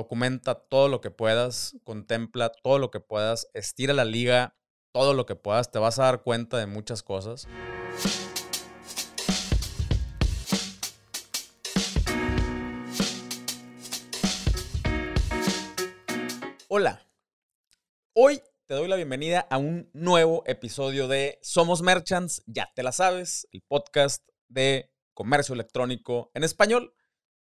documenta 0.00 0.54
todo 0.54 0.88
lo 0.88 1.02
que 1.02 1.10
puedas, 1.10 1.76
contempla 1.84 2.48
todo 2.48 2.78
lo 2.78 2.90
que 2.90 3.00
puedas, 3.00 3.48
estira 3.52 3.92
la 3.92 4.06
liga 4.06 4.56
todo 4.92 5.12
lo 5.12 5.26
que 5.26 5.36
puedas, 5.36 5.70
te 5.70 5.78
vas 5.78 5.98
a 5.98 6.04
dar 6.04 6.22
cuenta 6.22 6.56
de 6.56 6.66
muchas 6.66 7.02
cosas. 7.02 7.46
Hola, 16.68 17.06
hoy 18.14 18.42
te 18.64 18.74
doy 18.74 18.88
la 18.88 18.96
bienvenida 18.96 19.46
a 19.50 19.58
un 19.58 19.90
nuevo 19.92 20.42
episodio 20.46 21.08
de 21.08 21.38
Somos 21.42 21.82
Merchants, 21.82 22.42
ya 22.46 22.72
te 22.74 22.82
la 22.82 22.92
sabes, 22.92 23.46
el 23.52 23.60
podcast 23.60 24.26
de 24.48 24.90
comercio 25.12 25.54
electrónico 25.54 26.30
en 26.32 26.42
español, 26.42 26.94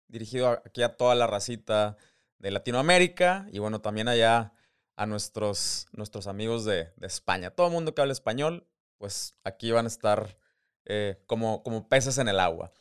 dirigido 0.08 0.50
aquí 0.50 0.84
a 0.84 0.96
toda 0.96 1.16
la 1.16 1.26
racita 1.26 1.98
de 2.44 2.52
Latinoamérica 2.52 3.48
y 3.54 3.60
bueno, 3.60 3.80
también 3.80 4.10
allá 4.10 4.52
a 4.98 5.06
nuestros, 5.06 5.88
nuestros 5.94 6.28
amigos 6.28 6.66
de, 6.66 6.92
España. 7.02 7.52
Todo 7.52 7.68
el 7.68 7.74
mundo 7.74 7.96
que 7.96 8.02
habla 8.02 8.12
español, 8.12 8.68
pues 8.98 9.36
aquí 9.46 9.72
van 9.72 9.86
a 9.86 9.88
estar 9.88 10.38
eh, 10.84 11.24
como, 11.26 11.64
como 11.64 11.88
peces 11.88 12.18
en 12.18 12.28
el 12.28 12.42
agua. 12.42 12.74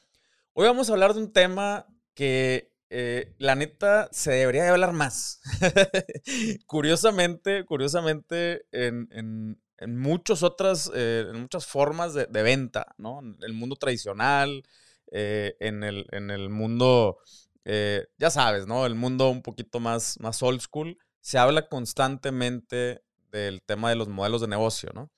Hoy 0.52 0.66
vamos 0.66 0.90
a 0.90 0.94
hablar 0.94 1.14
de 1.14 1.20
un 1.20 1.32
tema 1.32 1.86
que 2.14 2.74
eh, 2.90 3.36
la 3.38 3.54
neta 3.54 4.08
se 4.10 4.32
debería 4.32 4.64
de 4.64 4.70
hablar 4.70 4.92
más. 4.92 5.40
curiosamente, 6.66 7.64
curiosamente, 7.64 8.66
en, 8.72 9.08
en, 9.12 9.96
muchas 9.96 10.42
otras, 10.42 10.90
eh, 10.92 11.26
en 11.30 11.40
muchas 11.40 11.66
formas 11.66 12.14
de, 12.14 12.26
venta, 12.26 12.94
¿no? 12.98 13.20
En 13.20 13.36
el 13.42 13.52
mundo 13.52 13.76
tradicional, 13.76 14.64
en, 15.12 15.84
el, 15.84 16.06
en 16.10 16.30
el 16.30 16.48
mundo, 16.48 17.18
ya 17.64 18.30
sabes, 18.30 18.66
¿no? 18.66 18.86
El 18.86 18.94
mundo 18.94 19.30
un 19.30 19.42
poquito 19.42 19.80
más, 19.80 20.18
más 20.20 20.42
old 20.42 20.60
school 20.60 20.98
se 21.20 21.38
habla 21.38 21.68
constantemente 21.68 23.04
del 23.30 23.62
tema 23.62 23.90
de 23.90 23.96
los 23.96 24.08
modelos 24.08 24.40
de 24.40 24.48
negocio, 24.48 24.90
¿no? 24.94 25.10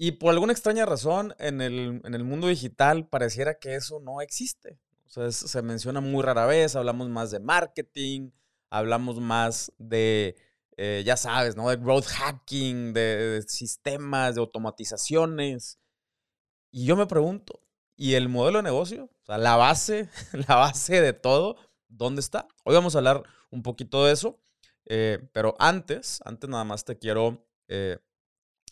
Y 0.00 0.12
por 0.12 0.30
alguna 0.30 0.52
extraña 0.52 0.86
razón, 0.86 1.34
en 1.38 1.60
el, 1.60 2.00
en 2.04 2.14
el 2.14 2.22
mundo 2.22 2.46
digital 2.46 3.08
pareciera 3.08 3.58
que 3.58 3.74
eso 3.74 3.98
no 3.98 4.20
existe. 4.20 4.78
O 5.06 5.10
sea, 5.10 5.32
se 5.32 5.62
menciona 5.62 6.00
muy 6.00 6.22
rara 6.22 6.46
vez, 6.46 6.76
hablamos 6.76 7.08
más 7.08 7.30
de 7.30 7.40
marketing, 7.40 8.30
hablamos 8.70 9.18
más 9.20 9.72
de, 9.78 10.36
eh, 10.76 11.02
ya 11.04 11.16
sabes, 11.16 11.56
¿no? 11.56 11.68
De 11.68 11.76
growth 11.76 12.06
hacking, 12.06 12.92
de, 12.92 13.42
sistemas, 13.48 14.34
de 14.36 14.40
automatizaciones. 14.40 15.80
Y 16.70 16.86
yo 16.86 16.94
me 16.94 17.06
pregunto, 17.06 17.60
¿y 17.96 18.14
el 18.14 18.28
modelo 18.28 18.58
de 18.58 18.64
negocio? 18.64 19.04
O 19.04 19.26
sea, 19.26 19.38
la 19.38 19.56
base, 19.56 20.08
la 20.48 20.56
base 20.56 21.00
de 21.00 21.12
todo, 21.12 21.56
¿dónde 21.88 22.20
está? 22.20 22.46
Hoy 22.64 22.74
vamos 22.74 22.94
a 22.94 22.98
hablar 22.98 23.22
un 23.50 23.62
poquito 23.62 24.04
de 24.04 24.12
eso. 24.12 24.40
Eh, 24.86 25.18
pero 25.32 25.54
antes, 25.58 26.20
antes 26.24 26.48
nada 26.48 26.64
más 26.64 26.84
te 26.84 26.98
quiero 26.98 27.46
eh, 27.68 27.98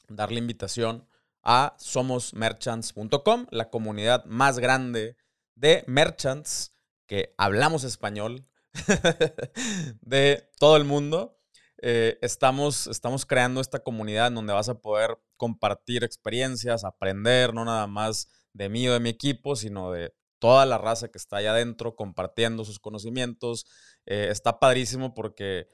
dar 0.09 0.33
la 0.33 0.39
invitación 0.39 1.07
a 1.43 1.75
somosmerchants.com, 1.79 3.47
la 3.51 3.71
comunidad 3.71 4.25
más 4.25 4.59
grande 4.59 5.17
de 5.55 5.85
merchants 5.87 6.75
que 7.07 7.35
hablamos 7.37 7.85
español 7.85 8.47
de 10.01 10.51
todo 10.59 10.77
el 10.77 10.85
mundo. 10.85 11.39
Eh, 11.83 12.19
estamos, 12.23 12.87
estamos 12.87 13.27
creando 13.27 13.61
esta 13.61 13.81
comunidad 13.81 14.29
en 14.29 14.35
donde 14.37 14.55
vas 14.55 14.71
a 14.71 14.81
poder 14.81 15.19
compartir 15.37 16.03
experiencias, 16.03 16.85
aprender, 16.85 17.53
no 17.53 17.65
nada 17.67 17.87
más 17.87 18.29
de 18.55 18.71
mí 18.71 18.89
o 18.89 18.95
de 18.95 19.01
mi 19.01 19.11
equipo, 19.11 19.55
sino 19.55 19.93
de 19.93 20.15
toda 20.39 20.67
la 20.67 20.79
raza 20.79 21.09
que 21.09 21.19
está 21.19 21.39
allá 21.39 21.53
adentro 21.53 21.97
compartiendo 21.97 22.65
sus 22.65 22.79
conocimientos. 22.79 23.67
está 24.07 24.61
padrísimo 24.61 25.15
porque 25.15 25.69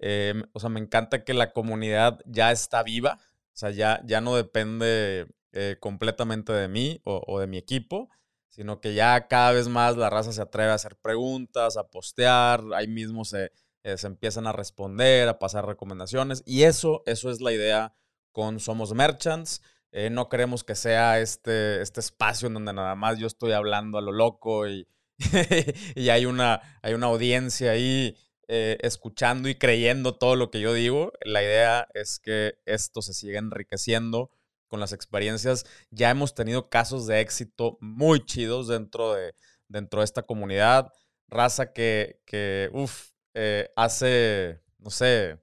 Em, 0.00 0.44
o 0.52 0.60
sea, 0.60 0.70
me 0.70 0.80
encanta 0.80 1.24
que 1.24 1.34
la 1.34 1.52
comunidad 1.52 2.20
ya 2.26 2.52
está 2.52 2.82
viva, 2.82 3.18
o 3.20 3.56
sea, 3.56 3.70
ya, 3.70 4.00
ya 4.04 4.20
no 4.20 4.36
depende 4.36 5.26
eh, 5.52 5.76
completamente 5.80 6.52
de 6.52 6.68
mí 6.68 7.00
o, 7.04 7.40
de 7.40 7.46
mi 7.48 7.58
equipo, 7.58 8.08
sino 8.48 8.80
que 8.80 8.94
ya 8.94 9.26
cada 9.28 9.52
vez 9.52 9.68
más 9.68 9.96
la 9.96 10.10
raza 10.10 10.32
se 10.32 10.42
atreve 10.42 10.70
a 10.70 10.74
hacer 10.74 10.96
preguntas, 10.96 11.76
a 11.76 11.88
postear, 11.88 12.62
ahí 12.74 12.86
mismo 12.86 13.24
se, 13.24 13.50
eh, 13.82 13.98
se 13.98 14.06
empiezan 14.06 14.46
a 14.46 14.52
responder, 14.52 15.28
a 15.28 15.38
pasar 15.38 15.66
recomendaciones, 15.66 16.42
y 16.46 16.62
eso, 16.62 17.02
eso 17.06 17.30
es 17.30 17.40
la 17.40 17.52
idea 17.52 17.94
con 18.30 18.60
Somos 18.60 18.94
Merchants. 18.94 19.62
Eh, 19.92 20.10
no 20.10 20.28
queremos 20.28 20.64
que 20.64 20.74
sea 20.74 21.20
este, 21.20 21.80
este 21.82 22.00
espacio 22.00 22.48
en 22.48 22.54
donde 22.54 22.72
nada 22.72 22.94
más 22.94 23.18
yo 23.18 23.26
estoy 23.26 23.52
hablando 23.52 23.98
a 23.98 24.02
lo 24.02 24.12
loco 24.12 24.68
y, 24.68 24.86
y 25.94 26.10
hay, 26.10 26.26
una, 26.26 26.60
hay 26.82 26.94
una 26.94 27.06
audiencia 27.06 27.72
ahí 27.72 28.16
eh, 28.48 28.78
escuchando 28.82 29.48
y 29.48 29.54
creyendo 29.56 30.16
todo 30.16 30.36
lo 30.36 30.50
que 30.50 30.60
yo 30.60 30.72
digo. 30.72 31.12
La 31.22 31.42
idea 31.42 31.88
es 31.94 32.18
que 32.18 32.58
esto 32.66 33.02
se 33.02 33.14
siga 33.14 33.38
enriqueciendo 33.38 34.30
con 34.68 34.80
las 34.80 34.92
experiencias. 34.92 35.64
Ya 35.90 36.10
hemos 36.10 36.34
tenido 36.34 36.68
casos 36.68 37.06
de 37.06 37.20
éxito 37.20 37.78
muy 37.80 38.24
chidos 38.24 38.68
dentro 38.68 39.14
de, 39.14 39.34
dentro 39.68 40.00
de 40.00 40.04
esta 40.04 40.22
comunidad. 40.22 40.92
Raza 41.28 41.72
que, 41.72 42.20
que 42.26 42.70
uff, 42.72 43.10
eh, 43.34 43.70
hace, 43.76 44.62
no 44.78 44.90
sé, 44.90 45.38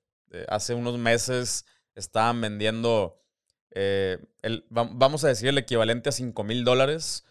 hace 0.47 0.73
unos 0.73 0.97
meses 0.97 1.65
estaban 1.93 2.41
vendiendo, 2.41 3.21
el, 3.75 4.65
vamos 4.69 5.23
a 5.23 5.27
decir, 5.27 5.49
el 5.49 5.57
equivalente 5.57 6.09
a 6.09 6.11
5 6.11 6.43
mil 6.43 6.63
dólares, 6.63 7.25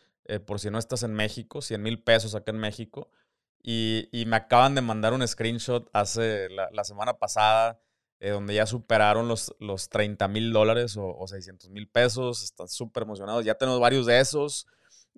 por 0.47 0.61
si 0.61 0.71
no 0.71 0.79
estás 0.79 1.03
en 1.03 1.15
México, 1.15 1.63
100 1.63 1.83
mil 1.83 2.03
pesos 2.03 2.35
acá 2.35 2.53
en 2.53 2.59
México. 2.59 3.11
Y, 3.67 4.25
me 4.27 4.37
acaban 4.37 4.75
de 4.75 4.83
mandar 4.83 5.15
un 5.15 5.27
screenshot 5.27 5.89
hace 5.95 6.51
la, 6.51 6.85
semana 6.85 7.15
pasada, 7.15 7.81
eh, 8.21 8.31
donde 8.31 8.55
ya 8.55 8.67
superaron 8.67 9.27
los, 9.27 9.55
los 9.59 9.89
30 9.89 10.29
mil 10.29 10.53
dólares 10.53 10.99
o, 10.99 11.17
o 11.17 11.27
600 11.27 11.71
mil 11.71 11.89
pesos. 11.89 12.43
Están 12.43 12.69
súper 12.69 13.05
emocionados. 13.05 13.43
Ya 13.45 13.55
tenemos 13.55 13.81
varios 13.81 14.05
de 14.05 14.21
esos. 14.21 14.67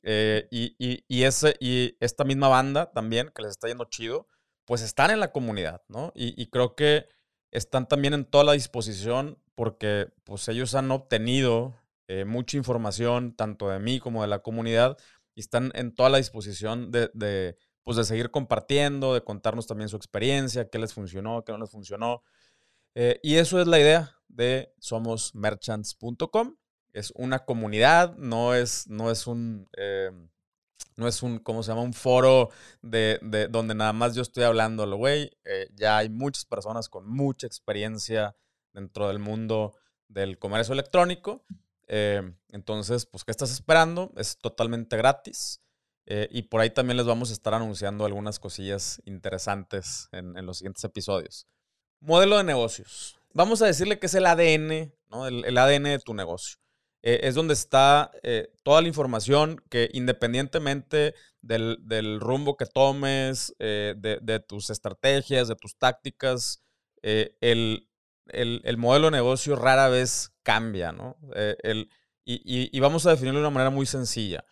Eh, 0.05 0.47
y, 0.53 0.77
y, 0.79 1.23
ese, 1.25 1.57
y 1.59 1.97
esta 1.99 2.23
misma 2.23 2.47
banda 2.47 2.93
también, 2.93 3.33
que 3.35 3.43
les 3.43 3.51
está 3.51 3.67
yendo 3.67 3.87
chido, 3.87 4.29
pues 4.65 4.81
están 4.81 5.11
en 5.11 5.19
la 5.19 5.33
comunidad, 5.33 5.83
¿no? 5.89 6.13
Y, 6.15 6.47
creo 6.51 6.77
que 6.77 7.09
están 7.51 7.89
también 7.89 8.15
en 8.15 8.25
toda 8.25 8.45
la 8.45 8.53
disposición 8.53 9.39
porque 9.55 10.13
pues 10.25 10.49
ellos 10.49 10.75
han 10.75 10.91
obtenido 10.91 11.75
eh, 12.09 12.25
mucha 12.25 12.57
información, 12.57 13.35
tanto 13.35 13.69
de 13.69 13.79
mí 13.79 14.01
como 14.01 14.23
de 14.23 14.29
la 14.29 14.41
comunidad, 14.41 14.97
y 15.35 15.41
están 15.41 15.73
en 15.75 15.95
toda 15.95 16.11
la 16.11 16.19
disposición 16.19 16.91
de 16.91 17.57
pues 17.87 17.97
de 17.97 18.03
seguir 18.03 18.33
compartiendo, 18.33 19.15
de 19.15 19.23
contarnos 19.23 19.69
también 19.69 19.89
su 19.89 19.95
experiencia, 19.95 20.69
qué 20.69 20.77
les 20.81 20.93
funcionó, 20.93 21.45
qué 21.45 21.53
no 21.53 21.59
les 21.59 21.71
funcionó. 21.71 22.25
Eh, 22.97 23.21
y 23.23 23.37
eso 23.37 23.61
es 23.61 23.69
la 23.69 23.79
idea 23.79 24.19
de 24.27 24.75
somosmerchants.com. 24.81 26.57
Es 26.93 27.13
una 27.15 27.45
comunidad, 27.45 28.17
no 28.17 28.57
es, 28.57 28.89
no 28.89 29.09
es 29.09 29.29
un... 29.29 29.69
Eh, 29.77 30.11
no 30.97 31.07
es 31.09 31.23
un, 31.23 31.39
¿cómo 31.39 31.63
se 31.63 31.71
llama? 31.71 31.83
Un 31.83 31.93
foro 31.93 32.51
de, 32.83 33.19
de 33.23 33.49
donde 33.49 33.75
nada 33.75 33.93
más 33.93 34.15
yo 34.15 34.23
estoy 34.23 34.45
hablando, 34.45 34.87
güey. 34.97 35.31
Eh, 35.45 35.69
ya 35.75 35.99
hay 35.99 36.09
muchas 36.09 36.45
personas 36.45 36.89
con 36.89 37.09
mucha 37.09 37.47
experiencia 37.47 38.37
dentro 38.73 39.09
del 39.09 39.19
mundo 39.19 39.75
del 40.09 40.39
comercio 40.39 40.73
electrónico. 40.73 41.45
entonces, 41.89 43.07
pues, 43.07 43.25
¿qué 43.25 43.31
estás 43.31 43.51
esperando? 43.51 44.13
Es 44.17 44.39
totalmente 44.39 44.97
gratis. 44.97 45.61
Eh, 46.07 46.29
y 46.31 46.43
por 46.43 46.61
ahí 46.61 46.71
también 46.71 46.97
les 46.97 47.07
vamos 47.07 47.31
a 47.31 47.33
estar 47.33 47.53
anunciando 47.53 48.05
algunas 48.05 48.39
cosillas 48.39 49.03
interesantes 49.05 50.09
en, 50.13 50.47
los 50.47 50.59
siguientes 50.59 50.85
episodios. 50.85 51.49
Modelo 52.01 52.39
de 52.39 52.45
negocios. 52.45 53.17
Vamos 53.35 53.61
a 53.61 53.67
decirle 53.67 53.99
que 53.99 54.07
es 54.07 54.15
el 54.15 54.27
ADN, 54.27 54.95
¿no? 55.11 55.27
el, 55.27 55.59
ADN 55.59 55.85
de 55.85 55.99
tu 55.99 56.15
negocio. 56.15 56.59
Eh, 57.03 57.21
es 57.23 57.35
donde 57.35 57.55
está 57.55 58.11
eh, 58.23 58.49
toda 58.63 58.83
la 58.83 58.89
información 58.89 59.63
que 59.71 59.91
independientemente 59.93 61.15
del, 61.41 62.21
rumbo 62.21 62.57
que 62.57 62.67
tomes, 62.67 63.55
de, 63.59 64.45
tus 64.49 64.71
estrategias, 64.71 65.49
de 65.49 65.55
tus 65.55 65.77
tácticas, 65.79 66.63
el, 67.03 67.89
modelo 68.77 69.07
de 69.07 69.13
negocio 69.13 69.55
rara 69.55 69.89
vez 69.89 70.33
cambia. 70.43 70.91
¿no? 70.91 71.17
y 72.25 72.81
vamos 72.81 73.07
a 73.07 73.11
definirlo 73.11 73.39
de 73.39 73.47
una 73.47 73.55
manera 73.55 73.71
muy 73.71 73.87
sencilla 73.87 74.45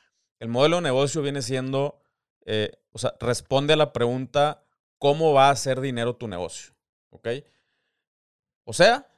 el 0.45 0.51
modelo 0.51 0.77
de 0.77 0.83
negocio 0.83 1.23
viene 1.23 1.41
siendo, 1.41 2.03
eh, 2.45 2.73
o 2.93 2.99
sea, 2.99 3.15
responde 3.19 3.73
a 3.73 3.77
la 3.77 3.93
pregunta, 3.95 4.65
¿cómo 4.99 5.33
va 5.33 5.49
a 5.49 5.53
hacer 5.53 5.81
dinero 5.81 6.17
tu 6.17 6.29
negocio? 6.29 6.75
¿Ok? 7.11 7.29
O 8.65 8.73
sea, 8.73 9.11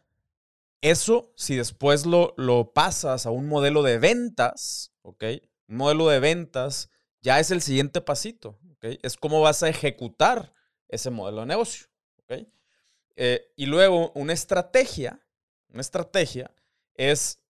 eso 0.81 1.33
si 1.37 1.57
después 1.57 2.07
lo, 2.07 2.35
lo 2.37 2.73
pasas 2.73 3.27
a 3.27 3.31
un 3.31 3.49
modelo 3.49 3.83
de 3.83 3.99
ventas, 3.99 4.93
¿ok? 5.03 5.25
Un 5.69 5.77
modelo 5.77 6.09
de 6.09 6.21
ventas 6.21 6.91
ya 7.21 7.41
es 7.41 7.51
el 7.51 7.63
siguiente 7.63 8.01
pasito, 8.01 8.59
¿ok? 8.73 8.99
Es 9.03 9.17
cómo 9.17 9.41
vas 9.41 9.63
a 9.63 9.69
ejecutar 9.69 10.53
ese 10.89 11.11
modelo 11.11 11.41
de 11.41 11.47
negocio, 11.47 11.87
¿ok? 12.19 12.47
Eh, 13.17 13.53
y 13.57 13.67
luego 13.67 14.13
una 14.15 14.33
estrategia, 14.33 15.21
una 15.71 15.81
estrategia 15.81 16.55
es 16.95 17.41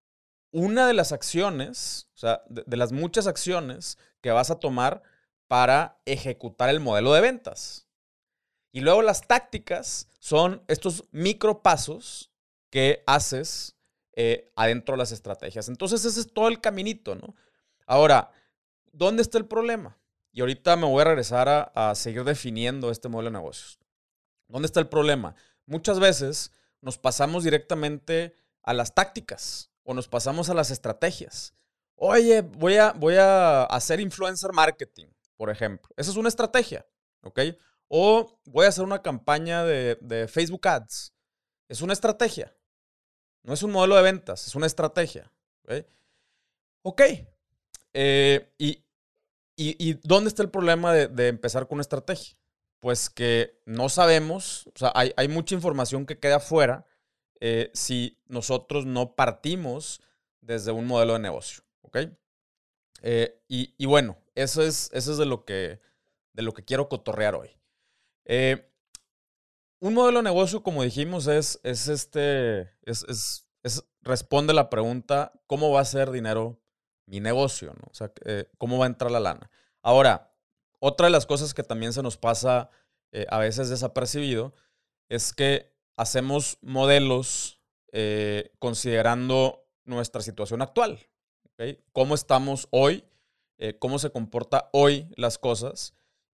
una 0.52 0.86
de 0.86 0.94
las 0.94 1.12
acciones, 1.12 2.08
o 2.14 2.18
sea, 2.18 2.42
de, 2.48 2.76
las 2.76 2.92
muchas 2.92 3.26
acciones 3.26 3.98
que 4.20 4.30
vas 4.30 4.50
a 4.50 4.60
tomar 4.60 5.02
para 5.48 6.00
ejecutar 6.06 6.70
el 6.70 6.80
modelo 6.80 7.12
de 7.12 7.20
ventas. 7.20 7.86
Y 8.72 8.80
luego 8.80 9.02
las 9.02 9.26
tácticas 9.26 10.08
son 10.18 10.62
estos 10.68 11.04
micro 11.10 11.62
pasos 11.62 12.32
que 12.70 13.02
haces 13.06 13.76
eh, 14.12 14.52
adentro 14.56 14.94
de 14.94 14.98
las 14.98 15.12
estrategias. 15.12 15.68
Entonces 15.68 16.04
ese 16.04 16.20
es 16.20 16.32
todo 16.32 16.48
el 16.48 16.60
caminito, 16.60 17.14
¿no? 17.14 17.34
Ahora, 17.86 18.30
¿dónde 18.92 19.22
está 19.22 19.38
el 19.38 19.46
problema? 19.46 19.98
Y 20.32 20.40
ahorita 20.40 20.76
me 20.76 20.86
voy 20.86 21.00
a 21.00 21.04
regresar 21.04 21.48
a, 21.48 21.62
a 21.74 21.94
seguir 21.94 22.24
definiendo 22.24 22.90
este 22.90 23.08
modelo 23.08 23.30
de 23.30 23.38
negocios. 23.38 23.78
¿Dónde 24.48 24.66
está 24.66 24.80
el 24.80 24.88
problema? 24.88 25.34
Muchas 25.66 25.98
veces 25.98 26.52
nos 26.80 26.98
pasamos 26.98 27.44
directamente 27.44 28.34
a 28.62 28.74
las 28.74 28.94
tácticas 28.94 29.70
o 29.84 29.94
nos 29.94 30.08
pasamos 30.08 30.50
a 30.50 30.54
las 30.54 30.70
estrategias. 30.70 31.54
Oye, 31.94 32.42
voy 32.42 32.76
a, 32.76 32.92
voy 32.92 33.14
a 33.16 33.64
hacer 33.64 34.00
influencer 34.00 34.52
marketing, 34.52 35.06
por 35.36 35.50
ejemplo. 35.50 35.92
Esa 35.96 36.10
es 36.10 36.16
una 36.16 36.28
estrategia, 36.28 36.86
¿ok? 37.22 37.40
O 37.88 38.38
voy 38.44 38.66
a 38.66 38.68
hacer 38.68 38.84
una 38.84 39.02
campaña 39.02 39.64
de, 39.64 40.28
Facebook 40.28 40.66
Ads. 40.66 41.14
Es 41.68 41.80
una 41.80 41.92
estrategia. 41.92 42.54
No 43.46 43.54
es 43.54 43.62
un 43.62 43.70
modelo 43.70 43.96
de 43.96 44.02
ventas, 44.02 44.46
es 44.46 44.54
una 44.54 44.66
estrategia. 44.66 45.32
¿ok? 45.62 45.86
Ok. 46.82 47.02
Eh, 47.94 48.52
y, 48.58 48.84
y, 49.56 49.94
dónde 50.02 50.28
está 50.28 50.42
el 50.42 50.50
problema 50.50 50.92
de, 50.92 51.08
de, 51.08 51.28
empezar 51.28 51.66
con 51.66 51.76
una 51.76 51.82
estrategia? 51.82 52.36
Pues 52.80 53.08
que 53.08 53.58
no 53.64 53.88
sabemos, 53.88 54.66
o 54.74 54.78
sea, 54.78 54.92
hay, 54.94 55.12
hay 55.16 55.28
mucha 55.28 55.54
información 55.54 56.04
que 56.04 56.18
queda 56.18 56.40
fuera 56.40 56.84
eh, 57.40 57.70
si 57.72 58.18
nosotros 58.26 58.84
no 58.84 59.14
partimos 59.14 60.02
desde 60.40 60.72
un 60.72 60.86
modelo 60.86 61.12
de 61.14 61.20
negocio. 61.20 61.62
¿Ok? 61.82 61.98
Eh, 63.02 63.40
y, 63.46 63.86
bueno, 63.86 64.18
eso 64.34 64.62
es, 64.62 64.90
eso 64.92 65.12
es 65.12 65.18
de, 65.18 65.26
lo 65.26 65.44
que, 65.44 65.80
de 66.32 66.42
lo 66.42 66.52
que 66.52 66.64
quiero 66.64 66.88
cotorrear 66.88 67.36
hoy. 67.36 67.50
Eh, 68.24 68.68
un 69.80 69.94
modelo 69.94 70.18
de 70.18 70.24
negocio, 70.24 70.62
como 70.62 70.82
dijimos, 70.82 71.26
es, 71.26 71.60
es 71.62 71.88
este. 71.88 72.72
Es, 72.82 73.46
responde 74.02 74.54
la 74.54 74.70
pregunta: 74.70 75.32
¿cómo 75.46 75.70
va 75.70 75.80
a 75.80 75.84
ser 75.84 76.10
dinero 76.10 76.60
mi 77.06 77.20
negocio? 77.20 77.74
¿no? 77.74 77.88
O 77.90 77.94
sea, 77.94 78.12
¿cómo 78.58 78.78
va 78.78 78.86
a 78.86 78.88
entrar 78.88 79.10
la 79.10 79.20
lana? 79.20 79.50
Ahora, 79.82 80.32
otra 80.78 81.06
de 81.06 81.12
las 81.12 81.26
cosas 81.26 81.54
que 81.54 81.62
también 81.62 81.92
se 81.92 82.02
nos 82.02 82.16
pasa 82.16 82.70
a 83.28 83.38
veces 83.38 83.68
desapercibido 83.68 84.54
es 85.08 85.32
que 85.32 85.74
hacemos 85.96 86.58
modelos 86.60 87.60
eh, 87.92 88.52
considerando 88.58 89.66
nuestra 89.84 90.20
situación 90.20 90.62
actual. 90.62 90.98
¿Cómo 91.92 92.14
estamos 92.14 92.68
hoy? 92.70 93.04
Eh, 93.58 93.78
¿Cómo 93.78 93.98
se 93.98 94.10
comporta 94.10 94.68
hoy 94.72 95.08
las 95.16 95.38
cosas? 95.38 95.94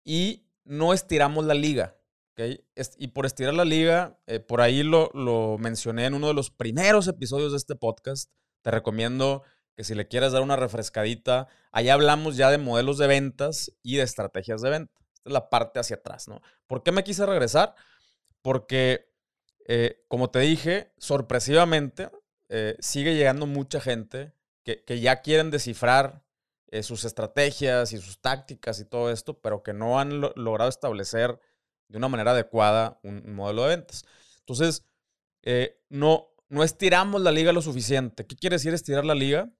Y 0.04 0.44
no 0.64 0.92
estiramos 0.92 1.46
la 1.46 1.54
liga. 1.54 1.96
Y 2.38 3.08
por 3.08 3.24
estirar 3.24 3.54
la 3.54 3.64
liga, 3.64 4.18
eh, 4.26 4.40
por 4.40 4.60
ahí 4.60 4.82
lo, 4.82 5.10
lo 5.14 5.56
mencioné 5.58 6.04
en 6.04 6.14
uno 6.14 6.28
de 6.28 6.34
los 6.34 6.50
primeros 6.50 7.08
episodios 7.08 7.52
de 7.52 7.58
este 7.58 7.76
podcast. 7.76 8.30
Te 8.62 8.70
recomiendo 8.70 9.42
que 9.74 9.84
si 9.84 9.94
le 9.94 10.06
quieres 10.06 10.32
dar 10.32 10.42
una 10.42 10.56
refrescadita, 10.56 11.48
ahí 11.72 11.88
hablamos 11.88 12.36
ya 12.36 12.50
de 12.50 12.58
modelos 12.58 12.98
de 12.98 13.06
ventas 13.06 13.72
y 13.82 13.96
de 13.96 14.02
estrategias 14.02 14.60
de 14.60 14.70
venta. 14.70 14.94
Esta 15.14 15.30
es 15.30 15.32
la 15.32 15.48
parte 15.48 15.80
hacia 15.80 15.96
atrás, 15.96 16.28
¿no? 16.28 16.42
¿Por 16.66 16.82
qué 16.82 16.92
me 16.92 17.04
quise 17.04 17.24
regresar? 17.24 17.74
Porque 18.42 19.10
eh, 19.66 20.04
como 20.08 20.30
te 20.30 20.40
dije, 20.40 20.92
sorpresivamente 20.98 22.10
eh, 22.50 22.76
sigue 22.80 23.14
llegando 23.14 23.46
mucha 23.46 23.80
gente 23.80 24.34
que, 24.62 25.00
ya 25.00 25.22
quieren 25.22 25.50
descifrar 25.50 26.24
sus 26.82 27.04
estrategias 27.04 27.92
y 27.92 27.98
sus 27.98 28.20
tácticas 28.20 28.80
y 28.80 28.84
todo 28.84 29.10
esto, 29.10 29.40
pero 29.40 29.62
que 29.62 29.72
no 29.72 30.00
han 30.00 30.20
logrado 30.20 30.68
establecer 30.68 31.40
de 31.88 31.98
una 31.98 32.08
manera 32.08 32.32
adecuada 32.32 32.98
un, 33.02 33.34
modelo 33.34 33.62
de 33.64 33.76
ventas. 33.76 34.04
Entonces, 34.40 34.84
no, 35.88 36.28
no 36.48 36.64
estiramos 36.64 37.20
la 37.20 37.32
liga 37.32 37.52
lo 37.52 37.62
suficiente. 37.62 38.26
¿Qué 38.26 38.36
quiere 38.36 38.56
decir 38.56 38.74
estirar 38.74 39.04
la 39.04 39.14
liga? 39.14 39.50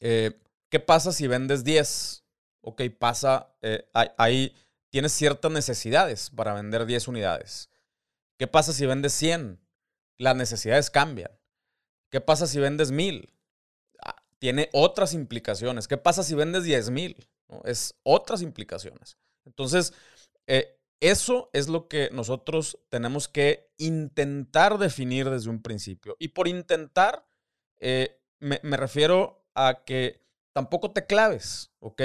¿Qué 0.00 0.80
pasa 0.86 1.12
si 1.12 1.26
vendes 1.26 1.64
10? 1.64 2.24
Ok, 2.62 2.82
pasa, 2.98 3.54
ahí 4.16 4.54
tienes 4.90 5.12
ciertas 5.12 5.50
necesidades 5.50 6.30
para 6.30 6.54
vender 6.54 6.86
10 6.86 7.08
unidades. 7.08 7.70
¿Qué 8.38 8.46
pasa 8.46 8.72
si 8.72 8.86
vendes 8.86 9.12
100? 9.12 9.60
Las 10.18 10.36
necesidades 10.36 10.90
cambian. 10.90 11.30
¿Qué 12.10 12.20
pasa 12.20 12.46
si 12.46 12.60
vendes 12.60 12.90
1000? 12.90 13.32
Ah, 14.04 14.16
tiene 14.38 14.68
otras 14.72 15.14
implicaciones. 15.14 15.88
¿Qué 15.88 15.96
pasa 15.96 16.22
si 16.22 16.34
vendes 16.34 16.64
10 16.64 16.90
mil? 16.90 17.28
Es 17.64 17.94
otras 18.02 18.42
implicaciones. 18.42 19.16
Entonces, 19.46 19.94
eh, 20.46 20.78
eso 21.02 21.50
es 21.52 21.68
lo 21.68 21.88
que 21.88 22.10
nosotros 22.12 22.78
tenemos 22.88 23.26
que 23.26 23.72
intentar 23.76 24.78
definir 24.78 25.28
desde 25.28 25.50
un 25.50 25.60
principio. 25.60 26.16
Y 26.20 26.28
por 26.28 26.46
intentar, 26.46 27.26
eh, 27.80 28.20
me, 28.38 28.58
refiero 28.76 29.44
a 29.56 29.82
que 29.84 30.24
tampoco 30.52 30.92
te 30.92 31.04
claves, 31.04 31.72
¿ok? 31.80 32.02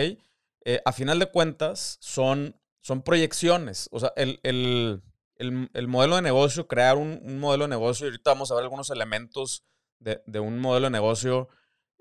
Eh, 0.66 0.82
a 0.84 0.92
final 0.94 1.20
de 1.20 1.28
cuentas, 1.28 2.00
son, 2.02 2.60
son 2.82 3.04
proyecciones. 3.04 3.88
O 3.92 4.00
sea, 4.00 4.14
el, 4.16 4.40
el, 4.42 5.88
modelo 5.88 6.16
de 6.16 6.24
negocio, 6.24 6.68
crear 6.68 6.98
un, 6.98 7.40
modelo 7.40 7.66
de 7.66 7.70
negocio, 7.70 8.08
y 8.08 8.10
ahorita 8.10 8.32
vamos 8.32 8.50
a 8.50 8.56
ver 8.56 8.64
algunos 8.64 8.90
elementos 8.90 9.64
de, 10.00 10.40
un 10.40 10.58
modelo 10.58 10.88
de 10.88 10.92
negocio 10.92 11.50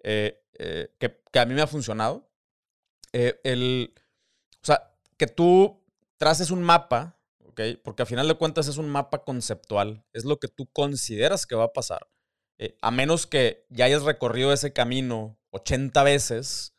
eh, 0.03 0.43
eh, 0.59 0.89
que, 0.99 1.39
a 1.39 1.45
mí 1.45 1.53
me 1.53 1.61
ha 1.61 1.67
funcionado. 1.67 2.27
El, 3.13 3.93
o 4.63 4.67
sea, 4.67 4.95
que 5.19 5.27
tú 5.27 5.83
traces 6.19 6.51
un 6.51 6.63
mapa, 6.63 7.19
¿ok? 7.45 7.61
Porque 7.83 8.03
a 8.03 8.07
final 8.07 8.29
de 8.29 8.35
cuentas 8.35 8.69
es 8.69 8.77
un 8.77 8.89
mapa 8.89 9.25
conceptual, 9.25 10.05
es 10.13 10.25
lo 10.25 10.39
que 10.39 10.49
tú 10.49 10.67
consideras 10.73 11.47
que 11.47 11.55
va 11.57 11.65
a 11.65 11.73
pasar. 11.73 12.07
a 12.81 12.91
menos 12.91 13.27
que 13.27 13.67
ya 13.69 13.85
hayas 13.85 14.03
recorrido 14.03 14.53
ese 14.53 14.73
camino 14.73 15.39
80 15.51 16.03
veces, 16.03 16.75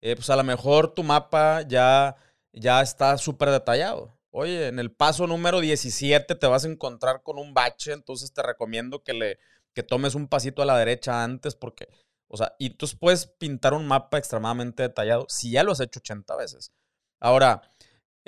pues 0.00 0.30
a 0.30 0.36
lo 0.36 0.44
mejor 0.44 0.94
tu 0.94 1.02
mapa 1.04 1.62
ya, 1.62 2.16
ya 2.52 2.80
está 2.82 3.16
súper 3.18 3.50
detallado. 3.50 4.18
Oye, 4.32 4.68
en 4.68 4.78
el 4.78 4.92
paso 4.92 5.26
número 5.26 5.60
17 5.60 6.34
te 6.34 6.46
vas 6.46 6.64
a 6.64 6.68
encontrar 6.68 7.22
con 7.22 7.38
un 7.38 7.52
bache, 7.54 7.92
entonces 7.92 8.32
te 8.32 8.42
recomiendo 8.42 9.02
que 9.02 9.14
le 9.14 9.38
que 9.72 9.82
tomes 9.84 10.16
un 10.16 10.26
pasito 10.28 10.62
a 10.62 10.64
la 10.64 10.76
derecha 10.76 11.22
antes 11.22 11.54
porque, 11.54 11.88
o 12.26 12.36
sea, 12.36 12.54
y 12.58 12.70
tú 12.70 12.86
puedes 12.98 13.26
pintar 13.26 13.72
un 13.72 13.86
mapa 13.86 14.18
extremadamente 14.18 14.82
detallado 14.82 15.26
si 15.28 15.52
ya 15.52 15.62
lo 15.62 15.72
has 15.72 15.80
hecho 15.80 16.00
80 16.00 16.36
veces. 16.36 16.72
Ahora, 17.20 17.62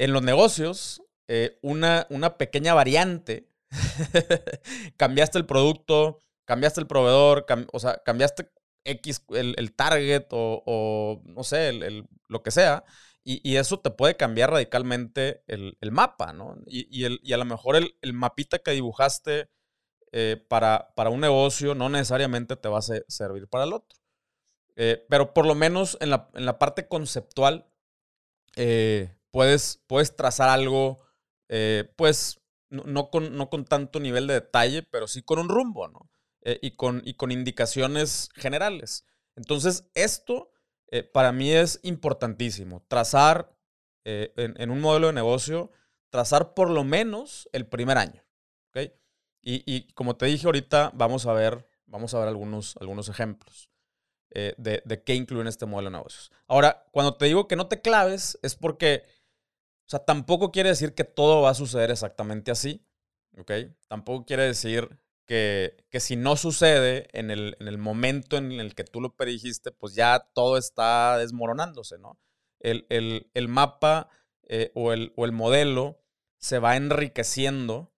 en 0.03 0.13
los 0.13 0.23
negocios, 0.23 1.03
eh, 1.29 1.59
una, 1.63 2.07
una 2.11 2.37
pequeña 2.37 2.75
variante, 2.75 3.49
cambiaste 4.97 5.39
el 5.39 5.47
producto, 5.47 6.25
cambiaste 6.45 6.81
el 6.81 6.89
proveedor, 6.89 7.47
o 7.73 7.79
sea, 7.79 8.03
cambiaste 8.05 8.51
X, 8.85 9.25
el, 9.31 9.73
target 9.75 10.27
o, 10.31 11.23
no 11.25 11.45
sé, 11.45 11.69
el, 11.69 12.09
lo 12.27 12.43
que 12.43 12.51
sea, 12.51 12.85
y, 13.25 13.57
eso 13.57 13.79
te 13.79 13.91
puede 13.91 14.17
cambiar 14.17 14.51
radicalmente 14.51 15.45
el, 15.47 15.77
mapa, 15.93 16.33
¿no? 16.33 16.57
Y, 16.67 17.05
el, 17.05 17.21
a 17.33 17.37
lo 17.37 17.45
mejor 17.45 17.77
el, 17.77 18.13
mapita 18.13 18.59
que 18.59 18.73
dibujaste 18.73 19.49
eh, 20.11 20.45
para, 20.49 20.93
para, 20.97 21.11
un 21.11 21.21
negocio 21.21 21.77
no 21.77 21.89
necesariamente 21.89 22.57
te 22.57 22.69
va 22.69 22.79
a 22.79 22.83
servir 22.83 23.47
para 23.47 23.65
el 23.65 23.75
otro. 23.75 23.97
Eh, 24.75 25.07
pero 25.09 25.33
por 25.33 25.47
lo 25.47 25.55
menos 25.55 25.97
en 26.01 26.11
la, 26.11 26.59
parte 26.59 26.89
conceptual 26.89 27.67
eh, 28.57 29.15
puedes, 29.33 29.83
puedes 29.89 30.15
trazar 30.15 30.49
algo, 30.49 30.99
pues 31.97 32.41
no, 32.71 33.11
con, 33.11 33.37
no 33.37 33.51
con 33.51 33.65
tanto 33.65 33.99
nivel 33.99 34.29
de 34.29 34.35
detalle, 34.35 34.85
pero 34.85 35.09
sí 35.09 35.23
con 35.23 35.41
un 35.41 35.49
rumbo, 35.49 35.89
¿no? 35.89 36.09
y, 36.45 36.77
con, 36.77 37.03
y 37.05 37.15
con 37.15 37.33
indicaciones 37.33 38.29
generales. 38.37 39.05
Entonces, 39.37 39.91
esto 39.95 40.53
eh, 40.93 41.03
para 41.03 41.33
mí 41.33 41.51
es 41.51 41.81
importantísimo. 41.83 42.85
Trazar 42.87 43.57
eh, 44.05 44.33
en, 44.37 44.71
un 44.71 44.81
modelo 44.81 45.07
de 45.07 45.15
negocio, 45.15 45.73
trazar 46.11 46.53
por 46.53 46.69
lo 46.69 46.85
menos 46.85 47.49
el 47.53 47.67
primer 47.67 47.97
año. 47.97 48.23
¿okay? 48.69 48.93
Y, 49.41 49.91
como 49.95 50.17
te 50.17 50.27
dije 50.27 50.47
ahorita, 50.47 50.93
vamos 50.95 51.27
a 51.27 51.33
ver, 51.33 51.67
vamos 51.87 52.13
a 52.13 52.19
ver 52.19 52.29
algunos, 52.29 52.77
algunos 52.79 53.09
ejemplos 53.09 53.71
eh, 54.31 54.55
de, 54.59 54.83
de, 54.85 55.03
qué 55.03 55.15
incluyen 55.15 55.49
este 55.49 55.65
modelo 55.65 55.91
de 55.91 55.97
negocios. 55.97 56.31
Ahora, 56.47 56.87
cuando 56.93 57.17
te 57.17 57.25
digo 57.25 57.49
que 57.49 57.57
no 57.57 57.69
te 57.69 57.81
claves, 57.81 58.39
es 58.43 58.55
porque, 58.55 59.05
sea, 59.93 60.05
tampoco 60.05 60.53
quiere 60.53 60.71
decir 60.71 60.95
que 60.95 61.05
todo 61.05 61.43
va 61.43 61.51
a 61.51 61.55
suceder 61.55 61.91
exactamente 61.91 62.51
así. 62.51 62.85
¿ok? 63.39 63.53
Tampoco 63.89 64.25
quiere 64.25 64.45
decir 64.45 64.99
que, 65.27 65.77
si 66.01 66.17
no 66.17 66.37
sucede 66.37 67.09
en 67.13 67.31
el, 67.31 67.79
momento 67.79 68.37
en 68.37 68.53
el 68.53 68.75
que 68.75 68.85
tú 68.85 69.01
lo 69.01 69.17
predijiste, 69.17 69.71
pues 69.73 69.95
ya 69.95 70.29
todo 70.35 70.59
está 70.59 71.19
desmoronándose, 71.19 71.99
¿no? 71.99 72.19
El, 72.61 73.49
mapa 73.49 74.09
eh, 74.43 74.71
o, 74.75 74.93
el, 74.93 75.13
o, 75.17 75.25
el, 75.25 75.33
modelo 75.33 76.01
se 76.37 76.59
va 76.59 76.77
enriqueciendo 76.77 77.93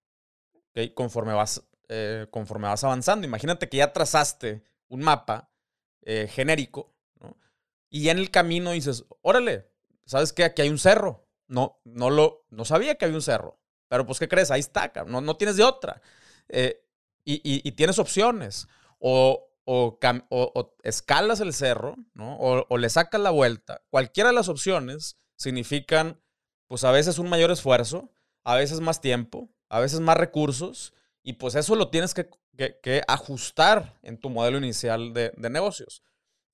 conforme, 0.94 1.32
vas, 1.32 1.66
eh, 1.88 2.26
conforme 2.30 2.68
vas 2.68 2.84
avanzando. 2.84 3.26
Imagínate 3.26 3.68
que 3.68 3.78
ya 3.78 3.92
trazaste 3.92 4.62
un 4.88 5.00
mapa 5.00 5.50
eh, 6.02 6.28
genérico, 6.30 6.94
¿no? 7.20 7.36
Y 7.90 8.04
ya 8.04 8.12
en 8.12 8.18
el 8.18 8.30
camino 8.30 8.72
dices, 8.72 9.04
órale, 9.22 9.70
¿sabes 10.04 10.32
qué? 10.32 10.44
Aquí 10.44 10.62
hay 10.62 10.68
un 10.68 10.78
cerro. 10.78 11.23
No, 11.46 11.80
no, 11.84 12.10
lo, 12.10 12.46
no 12.50 12.64
sabía 12.64 12.94
que 12.94 13.04
había 13.04 13.16
un 13.16 13.22
cerro 13.22 13.60
Pero 13.88 14.06
pues, 14.06 14.18
¿qué 14.18 14.28
crees? 14.28 14.50
Ahí 14.50 14.60
está, 14.60 14.92
no, 15.06 15.20
no 15.20 15.36
tienes 15.36 15.56
de 15.56 15.64
otra. 15.64 16.00
Eh, 16.48 16.80
y, 17.24 17.72
tienes 17.72 17.98
opciones. 17.98 18.68
O, 18.98 19.48
o, 19.64 19.98
escalas 20.82 21.40
el 21.40 21.52
cerro, 21.54 21.96
¿no? 22.14 22.36
O, 22.36 22.66
o, 22.68 22.78
le 22.78 22.88
sacas 22.88 23.20
la 23.20 23.30
vuelta. 23.30 23.82
Cualquiera 23.90 24.30
de 24.30 24.34
las 24.34 24.48
opciones 24.48 25.18
significan, 25.36 26.20
pues 26.68 26.84
a 26.84 26.90
veces 26.90 27.18
un 27.18 27.28
mayor 27.28 27.50
esfuerzo, 27.50 28.12
a 28.44 28.56
veces 28.56 28.80
más 28.80 29.00
tiempo, 29.00 29.50
a 29.68 29.80
veces 29.80 30.00
más 30.00 30.16
recursos, 30.16 30.94
y 31.22 31.34
pues 31.34 31.54
eso 31.54 31.74
lo 31.74 31.88
tienes 31.88 32.14
que, 32.14 32.28
ajustar 33.08 33.98
en 34.02 34.18
tu 34.18 34.28
modelo 34.30 34.58
inicial 34.58 35.14
de, 35.14 35.32
negocios. 35.38 36.02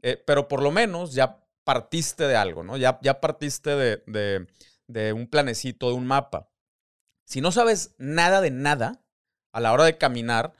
Eh, 0.02 0.22
pero 0.24 0.48
por 0.48 0.62
lo 0.62 0.70
menos 0.70 1.12
ya 1.12 1.44
partiste 1.64 2.26
de 2.26 2.36
algo, 2.36 2.62
¿no? 2.62 2.76
Ya, 2.76 2.98
ya 3.02 3.20
partiste 3.20 3.70
de, 3.70 4.02
de 4.06 4.46
un 5.14 5.26
planecito, 5.26 5.88
de 5.88 5.94
un 5.94 6.06
mapa. 6.06 6.50
Si 7.24 7.40
no 7.40 7.52
sabes 7.52 7.94
nada 7.98 8.40
de 8.40 8.50
nada 8.50 9.04
a 9.52 9.60
la 9.60 9.72
hora 9.72 9.84
de 9.84 9.98
caminar, 9.98 10.52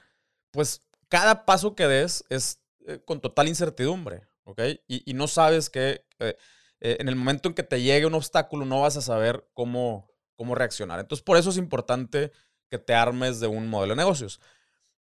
pues 0.51 0.83
cada 1.09 1.45
paso 1.45 1.75
que 1.75 1.87
des 1.87 2.25
es 2.29 2.63
eh, 2.87 3.01
con 3.05 3.21
total 3.21 3.49
incertidumbre, 3.49 4.29
¿ok? 4.45 4.61
Y, 4.87 5.15
no 5.15 5.29
sabes 5.29 5.69
que 5.69 6.07
eh, 6.19 6.37
eh, 6.81 6.97
en 7.01 7.09
el 7.09 7.17
momento 7.17 7.49
en 7.49 7.55
que 7.55 7.63
te 7.63 7.83
llegue 7.83 8.07
un 8.07 8.15
obstáculo 8.15 8.65
no 8.65 8.81
vas 8.81 8.97
a 8.97 9.03
saber 9.03 9.49
cómo, 9.53 10.11
cómo 10.37 10.55
reaccionar. 10.55 11.01
Entonces, 11.01 11.23
por 11.23 11.37
eso 11.37 11.51
es 11.51 11.57
importante 11.57 12.33
que 12.69 12.79
te 12.79 12.95
armes 12.95 13.41
de 13.41 13.49
un 13.49 13.69
modelo 13.69 13.95
de 13.95 13.99
negocios. 13.99 14.41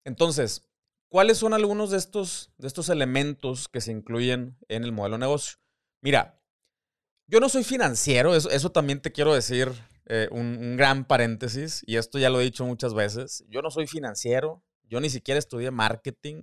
Entonces, 0.04 0.66
¿cuáles 1.08 1.38
son 1.38 1.54
algunos 1.54 1.90
de 1.90 1.98
estos, 1.98 2.52
de 2.58 2.66
estos 2.66 2.88
elementos 2.88 3.68
que 3.68 3.80
se 3.80 3.92
incluyen 3.92 4.58
en 4.68 4.84
el 4.84 4.92
modelo 4.92 5.16
de 5.16 5.20
negocio? 5.20 5.58
Mira, 6.00 6.39
yo 7.30 7.40
no 7.40 7.48
soy 7.48 7.64
financiero, 7.64 8.34
eso, 8.34 8.50
eso 8.50 8.70
también 8.70 9.00
te 9.00 9.12
quiero 9.12 9.34
decir 9.34 9.72
un, 10.32 10.58
un, 10.58 10.76
gran 10.76 11.04
paréntesis, 11.04 11.84
y 11.86 11.94
esto 11.94 12.18
ya 12.18 12.30
lo 12.30 12.40
he 12.40 12.44
dicho 12.44 12.66
muchas 12.66 12.94
veces. 12.94 13.44
Yo 13.48 13.62
no 13.62 13.70
soy 13.70 13.86
financiero, 13.86 14.60
yo 14.88 15.00
ni 15.00 15.08
siquiera 15.08 15.38
estudié 15.38 15.70
marketing, 15.70 16.42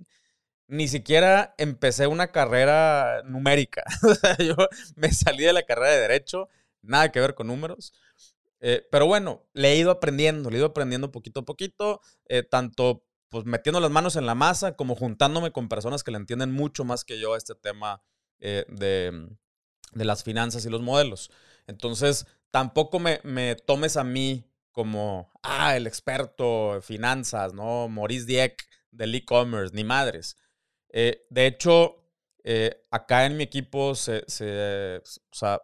ni 0.68 0.86
siquiera 0.86 1.54
empecé 1.58 2.06
una 2.06 2.30
carrera 2.30 3.22
numérica. 3.24 3.82
yo 4.38 4.54
me 4.96 5.12
salí 5.12 5.44
de 5.44 5.52
la 5.52 5.62
carrera 5.64 5.92
de 5.92 6.00
derecho, 6.00 6.48
nada 6.82 7.10
que 7.10 7.20
ver 7.20 7.34
con 7.34 7.48
números. 7.48 7.92
Eh, 8.60 8.86
pero 8.90 9.06
bueno, 9.06 9.46
le 9.54 9.72
he 9.72 9.76
ido 9.76 9.90
aprendiendo, 9.90 10.50
le 10.50 10.56
he 10.56 10.58
ido 10.58 10.68
aprendiendo 10.68 11.10
poquito 11.10 11.40
a 11.40 11.44
poquito, 11.44 12.00
eh, 12.26 12.42
tanto 12.42 13.04
pues 13.30 13.44
metiendo 13.44 13.80
las 13.80 13.90
manos 13.90 14.16
en 14.16 14.26
la 14.26 14.34
masa 14.34 14.74
como 14.74 14.94
juntándome 14.94 15.52
con 15.52 15.68
personas 15.68 16.02
que 16.02 16.10
le 16.10 16.16
entienden 16.16 16.50
mucho 16.50 16.84
más 16.84 17.04
que 17.04 17.20
yo 17.20 17.34
a 17.34 17.38
este 17.38 17.54
tema 17.54 18.02
eh, 18.40 18.64
de, 18.68 19.28
de, 19.92 20.04
las 20.04 20.24
finanzas 20.24 20.64
y 20.64 20.70
los 20.70 20.82
modelos. 20.82 21.30
Entonces, 21.66 22.26
tampoco 22.50 22.98
me, 22.98 23.20
me 23.24 23.54
tomes 23.54 23.96
a 23.96 24.04
mí 24.04 24.44
como, 24.72 25.30
ah, 25.42 25.76
el 25.76 25.86
experto 25.86 26.76
en 26.76 26.82
finanzas, 26.82 27.52
¿no? 27.52 27.88
Maurice 27.88 28.26
Dieck 28.26 28.68
del 28.92 29.14
e-commerce, 29.14 29.74
ni 29.74 29.84
madres. 29.84 30.36
Eh, 30.90 31.26
de 31.30 31.46
hecho, 31.46 32.04
eh, 32.44 32.84
acá 32.90 33.26
en 33.26 33.36
mi 33.36 33.44
equipo 33.44 33.94
se, 33.94 34.20
o 34.20 35.34
sea, 35.34 35.60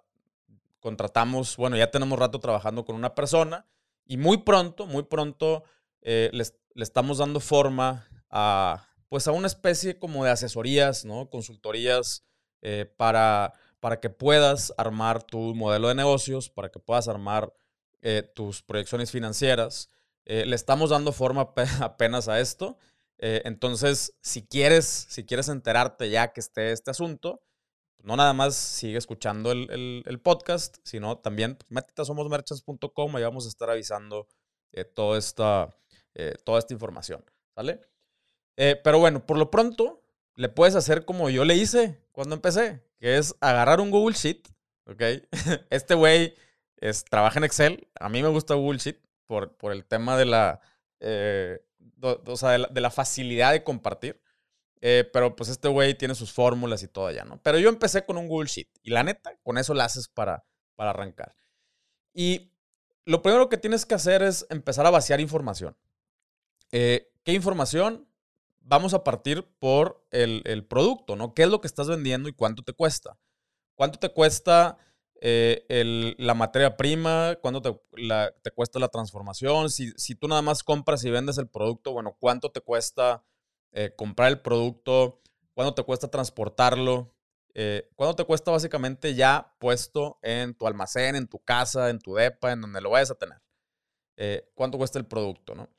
contratamos, 0.81 1.57
bueno, 1.57 1.77
ya 1.77 1.91
tenemos 1.91 2.19
rato 2.19 2.41
trabajando 2.41 2.85
con 2.85 2.97
una 2.97 3.15
persona 3.15 3.67
y 4.05 4.17
muy 4.17 4.39
pronto, 4.39 4.87
muy 4.87 5.05
pronto 5.05 5.65
eh, 6.03 6.31
le 6.33 6.83
estamos 6.83 7.19
dando 7.19 7.41
forma 7.41 8.09
a, 8.29 8.89
pues 9.09 9.29
a 9.29 9.33
una 9.33 9.47
especie 9.47 9.99
como 9.99 10.25
de 10.25 10.31
asesorías, 10.31 11.05
¿no? 11.05 11.31
Consultorías 11.31 12.25
para, 12.97 13.53
para 13.85 14.01
que 14.01 14.09
puedas 14.09 14.73
armar 14.79 15.23
tu 15.23 15.55
modelo 15.55 15.89
de 15.89 15.95
negocios, 15.95 16.49
para 16.49 16.71
que 16.71 16.79
puedas 16.79 17.07
armar 17.07 17.53
eh, 18.01 18.23
tus 18.35 18.63
proyecciones 18.63 19.11
financieras. 19.11 19.91
Eh, 20.25 20.47
le 20.47 20.57
estamos 20.57 20.89
dando 20.89 21.13
forma 21.13 21.53
apenas 21.83 22.29
a 22.29 22.41
esto. 22.41 22.79
Eh, 23.19 23.43
entonces, 23.45 24.17
si 24.23 24.47
quieres, 24.47 24.87
si 24.87 25.27
quieres 25.27 25.51
enterarte 25.51 26.09
ya 26.09 26.33
que 26.33 26.41
esté 26.41 26.73
este 26.73 26.93
asunto, 26.93 27.43
no 28.03 28.17
nada 28.17 28.33
más 28.33 28.55
sigue 28.55 28.97
escuchando 28.97 29.53
el, 29.53 30.21
podcast, 30.25 30.79
sino 30.83 31.19
también 31.19 31.57
pues, 31.57 31.71
métete 31.71 32.01
a 32.01 32.05
somosmerchants.com 32.07 33.19
y 33.19 33.23
vamos 33.23 33.45
a 33.45 33.49
estar 33.51 33.69
avisando 33.69 34.29
toda, 34.95 35.19
esta, 35.19 35.77
toda 36.43 36.59
esta 36.59 36.73
información. 36.73 37.23
Pero 38.57 38.99
bueno, 38.99 39.27
por 39.27 39.37
lo 39.37 39.51
pronto, 39.51 40.01
le 40.37 40.49
puedes 40.49 40.75
hacer 40.75 41.05
como 41.05 41.29
yo 41.29 41.45
le 41.45 41.55
hice 41.55 42.01
cuando 42.13 42.35
empecé, 42.35 42.83
que 43.05 43.19
es 43.19 43.37
agarrar 43.43 43.83
un 43.83 43.91
Google 43.91 44.17
Sheet, 44.17 44.49
¿ok? 44.87 45.03
Este 45.69 45.95
güey 45.95 46.35
es, 46.79 47.05
trabaja 47.05 47.39
en 47.39 47.45
Excel. 47.45 47.87
A 48.01 48.09
mí 48.09 48.23
me 48.23 48.31
gusta 48.31 48.55
Google 48.55 48.79
Sheet 48.79 48.99
por, 49.27 49.59
por 49.59 49.73
el 49.73 49.85
tema 49.85 50.17
de 50.17 50.25
la, 50.25 50.63
eh, 51.01 51.63
o 52.01 52.37
sea, 52.39 52.53
de 52.53 52.81
la, 52.81 52.91
facilidad 52.91 53.53
de 53.53 53.63
compartir. 53.63 54.23
Eh, 54.81 55.07
pero 55.13 55.37
pues 55.37 55.51
este 55.51 55.69
güey 55.69 55.93
tiene 55.99 56.15
sus 56.15 56.33
fórmulas 56.33 56.83
y 56.83 56.89
todo 56.89 57.11
ya, 57.11 57.27
¿no? 57.27 57.43
Pero 57.43 57.59
yo 57.59 57.69
empecé 57.69 58.07
con 58.07 58.17
un 58.17 58.27
Google 58.27 58.49
Sheet 58.49 58.71
y 58.83 58.89
la 58.89 59.03
neta, 59.03 59.37
con 59.43 59.59
eso 59.59 59.75
la 59.75 59.85
haces 59.85 60.09
para, 60.09 60.43
para 60.75 60.89
arrancar. 60.89 61.37
Y 62.15 62.55
lo 63.05 63.21
primero 63.21 63.51
que 63.51 63.59
tienes 63.59 63.85
que 63.85 63.97
hacer 63.97 64.23
es 64.23 64.47
empezar 64.49 64.87
a 64.87 64.91
vaciar 64.91 65.21
información. 65.21 65.77
Eh, 66.73 67.13
¿Qué 67.23 67.35
información? 67.35 68.09
Vamos 68.67 68.95
a 68.95 69.05
partir 69.05 69.47
por 69.59 70.07
el, 70.11 70.43
el, 70.47 70.67
producto, 70.67 71.17
¿no? 71.17 71.35
¿Qué 71.35 71.43
es 71.43 71.49
lo 71.49 71.61
que 71.61 71.67
estás 71.67 71.87
vendiendo 71.87 72.29
y 72.29 72.33
cuánto 72.33 72.63
te 72.63 72.73
cuesta? 72.73 73.19
¿Cuánto 73.75 73.99
te 73.99 74.09
cuesta 74.09 74.79
eh, 75.27 76.15
la 76.19 76.35
materia 76.35 76.77
prima, 76.77 77.39
cuánto 77.41 77.63
te, 77.63 78.51
cuesta 78.51 78.79
la 78.79 78.89
transformación, 78.89 79.71
si, 79.71 79.91
si, 79.97 80.15
tú 80.15 80.29
nada 80.29 80.43
más 80.43 80.63
compras 80.63 81.03
y 81.05 81.11
vendes 81.11 81.39
el 81.39 81.49
producto, 81.49 81.93
bueno, 81.93 82.15
cuánto 82.21 82.51
te 82.51 82.61
cuesta 82.61 83.25
eh, 83.73 83.95
comprar 83.97 84.29
el 84.29 84.41
producto, 84.43 85.23
cuánto 85.55 85.75
te 85.75 85.83
cuesta 85.83 86.09
transportarlo, 86.09 87.15
eh, 87.55 87.91
cuánto 87.95 88.17
te 88.17 88.25
cuesta 88.25 88.51
básicamente 88.51 89.15
ya 89.15 89.55
puesto 89.59 90.19
en 90.21 90.55
tu 90.55 90.67
almacén, 90.67 91.17
en 91.17 91.27
tu 91.27 91.39
casa, 91.39 91.89
en 91.89 92.01
tu 92.01 92.15
depa, 92.15 92.53
en 92.53 92.61
donde 92.61 92.83
lo 92.83 92.91
vayas 92.91 93.11
a 93.11 93.15
tener. 93.15 93.41
cuánto 94.55 94.77
cuesta 94.77 94.99
el 94.99 95.07
producto, 95.07 95.55
¿no? 95.55 95.71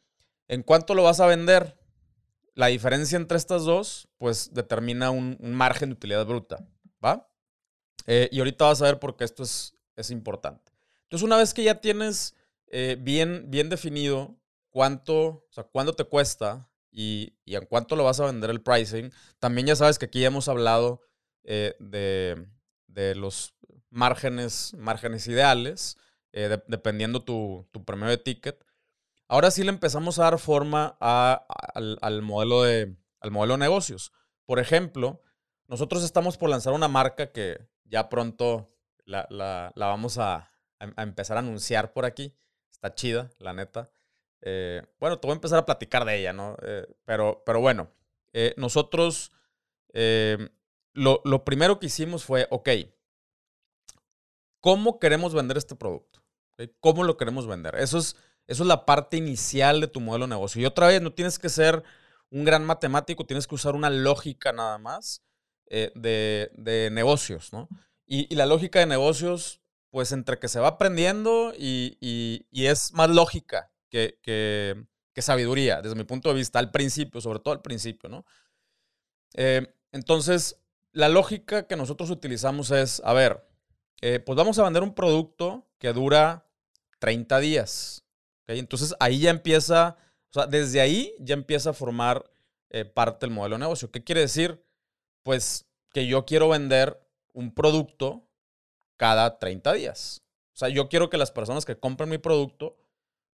En 0.48 0.64
cuánto 0.64 0.96
lo 0.96 1.04
vas 1.04 1.20
a 1.20 1.28
vender, 1.28 1.78
la 2.56 2.68
diferencia 2.68 3.18
entre 3.18 3.38
estas 3.38 3.64
dos, 3.64 4.08
pues 4.18 4.54
determina 4.54 5.12
un 5.12 5.38
margen 5.42 5.90
de 5.90 5.94
utilidad 5.94 6.26
bruta, 6.26 6.66
¿va? 7.04 7.28
Eh, 8.08 8.30
y 8.32 8.40
ahorita 8.40 8.66
vas 8.66 8.82
a 8.82 8.86
ver 8.86 9.00
por 9.00 9.16
qué 9.16 9.24
esto 9.24 9.44
es, 9.44 9.76
es 9.96 10.12
importante. 10.12 10.72
Entonces, 11.04 11.26
una 11.26 11.38
vez 11.38 11.54
que 11.54 11.64
ya 11.64 11.82
tienes 11.82 12.36
eh, 12.68 12.98
bien, 13.00 13.46
bien 13.50 13.70
definido 13.70 14.36
cuánto, 14.70 15.16
o 15.28 15.48
sea, 15.50 15.64
cuánto 15.64 15.94
te 15.94 16.04
cuesta 16.04 16.70
y, 16.92 17.34
y, 17.46 17.56
en 17.56 17.66
cuánto 17.66 17.96
lo 17.96 18.04
vas 18.04 18.20
a 18.20 18.26
vender 18.26 18.50
el 18.50 18.62
pricing, 18.62 19.12
también 19.40 19.68
ya 19.68 19.76
sabes 19.76 20.00
que 20.00 20.06
aquí 20.06 20.22
ya 20.22 20.28
hemos 20.28 20.48
hablado 20.48 21.02
eh, 21.44 21.76
de, 21.80 22.48
de, 22.88 23.16
los 23.16 23.54
márgenes, 23.90 24.74
márgenes 24.78 25.28
ideales, 25.28 25.98
dependiendo 26.68 27.24
tu, 27.24 27.66
tu 27.72 27.86
premio 27.86 28.08
de 28.08 28.18
ticket. 28.18 28.62
Ahora 29.28 29.52
sí 29.52 29.64
le 29.64 29.70
empezamos 29.70 30.20
a 30.20 30.24
dar 30.24 30.40
forma 30.40 30.98
al, 31.00 32.22
modelo 32.22 32.64
de, 32.64 32.96
al 33.20 33.32
modelo 33.32 33.56
de 33.56 33.60
negocios. 33.60 34.12
Por 34.46 34.60
ejemplo, 34.60 35.22
nosotros 35.68 36.04
estamos 36.04 36.38
por 36.38 36.50
lanzar 36.50 36.74
una 36.74 36.88
marca 36.88 37.32
que, 37.32 37.68
ya 37.86 38.10
pronto 38.10 38.72
la, 39.06 39.28
la, 39.30 39.72
la 39.76 39.88
vamos 39.88 40.18
a, 40.18 40.52
a, 40.80 41.04
empezar 41.04 41.38
a 41.38 41.40
anunciar 41.40 41.94
por 41.94 42.06
aquí. 42.06 42.36
Está 42.72 42.94
chida, 42.94 43.32
la 43.40 43.54
neta. 43.54 43.90
Eh, 44.42 44.84
bueno, 45.00 45.20
te 45.20 45.28
voy 45.28 45.34
a 45.34 45.36
empezar 45.36 45.60
a 45.60 45.66
platicar 45.66 46.06
de 46.06 46.20
ella, 46.20 46.34
¿no? 46.34 46.56
Eh, 46.62 46.86
pero, 47.06 47.42
pero 47.46 47.62
bueno, 47.62 47.90
eh, 48.34 48.54
nosotros 48.58 49.32
lo, 50.94 51.22
lo, 51.24 51.46
primero 51.46 51.80
que 51.80 51.86
hicimos 51.86 52.26
fue, 52.26 52.48
ok, 52.52 52.70
¿cómo 54.60 55.00
queremos 55.00 55.34
vender 55.34 55.58
este 55.58 55.76
producto? 55.76 56.22
¿Cómo 56.82 57.04
lo 57.04 57.16
queremos 57.16 57.48
vender? 57.48 57.76
Eso 57.76 57.98
es, 57.98 58.18
eso 58.48 58.64
es 58.64 58.68
la 58.68 58.86
parte 58.86 59.18
inicial 59.18 59.82
de 59.82 59.88
tu 59.88 60.02
modelo 60.02 60.26
de 60.26 60.30
negocio. 60.30 60.62
Y 60.62 60.66
otra 60.66 60.88
vez, 60.88 61.02
no 61.02 61.14
tienes 61.14 61.40
que 61.40 61.50
ser 61.50 61.84
un 62.30 62.46
gran 62.46 62.66
matemático, 62.66 63.26
tienes 63.26 63.48
que 63.48 63.56
usar 63.56 63.76
una 63.76 63.90
lógica 63.90 64.52
nada 64.52 64.78
más 64.78 65.24
eh, 65.68 65.92
de, 65.96 66.90
negocios, 66.92 67.54
¿no? 67.54 67.68
Y, 68.06 68.34
la 68.36 68.46
lógica 68.46 68.80
de 68.80 68.86
negocios, 68.86 69.62
pues 69.90 70.12
entre 70.12 70.38
que 70.38 70.48
se 70.48 70.60
va 70.60 70.70
aprendiendo 70.70 71.54
y, 71.58 72.46
es 72.52 72.94
más 72.94 73.10
lógica 73.10 73.72
que, 73.90 74.20
que, 74.22 75.22
sabiduría, 75.22 75.82
desde 75.82 75.96
mi 75.96 76.04
punto 76.04 76.30
de 76.30 76.36
vista, 76.36 76.60
al 76.60 76.72
principio, 76.72 77.22
sobre 77.22 77.40
todo 77.40 77.54
al 77.54 77.62
principio, 77.62 78.10
¿no? 78.10 78.26
Eh, 79.34 79.74
entonces, 79.92 80.62
la 80.92 81.10
lógica 81.10 81.68
que 81.68 81.76
nosotros 81.76 82.10
utilizamos 82.10 82.72
es, 82.72 83.02
a 83.04 83.14
ver, 83.14 83.48
eh, 84.02 84.20
pues 84.20 84.36
vamos 84.36 84.60
a 84.60 84.64
vender 84.64 84.84
un 84.84 84.94
producto 84.94 85.66
que 85.80 85.94
dura 85.94 86.46
30 87.00 87.40
días. 87.40 88.05
Entonces 88.48 88.96
ahí 89.00 89.20
ya 89.20 89.30
empieza, 89.30 89.98
o 90.30 90.34
sea, 90.34 90.48
desde 90.48 90.82
ahí 90.82 91.14
ya 91.20 91.34
empieza 91.34 91.72
a 91.72 91.74
formar 91.74 92.30
parte 92.94 93.26
del 93.26 93.34
modelo 93.34 93.56
de 93.56 93.60
negocio. 93.60 93.90
¿Qué 93.90 94.04
quiere 94.04 94.22
decir? 94.22 94.66
pues 95.26 95.66
que 95.92 96.06
yo 96.06 96.24
quiero 96.24 96.50
vender 96.50 97.02
un 97.34 97.52
producto 97.52 98.30
cada 98.96 99.40
30 99.40 99.74
días. 99.74 100.22
O 100.54 100.58
sea, 100.58 100.70
yo 100.70 100.88
quiero 100.88 101.10
que 101.10 101.18
las 101.18 101.32
personas 101.32 101.66
que 101.66 101.80
compren 101.80 102.10
mi 102.10 102.20
producto, 102.20 102.78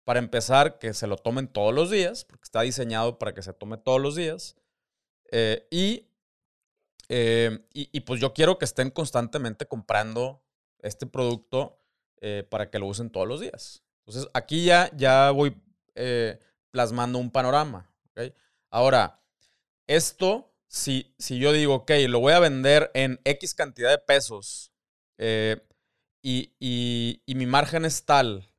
para 0.06 0.20
empezar, 0.20 0.80
que 0.80 0.94
se 0.94 1.06
lo 1.06 1.18
tomen 1.18 1.48
todos 1.50 1.74
los 1.74 1.92
días, 1.92 2.24
porque 2.24 2.46
está 2.46 2.62
diseñado 2.62 3.20
para 3.20 3.34
que 3.34 3.44
se 3.44 3.52
tome 3.52 3.78
todos 3.78 4.02
los 4.02 4.16
días. 4.16 4.56
Eh, 5.32 5.68
eh, 7.10 7.60
y, 7.74 7.90
y, 7.92 8.00
pues 8.02 8.22
yo 8.22 8.34
quiero 8.34 8.58
que 8.58 8.66
estén 8.66 8.90
constantemente 8.90 9.66
comprando 9.68 10.42
este 10.80 11.06
producto 11.06 11.78
eh, 12.22 12.48
para 12.50 12.70
que 12.70 12.80
lo 12.80 12.88
usen 12.88 13.10
todos 13.10 13.28
los 13.28 13.42
días. 13.42 13.84
Entonces, 14.12 14.30
aquí 14.34 14.66
ya, 14.66 14.92
ya 14.94 15.32
voy 15.32 15.56
plasmando 16.70 17.18
un 17.18 17.32
panorama. 17.32 17.90
Ahora, 18.70 19.24
esto, 19.88 20.54
si, 20.68 21.16
si 21.18 21.40
yo 21.40 21.54
digo, 21.54 21.76
ok, 21.76 21.92
lo 22.10 22.20
voy 22.20 22.34
a 22.34 22.40
vender 22.40 22.92
en 22.94 23.22
X 23.24 23.56
cantidad 23.56 23.90
de 23.90 24.00
pesos 24.00 24.74
y, 26.22 26.52
y 26.60 27.36
mi 27.36 27.46
margen 27.46 27.86
es 27.86 28.04
tal 28.04 28.50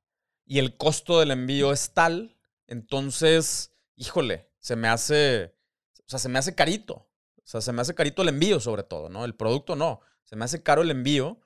y 0.46 0.58
el 0.58 0.78
costo 0.78 1.20
del 1.20 1.32
envío 1.32 1.70
es 1.70 1.92
tal, 1.92 2.34
entonces, 2.66 3.74
híjole, 3.96 4.50
se 4.58 4.74
me 4.74 4.88
hace, 4.88 5.54
o 6.00 6.08
sea, 6.08 6.18
se 6.18 6.30
me 6.30 6.38
hace 6.38 6.54
carito. 6.54 6.94
O 7.36 7.44
sea, 7.44 7.60
se 7.60 7.72
me 7.72 7.82
hace 7.82 7.94
carito 7.94 8.22
el 8.22 8.28
envío 8.28 8.58
sobre 8.58 8.84
todo, 8.84 9.10
¿no? 9.10 9.26
El 9.26 9.34
producto 9.34 9.76
no. 9.76 10.00
Se 10.24 10.34
me 10.34 10.46
hace 10.46 10.62
caro 10.62 10.80
el 10.80 10.90
envío 10.90 11.40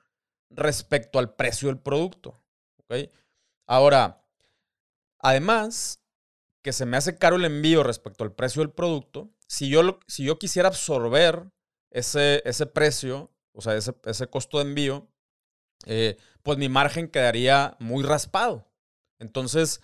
respecto 0.49 1.19
al 1.19 1.35
precio 1.35 1.67
del 1.67 1.79
producto. 1.79 2.41
¿Ok? 2.77 3.09
Ahora, 3.67 4.25
además, 5.19 6.01
que 6.63 6.73
se 6.73 6.85
me 6.85 6.97
hace 6.97 7.17
caro 7.17 7.35
el 7.35 7.45
envío 7.45 7.83
respecto 7.83 8.23
al 8.23 8.33
precio 8.33 8.61
del 8.61 8.71
producto, 8.71 9.29
si 9.47 9.69
yo, 9.69 9.99
si 10.07 10.23
yo 10.23 10.39
quisiera 10.39 10.69
absorber 10.69 11.51
ese, 11.91 12.41
ese 12.45 12.65
precio, 12.65 13.31
o 13.53 13.61
sea, 13.61 13.75
ese, 13.75 13.93
ese 14.05 14.27
costo 14.27 14.57
de 14.57 14.63
envío, 14.63 15.07
eh, 15.85 16.17
pues 16.43 16.57
mi 16.57 16.69
margen 16.69 17.09
quedaría 17.09 17.75
muy 17.79 18.03
raspado. 18.03 18.67
Entonces, 19.19 19.81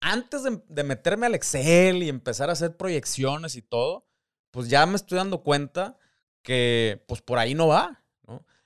antes 0.00 0.42
de, 0.42 0.84
meterme 0.84 1.26
al 1.26 1.34
Excel 1.34 2.02
y 2.02 2.08
empezar 2.08 2.50
a 2.50 2.54
hacer 2.54 2.76
proyecciones 2.76 3.56
y 3.56 3.62
todo, 3.62 4.08
pues 4.50 4.68
ya 4.68 4.84
me 4.86 4.96
estoy 4.96 5.18
dando 5.18 5.42
cuenta 5.42 5.98
que 6.42 7.04
pues 7.06 7.22
por 7.22 7.38
ahí 7.38 7.54
no 7.54 7.68
va. 7.68 8.04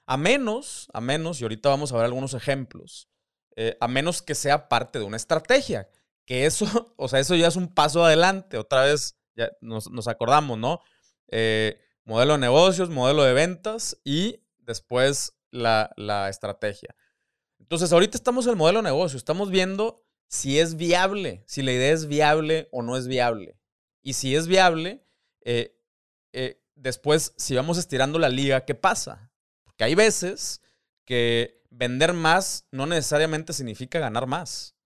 A 0.08 0.16
menos, 0.16 0.88
a 0.92 1.00
menos, 1.00 1.40
y 1.40 1.44
ahorita 1.44 1.68
vamos 1.68 1.92
a 1.92 1.96
ver 1.96 2.04
algunos 2.04 2.32
ejemplos, 2.32 3.08
eh, 3.56 3.76
a 3.80 3.88
menos 3.88 4.22
que 4.22 4.34
sea 4.34 4.68
parte 4.68 4.98
de 4.98 5.04
una 5.04 5.16
estrategia, 5.16 5.88
que 6.24 6.46
eso, 6.46 6.66
o 6.96 7.08
sea, 7.08 7.20
eso 7.20 7.34
ya 7.34 7.48
es 7.48 7.56
un 7.56 7.72
paso 7.72 8.04
adelante, 8.04 8.58
otra 8.58 8.84
vez 8.84 9.16
ya 9.34 9.50
nos, 9.60 10.08
acordamos, 10.08 10.58
¿no? 10.58 10.80
Eh, 11.28 11.80
modelo 12.04 12.34
de 12.34 12.38
negocios, 12.38 12.88
modelo 12.88 13.24
de 13.24 13.32
ventas 13.32 13.98
y 14.04 14.40
después 14.58 15.34
la, 15.50 15.90
la 15.96 16.28
estrategia. 16.28 16.94
Entonces, 17.58 17.92
ahorita 17.92 18.16
estamos 18.16 18.46
en 18.46 18.52
el 18.52 18.56
modelo 18.56 18.78
de 18.78 18.84
negocio, 18.84 19.16
estamos 19.16 19.50
viendo 19.50 20.04
si 20.28 20.58
es 20.58 20.76
viable, 20.76 21.42
si 21.46 21.62
la 21.62 21.72
idea 21.72 21.92
es 21.92 22.06
viable 22.06 22.68
o 22.72 22.82
no 22.82 22.96
es 22.96 23.08
viable. 23.08 23.58
Y 24.02 24.12
si 24.12 24.36
es 24.36 24.46
viable, 24.46 25.04
eh, 25.42 25.76
después, 26.76 27.32
si 27.36 27.56
vamos 27.56 27.78
estirando 27.78 28.18
la 28.18 28.28
liga, 28.28 28.64
¿qué 28.64 28.74
pasa? 28.74 29.32
Porque 29.64 29.84
hay 29.84 29.94
veces 29.94 30.62
que 31.04 31.64
vender 31.76 32.12
más 32.12 32.66
no 32.70 32.86
necesariamente 32.86 33.52
significa 33.52 33.98
ganar 33.98 34.26
más. 34.26 34.76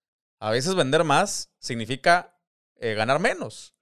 A 0.41 0.51
veces 0.51 0.75
vender 0.75 1.05
más 1.05 1.53
significa 1.59 2.39
eh, 2.77 2.95
ganar 2.95 3.21
menos. 3.21 3.75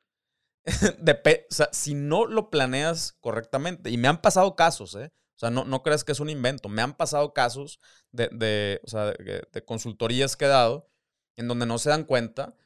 si 1.72 1.94
no 1.94 2.26
lo 2.26 2.50
planeas 2.50 3.12
correctamente, 3.20 3.90
y 3.90 3.96
me 3.96 4.08
han 4.08 4.20
pasado 4.20 4.56
casos, 4.56 4.94
¿eh? 4.96 5.12
O 5.36 5.38
sea, 5.38 5.50
no, 5.50 5.64
no 5.64 5.84
creas 5.84 6.02
que 6.02 6.12
es 6.12 6.20
un 6.20 6.30
invento. 6.30 6.68
Me 6.68 6.82
han 6.82 6.96
pasado 6.96 7.32
casos 7.32 7.78
de, 8.10 8.28
de, 8.32 8.80
o 8.84 8.88
sea, 8.88 9.04
de 9.04 9.64
consultorías 9.64 10.36
que 10.36 10.46
he 10.46 10.48
dado 10.48 10.90
en 11.36 11.46
donde 11.46 11.64
no 11.64 11.78
se 11.78 11.90
dan 11.90 12.02
cuenta 12.02 12.56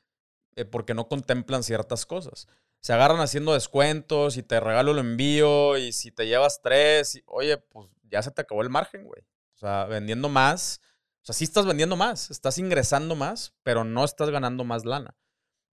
eh, 0.56 0.64
porque 0.64 0.94
no 0.94 1.08
contemplan 1.08 1.62
ciertas 1.62 2.06
cosas. 2.06 2.48
Se 2.80 2.92
agarran 2.92 3.20
haciendo 3.20 3.52
descuentos 3.52 4.36
y 4.38 4.42
te 4.42 4.58
regalo 4.58 4.92
el 4.92 4.98
envío 4.98 5.76
y 5.78 5.92
si 5.92 6.10
te 6.10 6.26
llevas 6.26 6.60
tres, 6.62 7.22
oye, 7.26 7.58
pues 7.58 7.88
ya 8.04 8.22
se 8.22 8.30
te 8.30 8.40
acabó 8.40 8.62
el 8.62 8.70
margen, 8.70 9.04
güey. 9.04 9.22
O 9.62 9.66
sea, 9.66 9.84
vendiendo 9.84 10.28
más. 10.28 10.80
O 11.22 11.24
sea, 11.24 11.34
sí 11.34 11.44
estás 11.44 11.66
vendiendo 11.66 11.94
más, 11.94 12.30
estás 12.32 12.58
ingresando 12.58 13.14
más, 13.14 13.54
pero 13.62 13.84
no 13.84 14.04
estás 14.04 14.30
ganando 14.30 14.64
más 14.64 14.84
lana. 14.84 15.16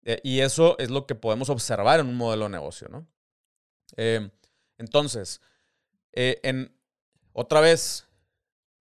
Eh, 0.04 0.20
y 0.24 0.42
eso 0.42 0.78
es 0.78 0.92
lo 0.92 1.08
que 1.08 1.16
podemos 1.16 1.50
observar 1.50 2.00
en 2.00 2.08
un 2.08 2.16
modelo 2.16 2.46
de 2.46 2.52
negocio, 2.52 2.88
¿no? 2.88 3.08
Eh, 3.98 4.30
entonces, 4.78 5.42
en, 6.14 6.72
otra 7.34 7.62
vez, 7.62 8.08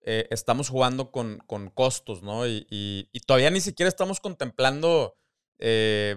eh, 0.08 0.26
estamos 0.30 0.68
jugando 0.68 1.10
con, 1.10 1.38
costos, 1.74 2.22
¿no? 2.22 2.46
Y, 2.46 3.08
todavía 3.26 3.50
ni 3.50 3.60
siquiera 3.60 3.88
estamos 3.88 4.20
contemplando, 4.20 5.16
eh, 5.58 6.16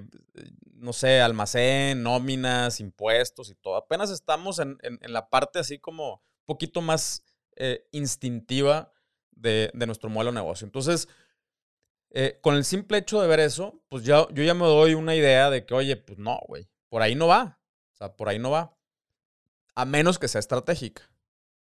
no 0.73 0.93
sé, 0.93 1.21
almacén, 1.21 2.01
nóminas, 2.01 2.79
impuestos 2.79 3.49
y 3.49 3.55
todo. 3.55 3.75
Apenas 3.75 4.09
estamos 4.09 4.59
en, 4.59 4.77
la 5.01 5.29
parte 5.29 5.59
así 5.59 5.79
como 5.79 6.13
un 6.13 6.45
poquito 6.45 6.81
más 6.81 7.23
eh, 7.59 7.87
instintiva 7.91 8.91
de, 9.31 9.71
nuestro 9.73 10.09
modelo 10.09 10.31
de 10.31 10.35
negocio. 10.35 10.65
Entonces, 10.65 11.07
con 12.41 12.55
el 12.55 12.65
simple 12.65 12.97
hecho 12.97 13.21
de 13.21 13.27
ver 13.27 13.39
eso, 13.39 13.83
pues 13.87 14.03
ya, 14.03 14.27
yo 14.31 14.43
ya 14.43 14.55
me 14.55 14.65
doy 14.65 14.95
una 14.95 15.15
idea 15.15 15.51
de 15.51 15.65
que, 15.65 15.75
oye, 15.75 15.95
pues 15.95 16.17
no, 16.17 16.39
güey, 16.47 16.67
por 16.89 17.03
ahí 17.03 17.13
no 17.13 17.27
va. 17.27 17.59
O 17.93 17.95
sea, 17.95 18.15
por 18.15 18.29
ahí 18.29 18.39
no 18.39 18.51
va. 18.51 18.75
A 19.75 19.85
menos 19.85 20.19
que 20.19 20.27
sea 20.27 20.39
estratégica. 20.39 21.09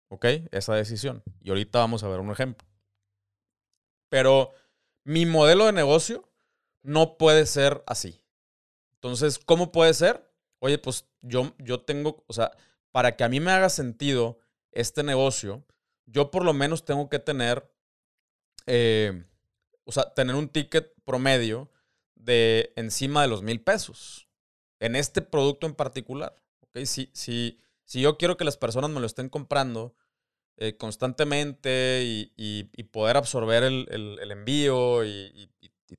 ¿Ok? 0.09 0.27
Esa 0.53 0.75
decisión. 0.75 1.23
Y 1.41 1.49
ahorita 1.51 1.79
vamos 1.79 2.05
a 2.05 2.09
ver 2.09 2.21
un 2.21 2.31
ejemplo. 2.31 2.69
Pero 4.09 4.53
mi 5.05 5.27
modelo 5.27 5.67
de 5.67 5.73
negocio 5.73 6.29
no 6.83 7.17
puede 7.17 7.47
ser 7.47 7.83
así. 7.87 8.23
Entonces, 8.95 9.39
¿cómo 9.39 9.73
puede 9.73 9.95
ser? 9.95 10.31
Oye, 10.61 10.79
pues 10.79 11.09
yo, 11.21 11.55
yo 11.59 11.83
tengo, 11.83 12.25
o 12.27 12.33
sea, 12.33 12.53
para 12.91 13.17
que 13.17 13.25
a 13.25 13.29
mí 13.29 13.41
me 13.41 13.51
haga 13.51 13.69
sentido 13.69 14.39
este 14.73 15.03
negocio, 15.03 15.65
yo 16.07 16.31
por 16.31 16.45
lo 16.45 16.53
menos 16.53 16.85
tengo 16.85 17.09
que 17.09 17.19
tener, 17.19 17.71
eh, 18.67 19.25
o 19.85 19.93
sea, 19.93 20.15
tener 20.15 20.35
un 20.35 20.49
ticket 20.49 20.93
promedio 21.05 21.71
de 22.15 22.73
encima 22.77 23.23
de 23.23 23.29
los 23.29 23.43
mil 23.43 23.61
pesos 23.61 24.29
en 24.81 24.97
este 24.97 25.23
producto 25.23 25.67
en 25.67 25.75
particular. 25.75 26.35
¿ok? 26.61 26.85
Si, 26.85 27.11
si, 27.13 27.61
si 27.85 28.01
yo 28.01 28.17
quiero 28.17 28.37
que 28.37 28.45
las 28.45 28.57
personas 28.57 28.91
me 28.91 29.01
lo 29.01 29.07
estén 29.07 29.29
comprando 29.29 29.95
eh, 30.57 30.77
constantemente 30.77 32.03
y, 32.05 32.65
poder 32.93 33.17
absorber 33.17 33.65
el, 33.65 34.31
envío 34.31 35.05
y, 35.05 35.51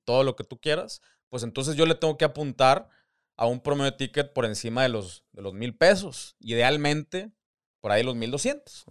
todo 0.04 0.24
lo 0.24 0.36
que 0.36 0.44
tú 0.44 0.60
quieras, 0.60 1.02
pues 1.30 1.44
entonces 1.44 1.76
yo 1.76 1.86
le 1.86 1.96
tengo 1.96 2.18
que 2.18 2.26
apuntar 2.26 2.90
a 3.38 3.46
un 3.48 3.62
promedio 3.62 3.92
de 3.92 3.98
ticket 3.98 4.34
por 4.34 4.46
encima 4.46 4.84
de 4.84 4.90
los, 4.90 5.24
de 5.32 5.42
los 5.42 5.54
mil 5.54 5.76
pesos. 5.76 6.36
Idealmente, 6.40 7.32
por 7.80 7.92
ahí 7.92 8.04
los 8.04 8.16
mil 8.16 8.30
doscientos. 8.30 8.86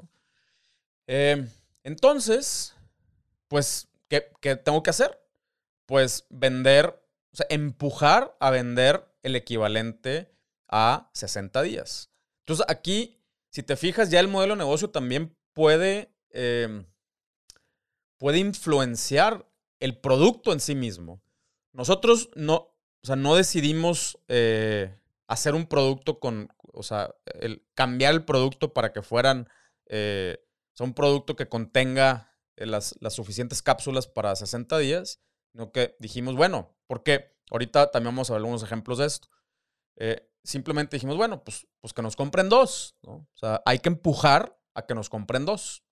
Em, 1.07 1.49
entonces, 1.83 2.75
pues, 3.49 3.89
¿qué, 4.09 4.31
¿qué 4.41 4.57
tengo 4.57 4.83
que 4.83 4.91
hacer? 4.91 5.21
Pues 5.87 6.27
vender, 6.31 6.87
o 7.33 7.37
sea, 7.37 7.47
empujar 7.51 8.37
a 8.41 8.51
vender 8.51 9.07
el 9.23 9.37
equivalente 9.37 10.35
a 10.69 11.11
60 11.15 11.63
días. 11.63 12.11
Entonces 12.41 12.67
aquí, 12.69 13.21
si 13.51 13.63
te 13.63 13.77
fijas, 13.77 14.11
ya 14.11 14.21
el 14.21 14.29
modelo 14.29 14.55
de 14.55 14.59
negocio 14.59 14.91
también 14.91 15.37
puede, 15.53 16.15
em, 16.31 16.87
puede 18.19 18.39
influenciar 18.39 19.47
el 19.81 19.99
producto 19.99 20.53
en 20.53 20.61
sí 20.61 20.75
mismo. 20.75 21.23
Nosotros 21.73 22.31
no, 22.35 22.55
o 22.55 23.07
sea, 23.07 23.17
no 23.17 23.35
decidimos 23.35 24.19
eh, 24.29 24.95
hacer 25.27 25.55
un 25.55 25.67
producto 25.67 26.21
con, 26.21 26.53
o 26.73 26.83
sea, 26.83 27.15
cambiar 27.75 28.15
el 28.15 28.25
producto 28.25 28.73
para 28.73 28.93
que 28.93 29.03
fueran, 29.03 29.49
eh, 29.87 30.44
un 30.81 30.95
producto 30.95 31.37
que 31.37 31.49
contenga 31.49 32.37
eh, 32.57 32.67
las, 32.67 32.97
las, 33.01 33.15
suficientes 33.15 33.63
cápsulas 33.63 34.07
para 34.07 34.35
60 34.35 34.79
días, 34.79 35.21
sino 35.53 35.71
que 35.73 35.97
dijimos, 36.01 36.35
bueno, 36.35 36.77
porque 36.87 37.37
ahorita 37.51 37.91
también 37.91 38.15
vamos 38.15 38.31
a 38.31 38.35
ver 38.35 38.39
algunos 38.39 38.63
ejemplos 38.63 38.99
de 38.99 39.07
esto. 39.07 39.29
Eh, 39.97 40.29
simplemente 40.43 40.97
dijimos, 40.97 41.17
bueno, 41.17 41.45
pues, 41.45 41.67
pues 41.81 41.93
que 41.93 42.03
nos 42.03 42.17
compren 42.17 42.49
dos, 42.49 42.97
¿no? 43.03 43.13
O 43.13 43.37
sea, 43.37 43.63
hay 43.65 43.79
que 43.79 43.89
empujar 43.89 44.59
a 44.75 44.87
que 44.87 44.95
nos 44.95 45.09
compren 45.09 45.45
dos. 45.45 45.85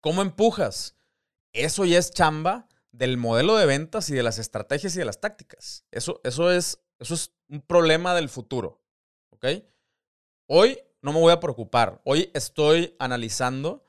¿Cómo 0.00 0.22
empujas? 0.22 0.96
Eso 1.52 1.84
ya 1.84 1.98
es 1.98 2.10
chamba 2.10 2.68
del 2.92 3.16
modelo 3.16 3.56
de 3.56 3.66
ventas 3.66 4.10
y 4.10 4.14
de 4.14 4.22
las 4.22 4.38
estrategias 4.38 4.94
y 4.96 4.98
de 4.98 5.04
las 5.04 5.20
tácticas. 5.20 5.84
Eso, 5.90 6.20
eso, 6.24 6.50
es, 6.50 6.80
eso 6.98 7.14
es 7.14 7.32
un 7.48 7.60
problema 7.60 8.14
del 8.14 8.28
futuro. 8.28 8.82
¿Ok? 9.30 9.46
Hoy 10.46 10.78
no 11.06 11.12
me 11.12 11.20
voy 11.20 11.32
a 11.32 11.40
preocupar. 11.40 12.02
Hoy 12.04 12.30
estoy 12.34 12.94
analizando 12.98 13.84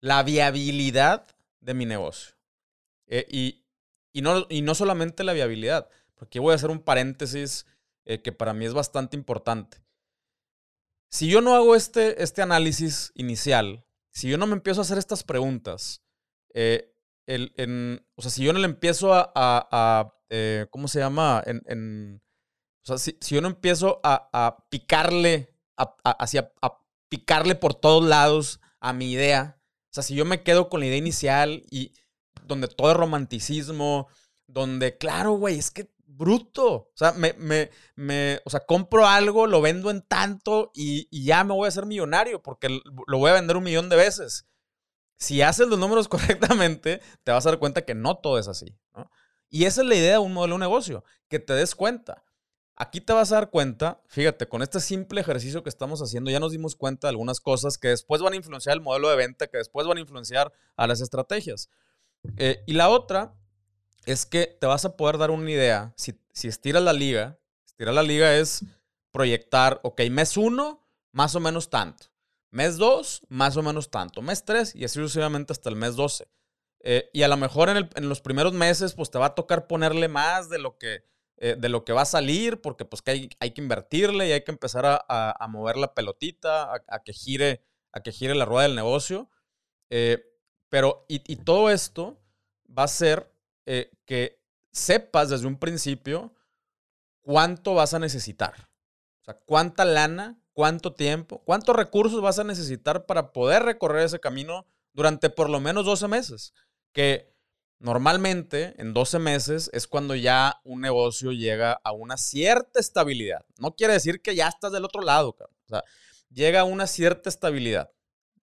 la 0.00 0.22
viabilidad 0.22 1.26
de 1.60 1.74
mi 1.74 1.86
negocio. 1.86 2.36
Eh, 3.08 3.26
y, 4.12 4.22
no, 4.22 4.46
y 4.48 4.62
no 4.62 4.76
solamente 4.76 5.24
la 5.24 5.32
viabilidad, 5.32 5.88
porque 6.14 6.38
voy 6.38 6.52
a 6.52 6.54
hacer 6.54 6.70
un 6.70 6.80
paréntesis 6.80 7.66
eh, 8.04 8.22
que 8.22 8.30
para 8.30 8.54
mí 8.54 8.64
es 8.64 8.74
bastante 8.74 9.16
importante. 9.16 9.78
Si 11.10 11.28
yo 11.28 11.40
no 11.40 11.54
hago 11.54 11.74
este, 11.74 12.22
este 12.22 12.40
análisis 12.40 13.10
inicial, 13.16 13.84
si 14.10 14.28
yo 14.28 14.38
no 14.38 14.46
me 14.46 14.54
empiezo 14.54 14.80
a 14.80 14.84
hacer 14.84 14.98
estas 14.98 15.24
preguntas, 15.24 16.04
eh, 16.54 16.94
o 18.16 18.22
sea, 18.22 18.30
si 18.30 18.44
yo 18.44 18.52
no 18.52 18.58
le 18.58 18.66
empiezo 18.66 19.10
a, 19.14 20.14
eh, 20.28 20.66
¿cómo 20.70 20.88
se 20.88 20.98
llama? 20.98 21.42
En, 21.46 22.22
o 22.82 22.86
sea, 22.86 22.98
si, 22.98 23.16
si, 23.20 23.34
yo 23.34 23.40
no 23.40 23.48
empiezo 23.48 24.00
a, 24.02 24.66
picarle, 24.68 25.54
hacia, 26.04 26.52
picarle 27.08 27.54
por 27.54 27.74
todos 27.74 28.04
lados 28.04 28.60
a 28.78 28.92
mi 28.92 29.10
idea, 29.12 29.60
o 29.90 29.92
sea, 29.92 30.02
si 30.02 30.14
yo 30.14 30.24
me 30.24 30.42
quedo 30.42 30.68
con 30.68 30.80
la 30.80 30.86
idea 30.86 30.96
inicial 30.96 31.64
y 31.70 31.92
donde 32.44 32.68
todo 32.68 32.92
es 32.92 32.96
romanticismo, 32.96 34.08
donde, 34.46 34.96
claro, 34.96 35.32
güey, 35.32 35.58
es 35.58 35.70
que 35.72 35.90
bruto. 36.06 36.72
O 36.72 36.92
sea, 36.94 37.12
me, 37.12 37.32
me, 37.34 37.70
me, 37.96 38.40
o 38.44 38.50
sea, 38.50 38.60
compro 38.60 39.06
algo, 39.06 39.46
lo 39.46 39.60
vendo 39.60 39.90
en 39.90 40.02
tanto 40.02 40.70
y, 40.74 41.08
ya 41.24 41.42
me 41.44 41.54
voy 41.54 41.64
a 41.64 41.68
hacer 41.68 41.86
millonario 41.86 42.42
porque 42.42 42.68
lo 42.68 43.18
voy 43.18 43.30
a 43.30 43.34
vender 43.34 43.56
un 43.56 43.64
millón 43.64 43.88
de 43.88 43.96
veces. 43.96 44.46
Si 45.16 45.42
haces 45.42 45.68
los 45.68 45.78
números 45.78 46.08
correctamente, 46.08 47.00
te 47.24 47.32
vas 47.32 47.46
a 47.46 47.50
dar 47.50 47.58
cuenta 47.58 47.84
que 47.84 47.94
no 47.94 48.18
todo 48.18 48.38
es 48.38 48.48
así. 48.48 48.78
Y 49.48 49.64
esa 49.64 49.80
es 49.80 49.88
la 49.88 49.96
idea 49.96 50.12
de 50.12 50.18
un 50.18 50.32
modelo 50.32 50.54
de 50.54 50.60
negocio, 50.60 51.04
que 51.28 51.40
te 51.40 51.54
des 51.54 51.74
cuenta. 51.74 52.24
Aquí 52.82 53.02
te 53.02 53.12
vas 53.12 53.30
a 53.30 53.34
dar 53.34 53.50
cuenta, 53.50 54.00
fíjate, 54.06 54.48
con 54.48 54.62
este 54.62 54.80
simple 54.80 55.20
ejercicio 55.20 55.62
que 55.62 55.68
estamos 55.68 56.00
haciendo, 56.00 56.30
ya 56.30 56.40
nos 56.40 56.52
dimos 56.52 56.76
cuenta 56.76 57.08
de 57.08 57.10
algunas 57.10 57.38
cosas 57.38 57.76
que 57.76 57.88
después 57.88 58.22
van 58.22 58.32
a 58.32 58.36
influenciar 58.36 58.74
el 58.74 58.80
modelo 58.80 59.10
de 59.10 59.16
venta, 59.16 59.48
que 59.48 59.58
después 59.58 59.86
van 59.86 59.98
a 59.98 60.00
influenciar 60.00 60.50
a 60.76 60.86
las 60.86 61.02
estrategias. 61.02 61.68
Eh, 62.38 62.64
y 62.66 62.72
la 62.72 62.88
otra 62.88 63.34
es 64.06 64.24
que 64.24 64.56
te 64.58 64.66
vas 64.66 64.86
a 64.86 64.96
poder 64.96 65.18
dar 65.18 65.30
una 65.30 65.50
idea. 65.50 65.92
Si, 65.98 66.18
si 66.32 66.48
estiras 66.48 66.82
la 66.82 66.94
liga, 66.94 67.38
estirar 67.66 67.92
la 67.92 68.02
liga 68.02 68.34
es 68.34 68.64
proyectar, 69.12 69.80
ok, 69.82 70.00
mes 70.10 70.38
uno, 70.38 70.82
más 71.12 71.34
o 71.34 71.40
menos 71.40 71.68
tanto. 71.68 72.06
Mes 72.50 72.78
dos, 72.78 73.20
más 73.28 73.58
o 73.58 73.62
menos 73.62 73.90
tanto. 73.90 74.22
Mes 74.22 74.42
tres, 74.46 74.74
y 74.74 74.84
así 74.84 74.94
sucesivamente 74.94 75.52
hasta 75.52 75.68
el 75.68 75.76
mes 75.76 75.96
12. 75.96 76.26
Eh, 76.82 77.10
y 77.12 77.24
a 77.24 77.28
lo 77.28 77.36
mejor 77.36 77.68
en, 77.68 78.08
los 78.08 78.22
primeros 78.22 78.54
meses, 78.54 78.94
pues 78.94 79.10
te 79.10 79.18
va 79.18 79.26
a 79.26 79.34
tocar 79.34 79.66
ponerle 79.66 80.08
más 80.08 80.48
de 80.48 80.58
lo 80.58 80.78
que, 80.78 81.04
eh, 81.42 81.56
de 81.58 81.68
lo 81.70 81.84
que 81.84 81.92
va 81.92 82.02
a 82.02 82.04
salir, 82.06 82.60
porque 82.60 82.84
pues 82.84 83.00
que 83.02 83.10
hay, 83.12 83.30
hay, 83.40 83.52
que 83.52 83.62
invertirle 83.62 84.28
y 84.28 84.32
hay 84.32 84.44
que 84.44 84.50
empezar 84.52 84.84
a, 84.86 85.46
mover 85.48 85.78
la 85.78 85.94
pelotita, 85.94 86.70
a, 86.86 87.02
que 87.02 87.14
gire, 87.14 87.64
a 87.92 88.00
que 88.00 88.12
gire 88.12 88.34
la 88.34 88.44
rueda 88.44 88.64
del 88.64 88.76
negocio. 88.76 89.30
Eh, 89.88 90.22
pero, 90.68 91.06
y, 91.08 91.36
todo 91.36 91.70
esto 91.70 92.22
va 92.66 92.84
a 92.84 92.88
ser 92.88 93.34
que 94.04 94.42
sepas 94.72 95.30
desde 95.30 95.46
un 95.46 95.58
principio 95.58 96.34
cuánto 97.22 97.74
vas 97.74 97.94
a 97.94 97.98
necesitar. 97.98 98.68
O 99.22 99.24
sea, 99.24 99.38
cuánta 99.46 99.84
lana, 99.84 100.38
cuánto 100.52 100.92
tiempo, 100.92 101.42
cuántos 101.44 101.74
recursos 101.74 102.20
vas 102.20 102.38
a 102.38 102.44
necesitar 102.44 103.06
para 103.06 103.32
poder 103.32 103.62
recorrer 103.62 104.04
ese 104.04 104.20
camino 104.20 104.66
durante 104.92 105.30
por 105.30 105.48
lo 105.48 105.58
menos 105.58 105.86
12 105.86 106.06
meses 106.08 106.52
que 106.92 107.29
normalmente 107.80 108.74
en 108.78 108.92
12 108.92 109.18
meses 109.18 109.70
es 109.72 109.88
cuando 109.88 110.14
ya 110.14 110.60
un 110.64 110.80
negocio 110.80 111.32
llega 111.32 111.72
a 111.82 111.92
una 111.92 112.16
cierta 112.16 112.78
estabilidad. 112.78 113.44
No 113.58 113.74
quiere 113.74 113.94
decir 113.94 114.22
que 114.22 114.36
ya 114.36 114.48
estás 114.48 114.70
del 114.72 114.84
otro 114.84 115.02
lado, 115.02 115.36
O 115.38 115.68
sea, 115.68 115.82
llega 116.30 116.60
a 116.60 116.64
una 116.64 116.86
cierta 116.86 117.28
estabilidad, 117.28 117.90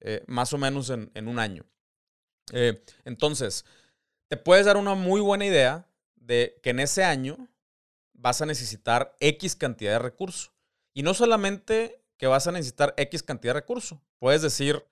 eh, 0.01 0.23
más 0.27 0.51
o 0.53 0.57
menos 0.57 0.89
en, 0.89 1.27
un 1.27 1.39
año. 1.39 1.65
Eh, 2.51 2.83
entonces, 3.05 3.63
te 4.27 4.37
puedes 4.37 4.65
dar 4.65 4.75
una 4.75 4.95
muy 4.95 5.21
buena 5.21 5.45
idea 5.45 5.87
de 6.15 6.59
que 6.63 6.71
en 6.71 6.79
ese 6.79 7.03
año 7.03 7.47
vas 8.13 8.41
a 8.41 8.45
necesitar 8.45 9.15
X 9.19 9.55
cantidad 9.55 9.93
de 9.93 9.99
recursos. 9.99 10.51
Y 10.93 11.03
no 11.03 11.13
solamente 11.13 12.03
que 12.17 12.25
vas 12.27 12.47
a 12.47 12.51
necesitar 12.51 12.95
X 12.97 13.21
cantidad 13.21 13.53
de 13.53 13.59
recursos. 13.59 13.99
Puedes 14.17 14.41
decir, 14.41 14.83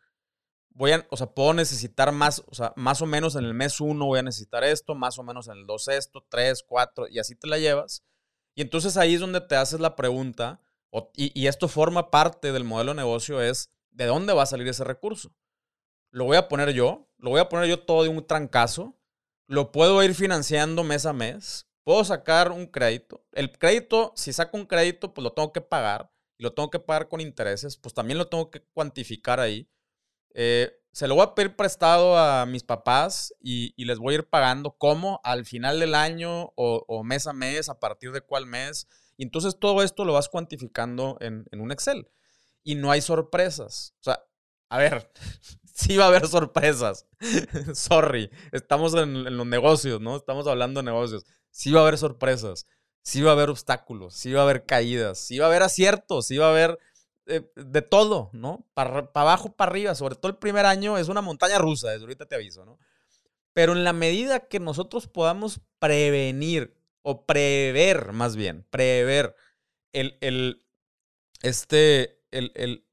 voy 0.76 0.92
a, 0.92 1.08
o 1.10 1.18
sea, 1.18 1.28
puedo 1.28 1.54
necesitar 1.54 2.12
más, 2.12 2.44
o 2.48 2.54
sea, 2.54 2.74
más 2.76 3.02
o 3.02 3.06
menos 3.06 3.36
en 3.36 3.46
el 3.46 3.54
mes 3.54 3.82
1 3.82 4.06
voy 4.06 4.20
a 4.20 4.24
necesitar 4.24 4.64
esto, 4.64 4.94
más 4.94 5.18
o 5.18 5.24
menos 5.24 5.48
en 5.48 5.58
el 5.58 5.66
2 5.66 5.88
esto, 5.88 6.26
3, 6.30 6.64
4, 6.68 7.08
y 7.10 7.20
así 7.20 7.36
te 7.36 7.48
la 7.48 7.58
llevas. 7.58 8.04
Y 8.56 8.62
entonces 8.62 8.98
ahí 8.98 9.16
es 9.16 9.22
donde 9.22 9.42
te 9.42 9.56
haces 9.56 9.80
la 9.80 9.96
pregunta, 9.96 10.62
y, 11.14 11.32
y, 11.40 11.48
esto 11.48 11.68
forma 11.68 12.10
parte 12.10 12.54
del 12.54 12.64
modelo 12.64 12.92
de 12.92 12.98
negocio, 12.98 13.42
es 13.42 13.70
¿de 13.92 14.06
dónde 14.06 14.34
va 14.34 14.44
a 14.44 14.46
salir 14.46 14.68
ese 14.68 14.86
recurso? 14.86 15.34
¿Lo 16.12 16.24
voy 16.24 16.38
a 16.38 16.48
poner 16.48 16.72
yo? 16.72 17.10
¿Lo 17.18 17.32
voy 17.32 17.42
a 17.42 17.50
poner 17.50 17.68
yo 17.68 17.84
todo 17.84 18.04
de 18.04 18.10
un 18.10 18.26
trancazo? 18.26 18.96
¿Lo 19.48 19.74
puedo 19.74 20.02
ir 20.04 20.16
financiando 20.16 20.86
mes 20.86 21.06
a 21.06 21.12
mes? 21.12 21.68
¿Puedo 21.84 22.04
sacar 22.06 22.52
un 22.54 22.68
crédito? 22.68 23.26
El 23.34 23.52
crédito, 23.52 24.14
si 24.16 24.32
saco 24.32 24.56
un 24.56 24.66
crédito, 24.66 25.14
pues 25.14 25.24
lo 25.24 25.34
tengo 25.34 25.52
que 25.52 25.60
pagar, 25.60 26.12
y 26.38 26.44
lo 26.44 26.54
tengo 26.54 26.70
que 26.70 26.80
pagar 26.80 27.10
con 27.10 27.20
intereses, 27.22 27.78
pues 27.78 27.94
también 27.94 28.18
lo 28.18 28.28
tengo 28.28 28.50
que 28.50 28.62
cuantificar 28.74 29.40
ahí. 29.40 29.70
Eh, 30.36 30.70
se 30.92 31.08
lo 31.08 31.16
voy 31.16 31.24
a 31.24 31.34
pedir 31.34 31.56
prestado 31.56 32.18
a 32.18 32.46
mis 32.46 32.64
papás 32.64 33.34
y, 33.42 33.74
les 33.84 33.98
voy 33.98 34.14
a 34.14 34.18
ir 34.20 34.30
pagando 34.30 34.78
como 34.78 35.20
al 35.24 35.46
final 35.46 35.80
del 35.80 35.96
año 35.96 36.54
o, 36.56 37.04
mes 37.04 37.26
a 37.28 37.34
mes, 37.34 37.70
a 37.70 37.80
partir 37.80 38.12
de 38.12 38.22
cuál 38.22 38.46
mes. 38.46 38.88
Y 39.18 39.24
entonces 39.24 39.58
todo 39.60 39.82
esto 39.82 40.06
lo 40.06 40.14
vas 40.14 40.30
cuantificando 40.30 41.18
en, 41.20 41.46
un 41.52 41.72
Excel. 41.72 42.10
Y 42.64 42.76
no 42.76 42.92
hay 42.92 43.02
sorpresas. 43.02 43.94
O 44.00 44.04
sea, 44.04 44.26
a 44.70 44.78
ver, 44.78 45.12
sí 45.74 45.98
va 45.98 46.06
a 46.06 46.08
haber 46.08 46.28
sorpresas. 46.28 47.08
Sorry, 47.74 48.30
estamos 48.52 48.94
en, 48.94 49.28
en, 49.28 49.38
los 49.38 49.48
negocios, 49.48 50.00
¿no? 50.02 50.16
Estamos 50.16 50.48
hablando 50.48 50.82
de 50.82 50.86
negocios. 50.86 51.26
Sí 51.50 51.72
va 51.72 51.80
a 51.80 51.84
haber 51.84 51.98
sorpresas. 51.98 52.68
Sí 53.04 53.22
va 53.22 53.32
a 53.32 53.34
haber 53.34 53.50
obstáculos. 53.50 54.16
Sí 54.16 54.32
va 54.32 54.42
a 54.42 54.44
haber 54.44 54.66
caídas. 54.66 55.20
Sí 55.20 55.40
va 55.40 55.46
a 55.46 55.50
haber 55.50 55.64
aciertos. 55.64 56.28
Sí 56.28 56.38
va 56.38 56.48
a 56.48 56.52
haber 56.52 56.80
eh, 57.28 57.42
de 57.56 57.82
todo, 57.82 58.30
¿no? 58.34 58.68
Para 58.74 59.10
abajo, 59.14 59.52
para 59.52 59.72
arriba, 59.72 59.96
sobre 59.96 60.16
todo 60.16 60.30
el 60.32 60.38
primer 60.38 60.66
año 60.66 60.98
es 60.98 61.08
una 61.08 61.22
montaña 61.22 61.58
rusa, 61.58 61.90
desde 61.90 62.04
ahorita 62.04 62.28
te 62.28 62.36
aviso, 62.36 62.66
¿no? 62.66 62.78
Pero 63.54 63.74
en 63.74 63.84
la 63.84 63.94
medida 63.94 64.42
que 64.42 64.60
nosotros 64.60 65.08
podamos 65.08 65.62
prevenir 65.80 66.76
o 67.02 67.26
prever, 67.26 68.12
más 68.12 68.36
bien, 68.36 68.66
prever 68.70 69.36
el, 69.94 70.18
el, 70.22 70.66
este, 71.42 72.22
el, 72.32 72.52
el, 72.56 72.86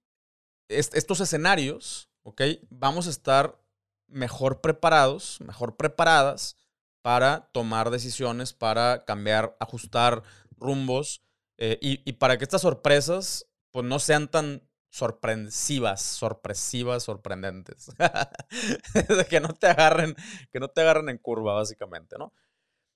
estos 0.69 1.21
escenarios, 1.21 2.09
¿ok? 2.23 2.43
Vamos 2.71 3.07
a 3.07 3.11
estar 3.11 3.59
mejor 4.07 4.61
preparados, 4.61 5.41
mejor 5.41 5.77
preparadas 5.77 6.57
para 7.03 7.51
tomar 7.53 7.91
decisiones, 7.91 8.53
para 8.53 9.05
cambiar, 9.05 9.57
ajustar 9.61 10.23
rumbos 10.57 11.23
eh, 11.59 11.79
y, 11.83 12.01
y, 12.09 12.15
para 12.15 12.39
que 12.39 12.45
estas 12.45 12.63
sorpresas 12.63 13.47
pues 13.73 13.85
no 13.85 13.99
sean 13.99 14.29
tan 14.29 14.63
sorpresivas, 14.91 16.03
sorpresivas, 16.03 17.03
sorprendentes. 17.03 17.91
que 19.31 19.41
no 19.41 19.55
te 19.55 19.67
agarren, 19.67 20.15
que 20.51 20.61
no 20.61 20.69
te 20.69 20.83
agarren 20.83 21.09
en 21.09 21.19
curva, 21.19 21.55
básicamente, 21.55 22.17
¿no? 22.19 22.33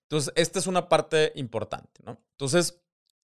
Entonces, 0.02 0.32
esta 0.36 0.58
es 0.58 0.66
una 0.66 0.88
parte 0.88 1.32
importante, 1.34 2.02
¿no? 2.04 2.20
Entonces, 2.32 2.80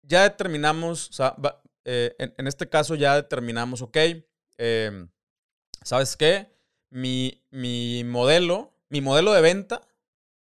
ya 0.03 0.23
determinamos, 0.23 1.09
o 1.09 1.13
sea, 1.13 1.37
eh, 1.85 2.15
en, 2.19 2.47
este 2.47 2.69
caso 2.69 2.95
ya 2.95 3.17
determinamos, 3.17 3.83
ok, 3.83 3.97
em, 4.59 5.09
¿sabes 5.83 6.17
qué? 6.17 6.55
Mi, 6.91 7.43
mi 7.51 8.05
modelo, 8.05 8.75
mi 8.91 9.01
modelo 9.01 9.33
de 9.33 9.41
venta, 9.41 9.81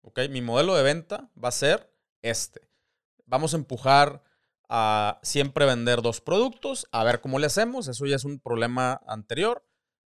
ok, 0.02 0.20
mi 0.30 0.42
modelo 0.42 0.76
de 0.76 0.82
venta 0.82 1.30
va 1.42 1.48
a 1.48 1.52
ser 1.52 1.90
este. 2.20 2.68
Vamos 3.24 3.54
a 3.54 3.56
empujar 3.56 4.22
a 4.74 5.20
siempre 5.22 5.66
vender 5.66 6.00
dos 6.00 6.22
productos, 6.22 6.88
a 6.92 7.04
ver 7.04 7.20
cómo 7.20 7.38
le 7.38 7.44
hacemos, 7.44 7.88
eso 7.88 8.06
ya 8.06 8.16
es 8.16 8.24
un 8.24 8.40
problema 8.40 9.02
anterior. 9.06 9.62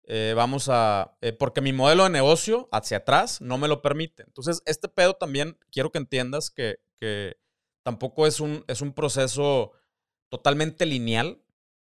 Eh, 0.07 0.33
vamos 0.35 0.69
a, 0.69 1.15
eh, 1.21 1.33
porque 1.33 1.61
mi 1.61 1.71
modelo 1.71 2.05
de 2.05 2.09
negocio 2.09 2.67
hacia 2.71 2.97
atrás 2.97 3.41
no 3.41 3.59
me 3.59 3.67
lo 3.67 3.83
permite. 3.83 4.23
Entonces, 4.23 4.63
este 4.65 4.89
pedo 4.89 5.13
también 5.13 5.59
quiero 5.71 5.91
que 5.91 5.99
entiendas 5.99 6.49
que, 6.49 6.77
que 6.99 7.37
tampoco 7.83 8.25
es 8.25 8.39
un, 8.39 8.65
es 8.67 8.81
un 8.81 8.93
proceso 8.93 9.73
totalmente 10.29 10.87
lineal. 10.87 11.43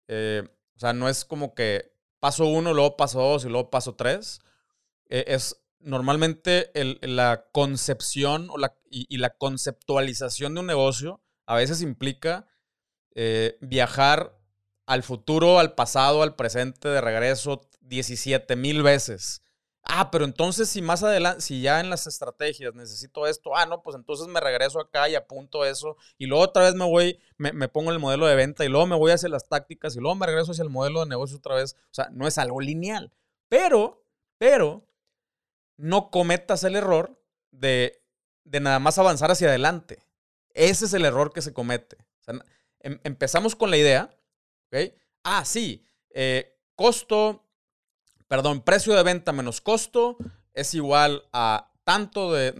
Eh, 0.07 0.41
o 0.75 0.79
sea, 0.79 0.93
no 0.93 1.09
es 1.09 1.25
como 1.25 1.53
que 1.53 1.93
paso 2.19 2.47
uno, 2.47 2.73
luego 2.73 2.97
paso 2.97 3.21
dos 3.21 3.45
y 3.45 3.49
luego 3.49 3.69
paso 3.69 3.93
tres. 3.93 4.41
es 5.09 5.63
normalmente 5.77 6.71
el, 6.73 6.97
la 7.03 7.45
concepción 7.51 8.49
o 8.49 8.57
la, 8.57 8.75
y, 8.89 9.05
y, 9.13 9.19
la 9.19 9.29
conceptualización 9.37 10.55
de 10.55 10.61
un 10.61 10.65
negocio 10.65 11.21
a 11.45 11.55
veces 11.55 11.83
implica 11.83 12.47
eh, 13.15 13.57
viajar 13.61 14.37
al 14.85 15.03
futuro, 15.03 15.59
al 15.59 15.75
pasado, 15.75 16.23
al 16.23 16.35
presente, 16.35 16.89
de 16.89 17.01
regreso 17.01 17.61
17 17.81 18.55
mil 18.55 18.83
veces. 18.83 19.41
Ah, 19.85 20.11
pero 20.11 20.23
entonces 20.23 20.69
si 20.69 20.81
más 20.81 21.03
adelante, 21.03 21.41
si 21.41 21.61
ya 21.61 21.81
en 21.81 21.89
las 21.89 22.07
estrategias 22.07 22.73
necesito 22.73 23.27
esto, 23.27 23.55
ah, 23.55 23.65
no, 23.65 23.83
pues 23.83 23.97
entonces 23.97 24.27
me 24.27 24.39
regreso 24.39 24.79
acá 24.79 25.09
y 25.09 25.15
apunto 25.15 25.65
eso 25.65 25.97
y 26.17 26.25
luego 26.25 26.45
otra 26.45 26.63
vez 26.63 26.73
me 26.73 26.85
voy, 26.85 27.19
me, 27.37 27.51
me 27.51 27.67
pongo 27.67 27.91
el 27.91 27.99
modelo 27.99 28.25
de 28.25 28.35
venta 28.35 28.63
y 28.63 28.69
luego 28.69 28.87
me 28.87 28.95
voy 28.95 29.11
hacia 29.11 29.27
las 29.27 29.49
tácticas 29.49 29.95
y 29.95 29.99
luego 29.99 30.15
me 30.15 30.25
regreso 30.25 30.53
hacia 30.53 30.63
el 30.63 30.69
modelo 30.69 31.01
de 31.01 31.07
negocio 31.07 31.37
otra 31.37 31.55
vez. 31.55 31.75
O 31.91 31.93
sea, 31.93 32.09
no 32.11 32.27
es 32.27 32.37
algo 32.37 32.61
lineal. 32.61 33.11
Pero, 33.49 34.05
pero, 34.37 34.87
no 35.77 36.09
cometas 36.11 36.63
el 36.63 36.75
error 36.75 37.21
de, 37.51 38.01
de 38.45 38.59
nada 38.61 38.79
más 38.79 38.97
avanzar 38.97 39.31
hacia 39.31 39.49
adelante. 39.49 39.99
Ese 40.53 40.85
es 40.85 40.93
el 40.93 41.03
error 41.03 41.33
que 41.33 41.41
se 41.41 41.53
comete. 41.53 41.97
O 42.21 42.23
sea, 42.23 42.35
Em, 42.83 42.99
empezamos 43.03 43.55
con 43.55 43.71
la 43.71 43.77
idea, 43.77 44.15
¿ok? 44.67 44.93
Ah, 45.23 45.45
sí, 45.45 45.83
eh, 46.11 46.59
costo, 46.75 47.49
perdón, 48.27 48.61
precio 48.61 48.93
de 48.93 49.03
venta 49.03 49.31
menos 49.31 49.61
costo 49.61 50.17
es 50.53 50.73
igual 50.73 51.23
a 51.31 51.71
tanto 51.83 52.33
de, 52.33 52.51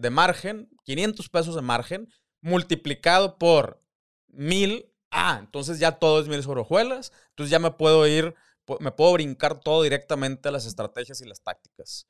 de, 0.00 0.10
margen, 0.10 0.70
500 0.84 1.28
pesos 1.28 1.54
de 1.54 1.62
margen, 1.62 2.08
multiplicado 2.40 3.38
por 3.38 3.82
1000. 4.28 4.92
Ah, 5.10 5.38
entonces 5.40 5.78
ya 5.78 5.98
todo 5.98 6.20
es 6.20 6.28
mil 6.28 6.42
sobre 6.42 6.60
hojuelas. 6.60 7.12
Entonces 7.30 7.50
ya 7.50 7.58
me 7.58 7.70
puedo 7.72 8.06
ir, 8.06 8.34
me 8.80 8.92
puedo 8.92 9.12
brincar 9.12 9.60
todo 9.60 9.82
directamente 9.82 10.48
a 10.48 10.52
las 10.52 10.66
estrategias 10.66 11.20
y 11.20 11.26
las 11.26 11.42
tácticas. 11.42 12.08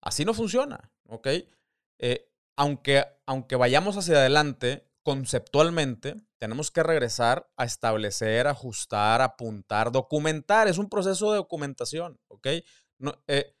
Así 0.00 0.24
no 0.24 0.34
funciona, 0.34 0.90
¿ok? 1.08 1.28
Eh, 1.98 2.30
aunque, 2.56 3.04
aunque 3.26 3.56
vayamos 3.56 3.96
hacia 3.96 4.16
adelante, 4.16 4.86
conceptualmente, 5.02 6.16
tenemos 6.40 6.70
que 6.70 6.82
regresar 6.82 7.50
a 7.58 7.66
establecer, 7.66 8.46
ajustar, 8.46 9.20
apuntar, 9.20 9.92
documentar. 9.92 10.68
Es 10.68 10.78
un 10.78 10.88
proceso 10.88 11.30
de 11.30 11.36
documentación, 11.36 12.18
¿ok? 12.28 12.46
Eh, 13.26 13.54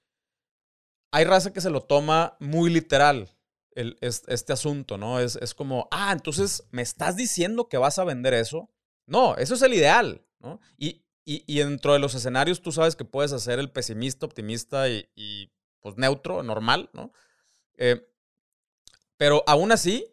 hay 1.12 1.24
raza 1.24 1.52
que 1.52 1.60
se 1.60 1.68
lo 1.68 1.82
toma 1.82 2.38
muy 2.40 2.70
literal 2.70 3.36
el, 3.72 3.98
este 4.00 4.52
asunto, 4.54 4.96
¿no? 4.96 5.20
Es, 5.20 5.36
es, 5.36 5.54
como, 5.54 5.88
ah, 5.90 6.10
entonces 6.10 6.64
me 6.70 6.80
estás 6.80 7.16
diciendo 7.16 7.68
que 7.68 7.76
vas 7.76 7.98
a 7.98 8.04
vender 8.04 8.32
eso. 8.32 8.70
No, 9.06 9.36
eso 9.36 9.54
es 9.54 9.62
el 9.62 9.74
ideal, 9.74 10.24
¿no? 10.38 10.58
Y, 10.78 11.04
y, 11.26 11.58
dentro 11.58 11.92
de 11.92 11.98
los 11.98 12.14
escenarios 12.14 12.62
tú 12.62 12.72
sabes 12.72 12.96
que 12.96 13.04
puedes 13.04 13.32
hacer 13.32 13.58
el 13.58 13.70
pesimista, 13.70 14.24
optimista 14.24 14.88
y, 14.88 15.52
pues 15.80 15.98
neutro, 15.98 16.42
normal, 16.42 16.88
¿no? 16.94 17.12
Eh, 17.76 18.10
pero 19.18 19.44
aún 19.46 19.70
así, 19.70 20.06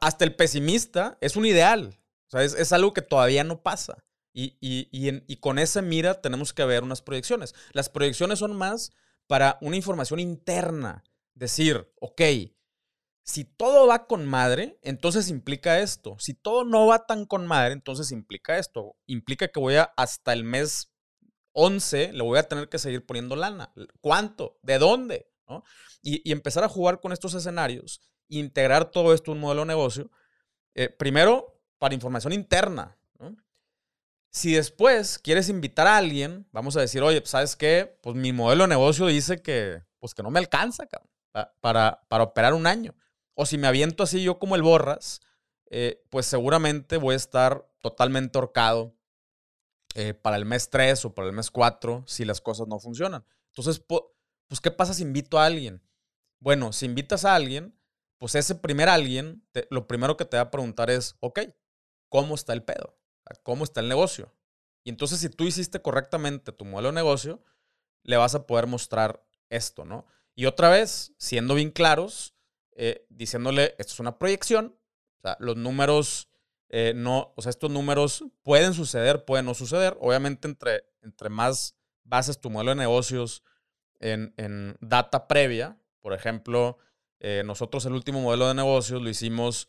hasta 0.00 0.24
el 0.24 0.34
pesimista 0.34 1.18
es 1.20 1.36
un 1.36 1.44
ideal. 1.44 1.97
O 2.28 2.30
sea, 2.30 2.42
es, 2.42 2.54
es 2.54 2.72
algo 2.72 2.92
que 2.92 3.02
todavía 3.02 3.44
no 3.44 3.62
pasa. 3.62 4.04
Y, 4.32 4.56
y, 4.60 4.88
y, 4.92 5.36
con 5.38 5.58
esa 5.58 5.82
mira 5.82 6.20
tenemos 6.20 6.52
que 6.52 6.64
ver 6.64 6.84
unas 6.84 7.02
proyecciones. 7.02 7.54
Las 7.72 7.88
proyecciones 7.88 8.38
son 8.38 8.56
más 8.56 8.92
para 9.26 9.58
una 9.60 9.74
información 9.74 10.20
interna. 10.20 11.02
Decir, 11.34 11.92
ok, 12.00 12.22
si 13.24 13.44
todo 13.44 13.86
va 13.86 14.06
con 14.06 14.26
madre, 14.26 14.78
entonces 14.82 15.28
implica 15.28 15.80
esto. 15.80 16.16
Si 16.20 16.34
todo 16.34 16.64
no 16.64 16.86
va 16.86 17.06
tan 17.06 17.26
con 17.26 17.46
madre, 17.46 17.72
entonces 17.72 18.12
implica 18.12 18.58
esto. 18.58 18.96
Implica 19.06 19.48
que 19.48 19.58
voy 19.58 19.74
a 19.74 19.92
hasta 19.96 20.32
el 20.32 20.44
mes 20.44 20.92
11 21.52 22.12
le 22.12 22.22
voy 22.22 22.38
a 22.38 22.44
tener 22.44 22.68
que 22.68 22.78
seguir 22.78 23.04
poniendo 23.04 23.34
lana. 23.34 23.72
¿Cuánto? 24.00 24.58
¿De 24.62 24.78
dónde? 24.78 25.28
Y, 26.02 26.30
empezar 26.30 26.62
a 26.62 26.68
jugar 26.68 27.00
con 27.00 27.12
estos 27.12 27.34
escenarios, 27.34 28.00
integrar 28.28 28.90
todo 28.90 29.12
esto 29.12 29.32
en 29.32 29.38
un 29.38 29.42
modelo 29.42 29.62
de 29.62 29.66
negocio. 29.66 30.10
Eh, 30.74 30.88
primero, 30.88 31.57
para 31.78 31.94
información 31.94 32.32
interna. 32.32 32.96
Si 34.30 34.52
después 34.52 35.18
quieres 35.18 35.48
invitar 35.48 35.86
a 35.86 35.96
alguien, 35.96 36.46
vamos 36.52 36.76
a 36.76 36.80
decir, 36.80 37.02
oye, 37.02 37.22
¿sabes 37.24 37.56
qué? 37.56 37.98
Pues 38.02 38.14
mi 38.14 38.32
modelo 38.32 38.64
de 38.64 38.68
negocio 38.68 39.06
dice 39.06 39.40
que, 39.40 39.82
pues 39.98 40.14
que 40.14 40.22
no 40.22 40.30
me 40.30 40.38
alcanza, 40.38 40.84
para, 41.60 42.02
para 42.08 42.24
operar 42.24 42.52
un 42.52 42.66
año. 42.66 42.94
O 43.34 43.46
si 43.46 43.56
me 43.56 43.66
aviento 43.66 44.02
así 44.02 44.22
yo 44.22 44.38
como 44.38 44.54
el 44.54 44.62
borras, 44.62 45.20
eh, 45.70 46.04
pues 46.10 46.26
seguramente 46.26 46.96
voy 46.96 47.14
a 47.14 47.16
estar 47.16 47.66
totalmente 47.80 48.38
horcado 48.38 48.94
eh, 49.94 50.14
para 50.14 50.36
el 50.36 50.44
mes 50.44 50.70
3 50.70 51.04
o 51.06 51.14
para 51.14 51.28
el 51.28 51.34
mes 51.34 51.50
4 51.50 52.04
si 52.06 52.24
las 52.24 52.40
cosas 52.40 52.68
no 52.68 52.78
funcionan. 52.78 53.24
Entonces, 53.48 53.80
pues, 53.80 54.60
¿qué 54.60 54.70
pasa 54.70 54.94
si 54.94 55.02
invito 55.02 55.38
a 55.38 55.46
alguien? 55.46 55.82
Bueno, 56.40 56.72
si 56.72 56.86
invitas 56.86 57.24
a 57.24 57.34
alguien, 57.34 57.76
pues 58.18 58.34
ese 58.34 58.54
primer 58.54 58.88
alguien, 58.88 59.46
lo 59.70 59.86
primero 59.86 60.16
que 60.16 60.24
te 60.24 60.36
va 60.36 60.44
a 60.44 60.50
preguntar 60.50 60.90
es, 60.90 61.16
ok, 61.20 61.40
¿cómo 62.08 62.34
está 62.34 62.52
el 62.52 62.62
pedo? 62.62 62.96
cómo 63.42 63.64
está 63.64 63.80
el 63.80 63.88
negocio. 63.88 64.34
Y 64.84 64.90
entonces 64.90 65.20
si 65.20 65.28
tú 65.28 65.44
hiciste 65.44 65.82
correctamente 65.82 66.52
tu 66.52 66.64
modelo 66.64 66.88
de 66.88 66.94
negocio, 66.94 67.42
le 68.02 68.16
vas 68.16 68.34
a 68.34 68.46
poder 68.46 68.66
mostrar 68.66 69.22
esto, 69.50 69.84
¿no? 69.84 70.06
Y 70.34 70.46
otra 70.46 70.70
vez, 70.70 71.12
siendo 71.18 71.54
bien 71.54 71.70
claros, 71.70 72.34
eh, 72.72 73.04
diciéndole, 73.10 73.74
esto 73.78 73.92
es 73.92 74.00
una 74.00 74.18
proyección, 74.18 74.78
los 75.40 75.56
números 75.56 76.30
eh, 76.70 76.92
no, 76.94 77.32
o 77.36 77.42
sea, 77.42 77.50
estos 77.50 77.70
números 77.70 78.24
pueden 78.42 78.74
suceder, 78.74 79.24
pueden 79.24 79.46
no 79.46 79.54
suceder. 79.54 79.96
Obviamente, 80.00 80.48
entre, 80.48 80.84
entre 81.02 81.28
más 81.28 81.76
bases 82.04 82.40
tu 82.40 82.50
modelo 82.50 82.70
de 82.70 82.76
negocios 82.76 83.42
en, 84.00 84.34
en 84.36 84.76
data 84.80 85.28
previa, 85.28 85.78
por 86.00 86.12
ejemplo, 86.12 86.78
eh, 87.20 87.42
nosotros 87.44 87.84
el 87.86 87.94
último 87.94 88.20
modelo 88.20 88.48
de 88.48 88.54
negocios 88.54 89.02
lo 89.02 89.08
hicimos, 89.08 89.68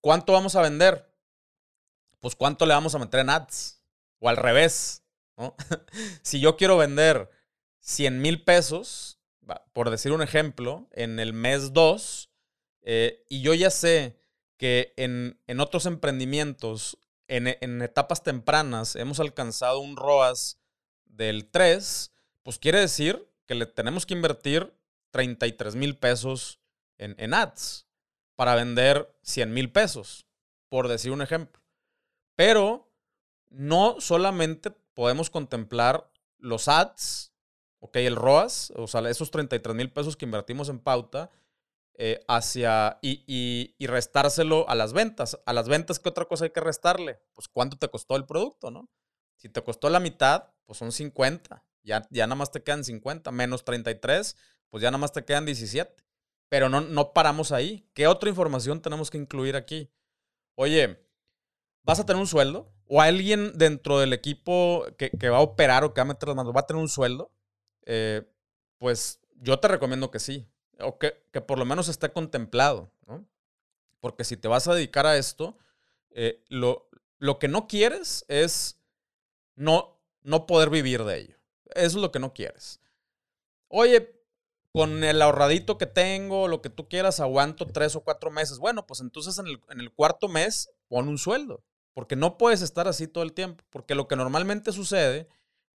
¿cuánto 0.00 0.32
vamos 0.32 0.56
a 0.56 0.62
vender? 0.62 1.10
pues 2.20 2.36
cuánto 2.36 2.66
le 2.66 2.74
vamos 2.74 2.94
a 2.94 2.98
meter 2.98 3.20
en 3.20 3.30
ads. 3.30 3.82
O 4.20 4.28
al 4.28 4.36
revés, 4.36 5.02
si 6.22 6.40
yo 6.40 6.56
quiero 6.56 6.76
vender 6.76 7.30
100 7.80 8.20
mil 8.20 8.44
pesos, 8.44 9.18
por 9.72 9.90
decir 9.90 10.12
un 10.12 10.22
ejemplo, 10.22 10.88
en 10.92 11.18
el 11.18 11.32
mes 11.32 11.72
2, 11.72 12.30
eh, 12.82 13.24
y 13.28 13.40
yo 13.40 13.54
ya 13.54 13.70
sé 13.70 14.20
que 14.58 14.92
en, 14.96 15.40
en 15.46 15.60
otros 15.60 15.86
emprendimientos, 15.86 16.98
en, 17.28 17.46
en, 17.48 17.80
etapas 17.80 18.22
tempranas, 18.22 18.94
hemos 18.96 19.20
alcanzado 19.20 19.80
un 19.80 19.96
ROAS 19.96 20.58
del 21.06 21.50
3, 21.50 22.12
pues 22.42 22.58
quiere 22.58 22.80
decir 22.80 23.26
que 23.46 23.54
le 23.54 23.66
tenemos 23.66 24.04
que 24.04 24.14
invertir 24.14 24.74
33 25.12 25.76
mil 25.76 25.96
pesos 25.96 26.60
en, 26.98 27.14
en 27.18 27.32
ads 27.32 27.86
para 28.40 28.54
vender 28.54 29.14
100 29.20 29.52
mil 29.52 29.70
pesos, 29.70 30.24
por 30.70 30.88
decir 30.88 31.12
un 31.12 31.20
ejemplo. 31.20 31.60
Pero 32.36 32.90
no 33.50 34.00
solamente 34.00 34.70
podemos 34.70 35.28
contemplar 35.28 36.10
los 36.38 36.66
ads, 36.66 37.34
ok, 37.80 37.96
el 37.96 38.16
ROAS, 38.16 38.72
o 38.76 38.86
sea, 38.86 39.06
esos 39.10 39.30
33 39.30 39.76
mil 39.76 39.92
pesos 39.92 40.16
que 40.16 40.24
invertimos 40.24 40.70
en 40.70 40.78
pauta, 40.78 41.28
eh, 41.98 42.24
hacia 42.28 42.98
y, 43.02 43.74
y, 43.78 43.86
restárselo 43.86 44.66
a 44.70 44.74
las 44.74 44.94
ventas. 44.94 45.38
A 45.44 45.52
las 45.52 45.68
ventas, 45.68 45.98
¿qué 45.98 46.08
otra 46.08 46.24
cosa 46.24 46.44
hay 46.44 46.50
que 46.50 46.60
restarle? 46.60 47.20
Pues 47.34 47.46
cuánto 47.46 47.76
te 47.76 47.90
costó 47.90 48.16
el 48.16 48.24
producto, 48.24 48.70
¿no? 48.70 48.88
Si 49.36 49.50
te 49.50 49.62
costó 49.62 49.90
la 49.90 50.00
mitad, 50.00 50.44
pues 50.64 50.78
son 50.78 50.92
50. 50.92 51.62
Ya, 51.82 52.08
ya 52.08 52.26
nada 52.26 52.36
más 52.36 52.50
te 52.50 52.62
quedan 52.62 52.84
50, 52.84 53.32
menos 53.32 53.66
33, 53.66 54.34
pues 54.70 54.82
ya 54.82 54.90
nada 54.90 54.96
más 54.96 55.12
te 55.12 55.26
quedan 55.26 55.44
17. 55.44 56.09
Pero 56.50 56.68
no, 56.68 56.82
no 56.82 57.14
paramos 57.14 57.52
ahí. 57.52 57.88
¿Qué 57.94 58.06
otra 58.06 58.28
información 58.28 58.82
tenemos 58.82 59.10
que 59.10 59.16
incluir 59.16 59.56
aquí? 59.56 59.90
Oye, 60.56 61.02
vas 61.82 61.98
a 62.00 62.04
tener 62.04 62.20
un 62.20 62.26
sueldo 62.26 62.70
o 62.86 63.00
alguien 63.00 63.56
dentro 63.56 64.00
del 64.00 64.12
equipo 64.12 64.84
que, 64.98 65.28
va 65.30 65.38
a 65.38 65.42
operar 65.42 65.84
o 65.84 65.94
que 65.94 66.00
va 66.00 66.02
a 66.02 66.12
meter 66.12 66.28
las 66.28 66.36
manos 66.36 66.54
va 66.54 66.60
a 66.60 66.66
tener 66.66 66.82
un 66.82 66.88
sueldo, 66.88 67.32
eh, 67.86 68.28
pues 68.78 69.20
yo 69.36 69.60
te 69.60 69.68
recomiendo 69.68 70.10
que 70.10 70.18
sí, 70.18 70.48
o 70.80 70.98
que, 70.98 71.24
que, 71.32 71.40
por 71.40 71.58
lo 71.58 71.64
menos 71.64 71.88
esté 71.88 72.12
contemplado, 72.12 72.90
¿no? 73.06 73.24
Porque 74.00 74.24
si 74.24 74.36
te 74.36 74.48
vas 74.48 74.66
a 74.66 74.74
dedicar 74.74 75.06
a 75.06 75.16
esto, 75.16 75.56
eh, 76.10 76.42
lo, 76.48 76.90
lo 77.18 77.38
que 77.38 77.46
no 77.46 77.68
quieres 77.68 78.24
es 78.26 78.80
no, 79.54 80.00
no 80.22 80.46
poder 80.46 80.68
vivir 80.68 81.04
de 81.04 81.20
ello. 81.20 81.36
Eso 81.66 81.98
es 81.98 82.02
lo 82.02 82.10
que 82.10 82.18
no 82.18 82.34
quieres. 82.34 82.80
Oye, 83.68 84.19
con 84.72 85.02
el 85.02 85.20
ahorradito 85.20 85.78
que 85.78 85.86
tengo, 85.86 86.48
lo 86.48 86.62
que 86.62 86.70
tú 86.70 86.88
quieras, 86.88 87.20
aguanto 87.20 87.66
tres 87.66 87.96
o 87.96 88.02
cuatro 88.02 88.30
meses. 88.30 88.58
Bueno, 88.58 88.86
pues 88.86 89.00
entonces 89.00 89.38
en 89.38 89.46
el, 89.80 89.92
cuarto 89.92 90.28
mes 90.28 90.70
pon 90.88 91.08
un 91.08 91.18
sueldo. 91.18 91.64
Porque 91.92 92.14
no 92.14 92.38
puedes 92.38 92.62
estar 92.62 92.86
así 92.86 93.08
todo 93.08 93.24
el 93.24 93.32
tiempo. 93.32 93.64
Porque 93.70 93.94
lo 93.94 94.06
que 94.06 94.16
normalmente 94.16 94.72
sucede 94.72 95.28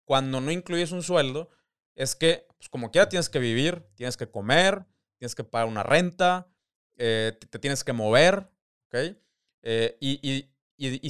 cuando 0.04 0.40
no 0.40 0.52
incluyes 0.52 0.92
un 0.92 1.02
sueldo 1.02 1.48
es 1.96 2.14
que, 2.14 2.46
pues 2.56 2.68
como 2.68 2.90
quiera, 2.90 3.08
tienes 3.08 3.28
que 3.28 3.38
vivir, 3.40 3.84
tienes 3.96 4.16
que 4.16 4.30
comer, 4.30 4.84
tienes 5.18 5.34
que 5.34 5.44
pagar 5.44 5.68
una 5.68 5.82
renta, 5.82 6.48
eh, 6.96 7.36
te, 7.50 7.58
tienes 7.58 7.82
que 7.82 7.92
mover, 7.92 8.48
¿ok? 8.86 9.16
Eh, 9.62 9.96
y, 10.00 10.50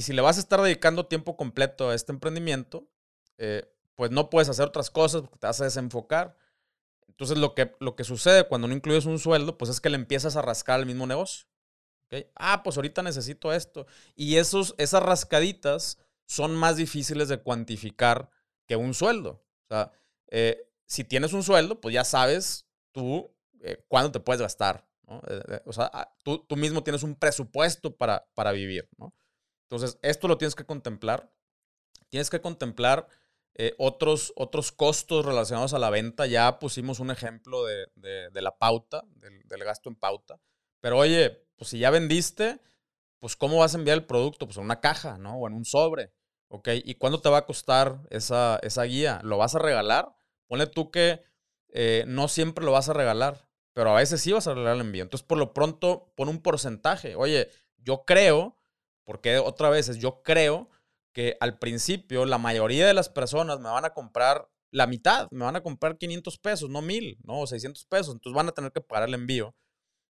si 0.01 0.13
le 0.13 0.21
vas 0.21 0.37
a 0.37 0.39
estar 0.39 0.61
dedicando 0.61 1.07
tiempo 1.07 1.35
completo 1.37 1.89
a 1.89 1.95
este 1.95 2.11
emprendimiento, 2.11 2.87
eh, 3.37 3.67
pues 3.95 4.11
no 4.11 4.29
puedes 4.29 4.49
hacer 4.49 4.65
otras 4.65 4.89
cosas 4.89 5.21
porque 5.21 5.37
te 5.37 5.47
vas 5.47 5.61
a 5.61 5.65
desenfocar. 5.65 6.35
Entonces 7.07 7.37
lo 7.37 7.55
que, 7.55 7.75
lo 7.79 7.95
que 7.95 8.03
sucede 8.03 8.47
cuando 8.47 8.67
no 8.67 8.73
incluyes 8.73 9.05
un 9.05 9.19
sueldo, 9.19 9.57
pues 9.57 9.71
es 9.71 9.79
que 9.79 9.89
le 9.89 9.95
empiezas 9.95 10.35
a 10.35 10.41
rascar 10.41 10.79
al 10.79 10.85
mismo 10.85 11.07
negocio. 11.07 11.47
Ah, 12.35 12.63
pues 12.63 12.77
ahorita 12.77 13.01
necesito 13.03 13.51
esto. 13.51 13.87
Y 14.15 14.37
esos, 14.37 14.75
esas 14.77 15.03
rascaditas 15.03 15.97
son 16.25 16.55
más 16.55 16.77
difíciles 16.77 17.27
de 17.27 17.41
cuantificar 17.41 18.29
que 18.65 18.75
un 18.75 18.93
sueldo. 18.93 19.43
O 19.63 19.67
sea, 19.67 19.91
eh, 20.27 20.69
si 20.85 21.03
tienes 21.03 21.33
un 21.33 21.43
sueldo, 21.43 21.81
pues 21.81 21.93
ya 21.93 22.03
sabes 22.03 22.67
tú 22.91 23.33
eh, 23.61 23.83
cuándo 23.87 24.11
te 24.11 24.19
puedes 24.19 24.41
gastar. 24.41 24.87
Eh, 25.27 25.61
o 25.65 25.73
sea, 25.73 25.89
ah, 25.93 26.15
tú, 26.23 26.45
tú, 26.47 26.55
mismo 26.55 26.83
tienes 26.83 27.03
un 27.03 27.15
presupuesto 27.15 27.95
para, 27.95 28.27
para 28.33 28.51
vivir. 28.51 28.89
¿no? 28.97 29.13
Entonces, 29.63 29.99
esto 30.01 30.27
lo 30.27 30.37
tienes 30.37 30.55
que 30.55 30.65
contemplar. 30.65 31.31
Tienes 32.09 32.29
que 32.29 32.41
contemplar 32.41 33.07
otros, 33.77 34.33
otros 34.35 34.71
costos 34.71 35.25
relacionados 35.25 35.73
a 35.73 35.79
la 35.79 35.89
venta. 35.89 36.25
Ya 36.25 36.59
pusimos 36.59 36.99
un 36.99 37.11
ejemplo 37.11 37.65
de, 37.65 37.87
de, 37.95 38.41
la 38.41 38.57
pauta, 38.57 39.03
del, 39.15 39.41
del 39.47 39.63
gasto 39.63 39.89
en 39.89 39.95
pauta. 39.95 40.39
Pero 40.81 40.97
oye, 40.97 41.45
pues 41.57 41.69
si 41.69 41.79
ya 41.79 41.89
vendiste, 41.89 42.59
pues 43.19 43.35
¿cómo 43.35 43.57
vas 43.57 43.73
a 43.73 43.77
enviar 43.77 43.97
el 43.97 44.05
producto? 44.05 44.45
Pues 44.45 44.57
en 44.57 44.65
una 44.65 44.81
caja, 44.81 45.17
¿no? 45.17 45.37
O 45.37 45.47
en 45.47 45.53
un 45.53 45.65
sobre, 45.65 46.11
¿ok? 46.47 46.69
¿Y 46.83 46.95
cuándo 46.95 47.21
te 47.21 47.29
va 47.29 47.39
a 47.39 47.45
costar 47.45 48.01
esa, 48.09 48.59
esa 48.61 48.83
guía? 48.83 49.19
¿Lo 49.23 49.37
vas 49.37 49.55
a 49.55 49.59
regalar? 49.59 50.15
Ponle 50.47 50.67
tú 50.67 50.91
que 50.91 51.23
eh, 51.69 52.03
no 52.07 52.27
siempre 52.27 52.63
lo 52.63 52.71
vas 52.71 52.89
a 52.89 52.93
regalar, 52.93 53.49
pero 53.73 53.91
a 53.91 53.95
veces 53.95 54.21
sí 54.21 54.31
vas 54.31 54.47
a 54.47 54.53
regalar 54.53 54.75
el 54.75 54.81
envío. 54.81 55.03
Entonces, 55.03 55.25
por 55.25 55.37
lo 55.37 55.53
pronto, 55.53 56.13
pon 56.15 56.29
un 56.29 56.41
porcentaje. 56.41 57.15
Oye, 57.15 57.49
yo 57.77 58.05
creo, 58.05 58.57
porque 59.03 59.39
otra 59.39 59.69
vez 59.69 59.89
es 59.89 59.97
yo 59.97 60.21
creo 60.21 60.69
que 61.15 61.37
al 61.39 61.57
principio 61.57 62.25
la 62.25 62.37
mayoría 62.37 62.85
de 62.85 62.93
las 62.93 63.07
personas 63.07 63.61
me 63.61 63.69
van 63.69 63.85
a 63.85 63.93
comprar 63.93 64.49
la 64.69 64.85
mitad, 64.85 65.29
me 65.31 65.45
van 65.45 65.55
a 65.55 65.63
comprar 65.63 65.97
500 65.97 66.37
pesos, 66.39 66.69
no 66.69 66.81
1000, 66.81 67.19
no 67.23 67.47
600 67.47 67.85
pesos, 67.85 68.13
entonces 68.13 68.35
van 68.35 68.49
a 68.49 68.51
tener 68.51 68.73
que 68.73 68.81
pagar 68.81 69.07
el 69.07 69.13
envío. 69.13 69.55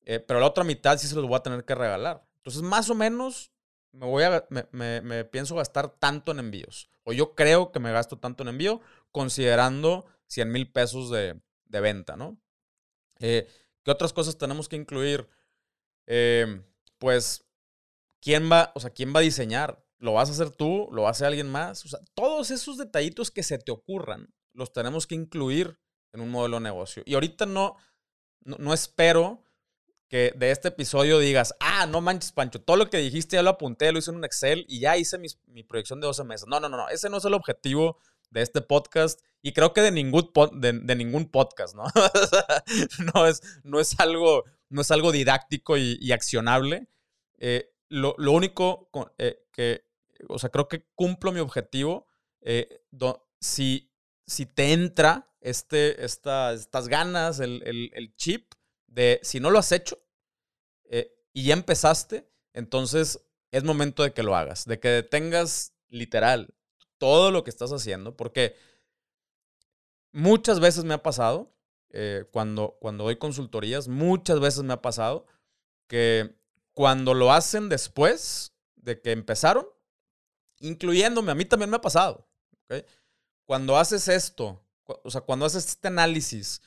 Eh, 0.05 0.19
pero 0.19 0.41
la 0.41 0.47
otra 0.47 0.65
mitad 0.65 0.99
sí 0.99 1.07
se 1.07 1.15
los 1.15 1.29
voy 1.29 1.37
a 1.37 1.43
tener 1.43 1.65
que 1.65 1.77
regalar. 1.77 2.27
Entonces, 2.39 2.63
más 2.63 2.91
o 2.91 2.97
menos, 2.97 3.53
me, 3.93 4.07
voy 4.07 4.25
a, 4.25 4.45
me, 4.73 5.25
pienso 5.27 5.55
gastar 5.55 5.89
tanto 6.01 6.33
en 6.33 6.41
envíos. 6.41 6.91
O 7.05 7.13
yo 7.13 7.37
creo 7.37 7.71
que 7.71 7.79
me 7.79 7.93
gasto 7.93 8.19
tanto 8.19 8.43
en 8.43 8.49
envío, 8.49 8.81
considerando 9.13 10.05
100 10.27 10.51
mil 10.51 10.73
pesos 10.73 11.11
de, 11.11 11.41
venta, 11.69 12.17
¿no? 12.17 12.41
Eh, 13.21 13.47
¿Qué 13.85 13.91
otras 13.93 14.13
cosas 14.13 14.37
tenemos 14.37 14.69
que 14.69 14.75
incluir? 14.75 15.29
Eh, 16.07 16.61
pues, 16.99 17.47
¿quién 18.21 18.51
va, 18.51 18.73
o 18.75 18.81
sea, 18.81 18.91
quién 18.91 19.15
va 19.15 19.21
a 19.21 19.23
diseñar? 19.23 19.85
¿Lo 19.99 20.13
vas 20.13 20.29
a 20.29 20.33
hacer 20.33 20.51
tú? 20.51 20.89
¿Lo 20.93 21.09
hacer 21.09 21.27
alguien 21.27 21.51
más? 21.51 21.85
O 21.85 21.89
sea, 21.89 22.01
todos 22.15 22.51
esos 22.51 22.79
detallitos 22.79 23.31
que 23.31 23.43
se 23.43 23.59
te 23.59 23.73
ocurran, 23.73 24.33
los 24.53 24.73
tenemos 24.73 25.07
que 25.07 25.15
incluir 25.15 25.79
en 26.13 26.21
un 26.21 26.31
modelo 26.31 26.57
de 26.57 26.63
negocio. 26.63 27.03
Y 27.07 27.15
ahorita 27.15 27.47
no, 27.47 27.77
no 28.43 28.73
espero 28.73 29.45
que 30.09 30.33
de 30.37 30.51
este 30.51 30.69
episodio 30.69 31.19
digas, 31.19 31.55
ah, 31.61 31.87
no 31.87 32.01
manches, 32.01 32.33
Pancho, 32.33 32.61
todo 32.61 32.77
lo 32.77 32.89
que 32.89 32.99
dijiste 32.99 33.37
ya 33.37 33.43
lo 33.43 33.51
apunté, 33.51 33.93
lo 33.93 33.99
hice 33.99 34.11
en 34.11 34.17
un 34.17 34.25
Excel 34.25 34.65
y 34.69 34.81
ya 34.81 34.97
hice 34.97 35.19
mi, 35.19 35.63
proyección 35.63 36.01
de 36.01 36.07
12 36.07 36.25
meses. 36.25 36.49
No, 36.49 36.61
no, 36.61 36.69
no, 36.69 36.77
no, 36.77 36.89
ese 36.89 37.11
no 37.11 37.19
es 37.19 37.25
el 37.25 37.35
objetivo 37.35 37.99
de 38.31 38.43
este 38.43 38.61
podcast 38.63 39.21
y 39.43 39.53
creo 39.53 39.73
que 39.73 39.83
de 39.83 39.93
ningún, 39.93 40.31
de, 40.55 40.97
ningún 40.97 41.31
podcast, 41.31 41.75
¿no? 41.75 41.85
no, 43.15 43.27
es, 43.27 43.43
no, 43.65 43.81
es 43.81 44.01
algo, 44.01 44.45
no 44.71 44.81
es 44.81 44.91
algo 44.91 45.13
didáctico 45.13 45.77
y, 45.77 46.11
accionable. 46.13 46.89
Eh, 47.39 47.71
lo, 47.89 48.15
único 48.19 48.91
eh, 49.19 49.45
que, 49.53 49.88
o 50.29 50.39
sea, 50.39 50.51
creo 50.51 50.69
que 50.69 50.85
cumplo 50.95 51.33
mi 51.33 51.41
objetivo 51.41 52.07
eh, 52.41 52.83
si, 53.41 53.93
si 54.27 54.47
te 54.47 54.73
entra 54.73 55.31
este, 55.41 56.05
estas 56.05 56.89
ganas, 56.89 57.41
el, 57.41 57.63
el 57.65 58.15
chip 58.17 58.53
de 58.87 59.21
si 59.23 59.39
no 59.39 59.51
lo 59.51 59.59
has 59.59 59.73
hecho 59.73 59.99
eh, 60.85 61.15
y 61.33 61.45
ya 61.45 61.55
empezaste, 61.55 62.29
entonces 62.53 63.25
es 63.51 63.65
momento 63.65 64.03
de 64.03 64.13
que 64.13 64.23
lo 64.23 64.35
hagas, 64.35 64.65
de 64.65 64.81
que 64.81 64.89
detengas 64.89 65.75
literal 65.89 66.55
todo 66.99 67.31
lo 67.31 67.45
que 67.45 67.51
estás 67.51 67.73
haciendo, 67.73 68.17
porque 68.17 68.57
muchas 70.13 70.59
veces 70.61 70.85
me 70.85 70.95
ha 70.95 71.03
pasado, 71.03 71.55
eh, 71.91 72.25
cuando, 72.33 72.77
cuando 72.81 73.05
doy 73.05 73.17
consultorías, 73.17 73.89
muchas 73.89 74.41
veces 74.41 74.65
me 74.65 74.73
ha 74.73 74.83
pasado 74.83 75.27
que 75.87 76.37
cuando 76.75 77.15
lo 77.15 77.33
hacen 77.33 77.69
después 77.69 78.55
de 78.77 79.01
que 79.01 79.13
empezaron, 79.13 79.67
incluyéndome, 80.61 81.33
a 81.33 81.35
mí 81.35 81.45
también 81.45 81.71
me 81.71 81.77
ha 81.77 81.81
pasado. 81.81 82.29
Cuando 83.45 83.79
haces 83.79 84.09
esto, 84.09 84.65
o 84.85 85.11
sea, 85.11 85.21
cuando 85.21 85.47
haces 85.47 85.67
este 85.67 85.89
análisis 85.89 86.63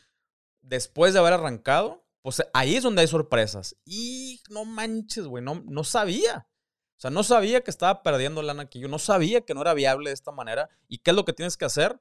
después 0.62 1.14
de 1.14 1.20
haber 1.20 1.34
arrancado, 1.34 2.04
pues 2.22 2.44
ahí 2.54 2.76
es 2.76 2.84
donde 2.84 3.02
hay 3.02 3.08
sorpresas. 3.08 3.76
Y 3.86 4.42
no 4.50 4.66
manches, 4.66 5.26
güey, 5.26 5.44
no, 5.44 5.64
no 5.66 5.84
sabía. 5.84 6.48
O 6.98 7.02
sea, 7.02 7.10
no 7.10 7.24
sabía 7.24 7.62
que 7.62 7.72
estaba 7.72 8.04
perdiendo 8.04 8.44
lana 8.44 8.64
aquí. 8.64 8.80
Yo 8.80 8.88
no 8.88 9.00
sabía 9.00 9.42
que 9.42 9.56
no 9.56 9.62
era 9.62 9.74
viable 9.74 10.12
de 10.12 10.14
esta 10.14 10.32
manera. 10.32 10.70
¿Y 10.88 11.00
qué 11.00 11.12
es 11.12 11.16
lo 11.16 11.26
que 11.26 11.34
tienes 11.34 11.58
que 11.58 11.66
hacer? 11.66 12.00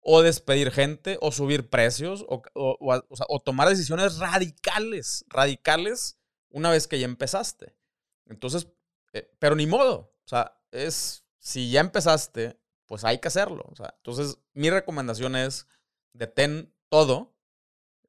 O 0.00 0.22
despedir 0.22 0.70
gente, 0.70 1.18
o 1.20 1.32
subir 1.32 1.68
precios, 1.68 2.24
o, 2.26 2.42
o, 2.54 3.40
tomar 3.40 3.68
decisiones 3.68 4.18
radicales, 4.18 5.26
radicales, 5.28 6.18
una 6.48 6.70
vez 6.70 6.88
que 6.88 6.98
ya 6.98 7.04
empezaste. 7.04 7.76
Entonces, 8.24 8.68
eh, 9.12 9.30
pero 9.38 9.56
ni 9.56 9.66
modo. 9.66 10.14
O 10.24 10.28
sea, 10.28 10.58
es, 10.70 11.24
si 11.38 11.70
ya 11.70 11.80
empezaste, 11.80 12.58
pues 12.86 13.04
hay 13.04 13.18
que 13.18 13.28
hacerlo. 13.28 13.64
O 13.70 13.76
sea, 13.76 13.94
entonces, 13.96 14.38
mi 14.54 14.70
recomendación 14.70 15.36
es, 15.36 15.66
detén 16.12 16.74
todo. 16.88 17.34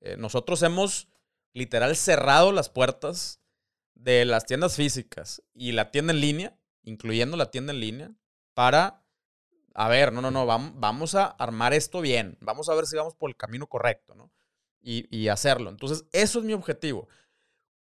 Eh, 0.02 0.18
nosotros 0.18 0.62
hemos 0.64 1.08
literal 1.54 1.96
cerrado 1.96 2.52
las 2.52 2.70
puertas 2.70 3.40
de 3.94 4.26
las 4.26 4.46
tiendas 4.46 4.76
físicas 4.76 5.42
y 5.54 5.72
la 5.72 5.92
tienda 5.92 6.14
en 6.14 6.20
línea, 6.20 6.58
incluyendo 6.84 7.38
la 7.38 7.52
tienda 7.52 7.74
en 7.74 7.80
línea, 7.80 8.12
para, 8.54 9.06
a 9.74 9.88
ver, 9.88 10.12
no, 10.12 10.22
no, 10.22 10.32
no, 10.32 10.46
vamos, 10.46 11.16
a 11.16 11.26
armar 11.26 11.74
esto 11.74 12.02
bien, 12.02 12.38
vamos 12.42 12.70
a 12.70 12.76
ver 12.76 12.86
si 12.86 12.98
vamos 12.98 13.16
por 13.16 13.30
el 13.30 13.38
camino 13.38 13.68
correcto, 13.68 14.16
¿no? 14.16 14.32
Y, 14.86 15.30
hacerlo. 15.30 15.70
Entonces, 15.70 16.06
eso 16.12 16.40
es 16.40 16.46
mi 16.46 16.52
objetivo. 16.52 17.08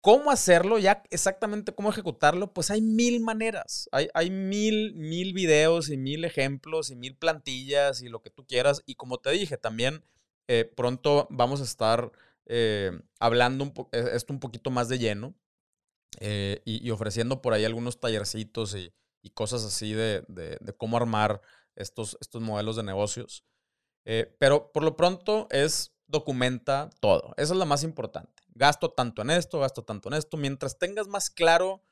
¿Cómo 0.08 0.32
hacerlo? 0.32 0.80
Ya 0.80 1.04
exactamente 1.10 1.76
cómo 1.76 1.90
ejecutarlo, 1.90 2.54
pues 2.54 2.72
hay 2.72 2.82
mil 2.82 3.20
maneras. 3.20 3.90
Hay, 3.92 4.08
hay, 4.14 4.32
mil, 4.32 4.96
mil 4.96 5.34
videos 5.34 5.90
y 5.90 5.98
mil 5.98 6.24
ejemplos 6.24 6.92
y 6.92 6.96
mil 6.96 7.18
plantillas 7.18 8.02
y 8.02 8.08
lo 8.08 8.22
que 8.22 8.30
tú 8.30 8.46
quieras. 8.48 8.84
Y 8.86 8.96
como 8.96 9.18
te 9.18 9.32
dije, 9.32 9.58
también 9.58 10.06
eh, 10.48 10.64
pronto 10.64 11.28
vamos 11.30 11.60
a 11.60 11.66
estar 11.66 12.14
eh, 12.46 12.98
hablando 13.20 13.66
un 13.66 13.74
e-, 13.92 14.16
esto 14.16 14.32
un 14.32 14.40
poquito 14.40 14.72
más 14.72 14.88
de 14.88 14.98
lleno 14.98 15.36
eh, 16.22 16.62
y, 16.64 16.90
ofreciendo 16.92 17.42
por 17.42 17.52
ahí 17.52 17.66
algunos 17.66 18.00
tallercitos 18.00 18.76
y, 18.76 18.94
cosas 19.34 19.66
así 19.66 19.92
de, 19.92 20.24
cómo 20.78 20.96
armar 20.96 21.42
estos, 21.76 22.18
estos 22.22 22.42
modelos 22.42 22.78
de 22.78 22.84
negocios. 22.84 23.44
Eh, 24.06 24.34
pero 24.40 24.72
por 24.72 24.84
lo 24.84 24.96
pronto 24.96 25.50
es 25.52 25.92
documenta 26.08 26.90
todo. 27.02 27.34
Eso 27.36 27.52
es 27.52 27.60
lo 27.60 27.66
más 27.66 27.84
importante. 27.84 28.37
Gasto 28.58 28.92
tanto 28.92 29.22
en 29.22 29.30
esto, 29.30 29.60
gasto 29.60 29.84
tanto 29.84 30.10
en 30.10 30.16
esto. 30.16 30.38
Mientras 30.38 30.78
tengas 30.78 31.08
más 31.08 31.30
claro 31.30 31.84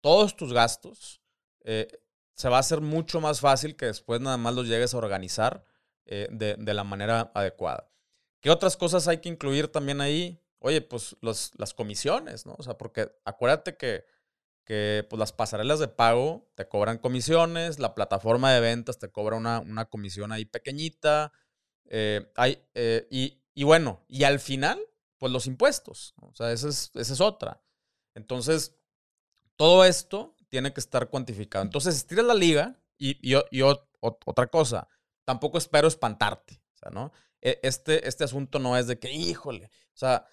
todos 0.00 0.36
tus 0.36 0.52
gastos, 0.52 1.20
se 1.62 2.48
va 2.48 2.56
a 2.56 2.60
hacer 2.60 2.80
mucho 2.80 3.20
más 3.20 3.40
fácil 3.40 3.76
que 3.76 3.86
después 3.86 4.20
nada 4.20 4.36
más 4.36 4.54
los 4.54 4.66
llegues 4.66 4.94
a 4.94 4.98
organizar 4.98 5.64
de, 6.04 6.56
de, 6.58 6.74
la 6.74 6.84
manera 6.84 7.30
adecuada. 7.34 7.88
¿Qué 8.40 8.50
otras 8.50 8.76
cosas 8.76 9.06
hay 9.06 9.18
que 9.18 9.28
incluir 9.28 9.68
también 9.68 10.00
ahí? 10.00 10.42
Oye, 10.58 10.80
pues 10.80 11.16
los, 11.20 11.52
las 11.56 11.74
comisiones, 11.74 12.44
¿no? 12.46 12.54
O 12.58 12.62
sea, 12.62 12.78
porque 12.78 13.12
acuérdate 13.24 13.76
que, 13.76 14.04
que 14.64 15.06
pues, 15.08 15.18
las 15.18 15.32
pasarelas 15.32 15.78
de 15.78 15.88
pago 15.88 16.48
te 16.54 16.68
cobran 16.68 16.98
comisiones, 16.98 17.78
la 17.78 17.94
plataforma 17.94 18.52
de 18.52 18.60
ventas 18.60 18.98
te 18.98 19.10
cobra 19.10 19.36
una, 19.36 19.60
una 19.60 19.86
comisión 19.86 20.32
ahí 20.32 20.44
pequeñita. 20.44 21.32
Eh, 21.86 22.30
hay, 22.36 22.64
eh, 22.74 23.06
y, 23.10 23.42
y, 23.54 23.64
bueno, 23.64 24.04
y 24.08 24.24
al 24.24 24.40
final, 24.40 24.80
pues 25.22 25.30
los 25.30 25.46
impuestos. 25.46 26.16
O 26.20 26.34
sea, 26.34 26.50
esa 26.50 26.68
es, 26.68 26.90
esa 26.94 27.12
es 27.12 27.20
otra. 27.20 27.62
Entonces, 28.16 28.74
todo 29.54 29.84
esto 29.84 30.34
tiene 30.48 30.72
que 30.72 30.80
estar 30.80 31.10
cuantificado. 31.10 31.62
Entonces, 31.64 31.94
estiras 31.94 32.24
la 32.24 32.34
liga 32.34 32.76
y, 32.98 33.10
y, 33.22 33.40
y 33.52 33.62
otra 34.00 34.48
cosa, 34.48 34.88
tampoco 35.24 35.58
espero 35.58 35.86
espantarte. 35.86 36.60
O 36.74 36.76
sea, 36.76 36.90
¿no? 36.90 37.12
E, 37.40 37.60
este, 37.62 38.08
este 38.08 38.24
asunto 38.24 38.58
no 38.58 38.76
es 38.76 38.88
de 38.88 38.98
que, 38.98 39.12
híjole, 39.12 39.66
o 39.66 39.96
sea, 39.96 40.26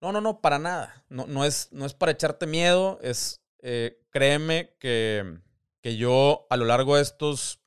no, 0.00 0.12
no, 0.12 0.20
no, 0.20 0.40
para 0.40 0.60
nada. 0.60 1.04
No, 1.08 1.26
no, 1.26 1.44
es, 1.44 1.72
no 1.72 1.84
es 1.84 1.94
para 1.94 2.12
echarte 2.12 2.46
miedo, 2.46 3.00
es, 3.02 3.42
eh, 3.58 4.06
créeme 4.10 4.76
que, 4.78 5.40
que 5.80 5.96
yo 5.96 6.46
a 6.48 6.56
lo 6.56 6.64
largo 6.64 6.94
de 6.94 7.02
estos 7.02 7.60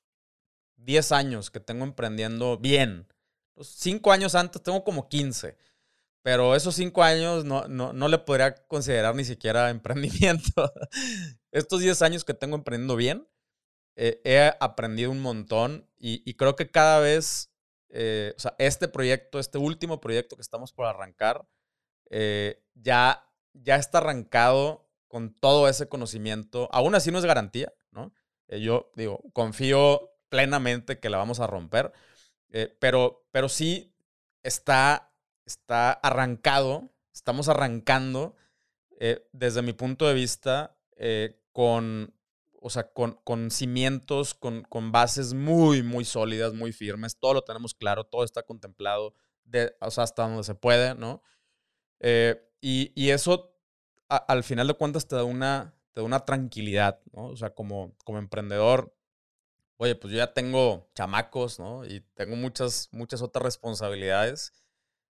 10 0.77 1.11
años 1.11 1.51
que 1.51 1.59
tengo 1.59 1.83
emprendiendo 1.83 2.57
bien, 2.57 3.09
los 3.57 3.67
5 3.67 4.09
años 4.13 4.35
antes 4.35 4.63
tengo 4.63 4.85
como 4.85 5.09
15, 5.09 5.57
pero 6.21 6.55
esos 6.55 6.75
5 6.75 7.03
años 7.03 7.45
no, 7.45 7.67
no, 7.67 7.93
no, 7.93 8.07
le 8.07 8.17
podría 8.19 8.55
considerar 8.67 9.15
ni 9.15 9.25
siquiera 9.25 9.69
emprendimiento. 9.71 10.73
estos 11.51 11.79
10 11.81 12.01
años 12.01 12.23
que 12.25 12.33
tengo 12.33 12.55
emprendiendo 12.55 12.95
bien, 12.95 13.27
eh, 13.95 14.21
he 14.23 14.53
aprendido 14.59 15.11
un 15.11 15.21
montón 15.21 15.87
y, 15.97 16.23
y 16.29 16.35
creo 16.35 16.55
que 16.55 16.71
cada 16.71 16.99
vez 16.99 17.51
eh, 17.93 18.33
o 18.37 18.39
sea, 18.39 18.55
este 18.57 18.87
proyecto, 18.87 19.39
este 19.39 19.57
último 19.57 19.99
proyecto 19.99 20.35
que 20.35 20.41
estamos 20.41 20.71
por 20.71 20.85
arrancar, 20.85 21.45
eh, 22.09 22.63
ya, 22.73 23.29
ya 23.53 23.75
está 23.75 23.99
arrancado 23.99 24.89
con 25.07 25.33
todo 25.33 25.67
ese 25.67 25.89
conocimiento. 25.89 26.69
Aún 26.71 26.95
así 26.95 27.11
no 27.11 27.19
es 27.19 27.25
garantía, 27.25 27.73
¿no? 27.91 28.13
Eh, 28.47 28.61
yo 28.61 28.91
digo, 28.95 29.21
confío 29.33 30.13
plenamente 30.29 30.99
que 30.99 31.09
la 31.09 31.17
vamos 31.17 31.39
a 31.41 31.47
romper, 31.47 31.91
pero, 32.79 33.25
pero 33.31 33.47
sí 33.49 33.93
está, 34.43 35.10
está 35.45 35.91
arrancado, 35.91 36.91
estamos 37.13 37.49
arrancando 37.49 38.35
desde 39.31 39.63
mi 39.63 39.73
punto 39.73 40.07
de 40.07 40.13
vista 40.13 40.77
con 41.51 42.13
o 42.61 42.69
sea, 42.69 42.93
con, 42.93 43.19
con 43.23 43.49
cimientos, 43.49 44.35
con, 44.35 44.61
con, 44.61 44.91
bases 44.91 45.33
muy, 45.33 45.81
muy 45.81 46.05
sólidas, 46.05 46.53
muy 46.53 46.71
firmes. 46.71 47.17
Todo 47.17 47.33
lo 47.33 47.43
tenemos 47.43 47.73
claro, 47.73 48.03
todo 48.03 48.23
está 48.23 48.43
contemplado, 48.43 49.15
de, 49.43 49.75
o 49.81 49.89
sea, 49.89 50.03
hasta 50.03 50.27
donde 50.27 50.43
se 50.43 50.53
puede, 50.53 50.93
¿no? 50.93 51.23
Eh, 51.99 52.39
y, 52.61 52.91
y, 52.95 53.09
eso, 53.09 53.57
al 54.07 54.43
final 54.43 54.67
de 54.67 54.75
cuentas, 54.75 55.07
te 55.07 55.15
da 55.15 55.23
una, 55.23 55.73
te 55.93 56.01
da 56.01 56.05
una 56.05 56.23
tranquilidad, 56.23 56.99
¿no? 57.13 57.29
O 57.29 57.35
sea, 57.35 57.49
como, 57.55 57.95
como 58.05 58.19
emprendedor, 58.19 58.95
oye, 59.77 59.95
pues 59.95 60.13
yo 60.13 60.19
ya 60.19 60.33
tengo 60.33 60.91
chamacos, 60.93 61.59
¿no? 61.59 61.83
Y 61.83 62.01
tengo 62.13 62.35
muchas, 62.35 62.89
muchas 62.91 63.23
otras 63.23 63.43
responsabilidades. 63.43 64.53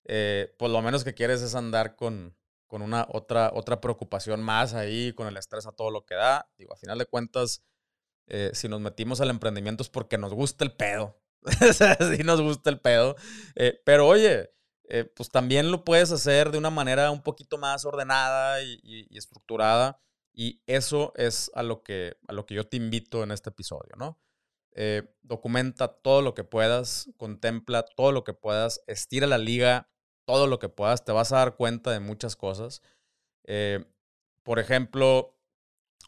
Eh, 0.05 0.55
pues 0.59 0.73
lo 0.73 0.83
menos 0.83 1.05
que 1.05 1.15
quieres 1.15 1.43
es 1.43 1.55
andar 1.55 1.97
con, 1.97 2.37
con 2.67 2.83
una 2.83 3.07
otra, 3.11 3.51
otra 3.55 3.81
preocupación 3.81 4.43
más 4.43 4.75
ahí, 4.75 5.13
con 5.13 5.27
el 5.27 5.37
estrés 5.37 5.67
a 5.67 5.73
todo 5.73 5.91
lo 5.91 6.05
que 6.05 6.15
da. 6.15 6.51
Digo, 6.57 6.73
a 6.73 6.77
final 6.77 6.99
de 6.99 7.07
cuentas, 7.07 7.63
eh, 8.27 8.51
si 8.55 8.69
nos 8.69 8.81
metimos 8.81 9.21
al 9.21 9.31
emprendimiento 9.31 9.83
es 9.83 9.91
porque 9.91 10.19
nos 10.19 10.33
gusta 10.35 10.65
el 10.65 10.73
pedo. 10.73 11.21
sí 12.17 12.23
nos 12.25 12.41
gusta 12.41 12.71
el 12.71 12.81
pedo. 12.81 13.17
Eh, 13.55 13.81
pero 13.85 14.07
oye, 14.07 14.51
pues 15.15 15.29
también 15.29 15.71
lo 15.71 15.85
puedes 15.85 16.11
hacer 16.11 16.51
de 16.51 16.59
una 16.59 16.71
manera 16.71 17.13
un 17.13 17.23
poquito 17.23 17.59
más 17.59 17.85
ordenada 17.85 18.61
y, 18.63 18.81
y, 18.83 19.17
estructurada. 19.17 20.03
Y 20.33 20.63
eso 20.67 21.13
es 21.15 21.51
a 21.55 21.63
lo, 21.63 21.85
que, 21.85 22.17
a 22.27 22.33
lo 22.33 22.45
que 22.45 22.55
yo 22.55 22.67
te 22.67 22.77
invito 22.77 23.23
en 23.23 23.31
este 23.31 23.51
episodio, 23.51 23.95
¿no? 23.97 24.21
documenta 25.21 25.89
todo 25.89 26.23
lo 26.23 26.33
que 26.33 26.43
puedas, 26.43 27.11
contempla 27.19 27.83
todo 27.83 28.13
lo 28.13 28.25
que 28.25 28.33
puedas, 28.33 28.83
estira 28.87 29.27
la 29.27 29.37
liga 29.37 29.90
todo 30.31 30.47
lo 30.47 30.61
que 30.61 30.69
puedas, 30.69 31.05
te 31.05 31.11
vas 31.11 31.33
a 31.33 31.39
dar 31.39 31.57
cuenta 31.57 31.91
de 31.91 31.99
muchas 31.99 32.37
cosas. 32.37 32.83
Eh, 33.47 33.85
por 34.45 34.61
ejemplo, 34.61 35.37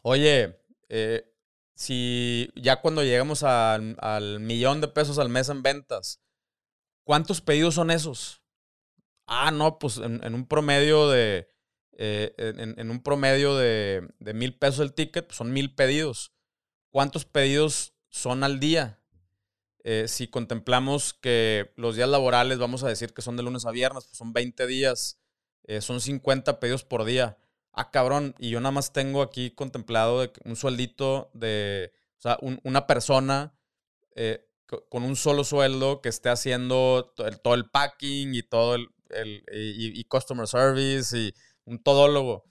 oye, 0.04 0.60
eh, 0.88 1.28
si 1.74 2.52
ya 2.54 2.80
cuando 2.80 3.02
llegamos 3.02 3.42
al, 3.42 4.38
millón 4.38 4.80
de 4.80 4.86
pesos 4.86 5.18
al 5.18 5.28
mes 5.28 5.48
en 5.48 5.64
ventas, 5.64 6.22
¿cuántos 7.02 7.40
pedidos 7.40 7.74
son 7.74 7.90
esos? 7.90 8.44
Ah, 9.26 9.50
no, 9.50 9.80
pues 9.80 9.96
en, 9.98 10.34
un 10.34 10.46
promedio 10.46 11.10
de, 11.10 11.48
eh, 11.98 12.32
en, 12.36 12.90
un 12.92 13.02
promedio 13.02 13.56
de, 13.56 14.08
de 14.20 14.34
mil 14.34 14.56
pesos 14.56 14.78
el 14.78 14.94
ticket, 14.94 15.26
pues 15.26 15.36
son 15.36 15.52
mil 15.52 15.74
pedidos. 15.74 16.32
¿Cuántos 16.90 17.24
pedidos 17.24 17.92
son 18.08 18.44
al 18.44 18.60
día? 18.60 19.01
Eh, 19.84 20.06
si 20.06 20.28
contemplamos 20.28 21.12
que 21.12 21.72
los 21.76 21.96
días 21.96 22.08
laborales, 22.08 22.58
vamos 22.58 22.84
a 22.84 22.88
decir 22.88 23.12
que 23.12 23.22
son 23.22 23.36
de 23.36 23.42
lunes 23.42 23.66
a 23.66 23.72
viernes, 23.72 24.04
pues 24.04 24.16
son 24.16 24.32
20 24.32 24.66
días, 24.66 25.20
eh, 25.64 25.80
son 25.80 26.00
50 26.00 26.60
pedidos 26.60 26.84
por 26.84 27.04
día. 27.04 27.38
Ah, 27.72 27.90
cabrón, 27.90 28.34
y 28.38 28.50
yo 28.50 28.60
nada 28.60 28.70
más 28.70 28.92
tengo 28.92 29.22
aquí 29.22 29.50
contemplado 29.50 30.30
un 30.44 30.56
sueldito 30.56 31.30
de, 31.34 31.92
o 32.18 32.20
sea, 32.20 32.38
una 32.62 32.86
persona 32.86 33.54
eh, 34.14 34.46
con 34.88 35.02
un 35.02 35.16
solo 35.16 35.42
sueldo 35.44 36.00
que 36.00 36.08
esté 36.08 36.28
haciendo 36.28 37.12
todo 37.42 37.54
el, 37.54 37.68
packing 37.68 38.34
y 38.34 38.42
todo 38.42 38.76
el, 38.76 38.88
y, 39.52 40.04
customer 40.04 40.46
service 40.46 41.16
y 41.18 41.34
un 41.64 41.82
todólogo. 41.82 42.44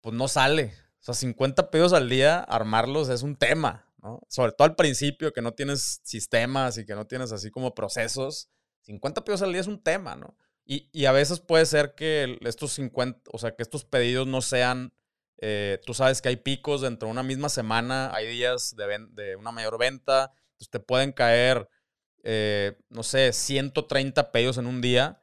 Pues 0.00 0.14
no 0.14 0.28
sale. 0.28 0.74
O 1.00 1.02
sea, 1.02 1.14
50 1.14 1.70
pedidos 1.70 1.92
al 1.92 2.08
día, 2.08 2.38
armarlos 2.40 3.08
es 3.08 3.22
un 3.22 3.36
tema. 3.36 3.87
Sobre 4.28 4.52
todo 4.52 4.66
al 4.66 4.76
principio, 4.76 5.32
que 5.32 5.42
no 5.42 5.52
tienes 5.52 6.00
sistemas 6.04 6.78
y 6.78 6.86
que 6.86 6.94
no 6.94 7.06
tienes 7.06 7.32
así 7.32 7.50
como 7.50 7.74
procesos. 7.74 8.48
50 8.82 9.24
pedidos 9.24 9.42
al 9.42 9.52
día 9.52 9.60
es 9.60 9.66
un 9.66 9.82
tema, 9.82 10.16
¿no? 10.16 10.36
Y, 10.70 11.06
a 11.06 11.12
veces 11.12 11.40
puede 11.40 11.64
ser 11.64 11.94
que 11.94 12.38
estos 12.42 12.72
50, 12.74 13.30
o 13.32 13.38
sea, 13.38 13.56
que 13.56 13.62
estos 13.62 13.86
pedidos 13.86 14.26
no 14.26 14.42
sean, 14.42 14.92
eh, 15.38 15.80
tú 15.86 15.94
sabes 15.94 16.20
que 16.20 16.28
hay 16.28 16.36
picos 16.36 16.82
dentro 16.82 17.08
de 17.08 17.12
una 17.12 17.22
misma 17.22 17.48
semana, 17.48 18.14
hay 18.14 18.26
días 18.26 18.76
de, 18.76 19.36
una 19.36 19.50
mayor 19.50 19.78
venta, 19.78 20.30
entonces 20.52 20.68
te 20.70 20.78
pueden 20.78 21.12
caer, 21.12 21.70
eh, 22.22 22.78
no 22.90 23.02
sé, 23.02 23.32
130 23.32 24.30
pedidos 24.30 24.58
en 24.58 24.66
un 24.66 24.82
día. 24.82 25.22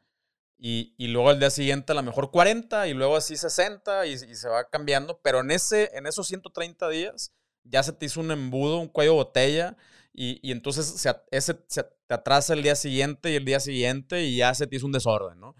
Y, 0.57 0.95
luego 1.09 1.29
al 1.29 1.39
día 1.39 1.51
siguiente 1.51 1.91
a 1.91 1.95
lo 1.95 2.01
mejor 2.01 2.31
40 2.31 2.87
y 2.87 2.95
luego 2.95 3.15
así 3.15 3.37
60 3.37 4.07
y, 4.07 4.13
y, 4.13 4.35
se 4.35 4.49
va 4.49 4.67
cambiando, 4.67 5.19
pero 5.21 5.41
en, 5.41 5.51
ese, 5.51 5.91
en 5.93 6.07
esos 6.07 6.27
130 6.27 6.89
días 6.89 7.33
ya 7.65 7.83
se 7.83 7.93
te 7.93 8.05
hizo 8.05 8.21
un 8.21 8.31
embudo, 8.31 8.77
un 8.77 8.87
cuello 8.87 9.15
botella, 9.15 9.75
y, 10.17 10.51
entonces 10.51 10.85
se, 10.85 11.13
ese 11.31 11.59
se 11.67 11.83
te 11.83 12.13
atrasa 12.13 12.53
el 12.53 12.63
día 12.63 12.75
siguiente 12.75 13.31
y 13.31 13.35
el 13.35 13.43
día 13.43 13.59
siguiente 13.59 14.23
y 14.23 14.37
ya 14.37 14.53
se 14.53 14.65
te 14.65 14.77
hizo 14.77 14.85
un 14.85 14.93
desorden, 14.93 15.39
¿no? 15.39 15.55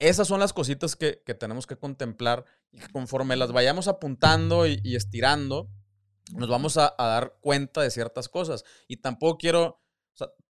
Esas 0.00 0.26
son 0.26 0.40
las 0.40 0.52
cositas 0.52 0.96
que, 0.96 1.12
tenemos 1.38 1.66
que 1.66 1.76
contemplar 1.76 2.44
y 2.72 2.78
que 2.78 2.88
conforme 2.88 3.36
las 3.36 3.52
vayamos 3.52 3.86
apuntando 3.86 4.66
y, 4.66 4.96
estirando, 4.96 5.68
nos 6.32 6.48
vamos 6.48 6.76
a, 6.76 6.94
dar 6.98 7.38
cuenta 7.40 7.82
de 7.82 7.90
ciertas 7.90 8.28
cosas. 8.28 8.64
Y 8.88 8.96
tampoco 8.96 9.38
quiero, 9.38 9.80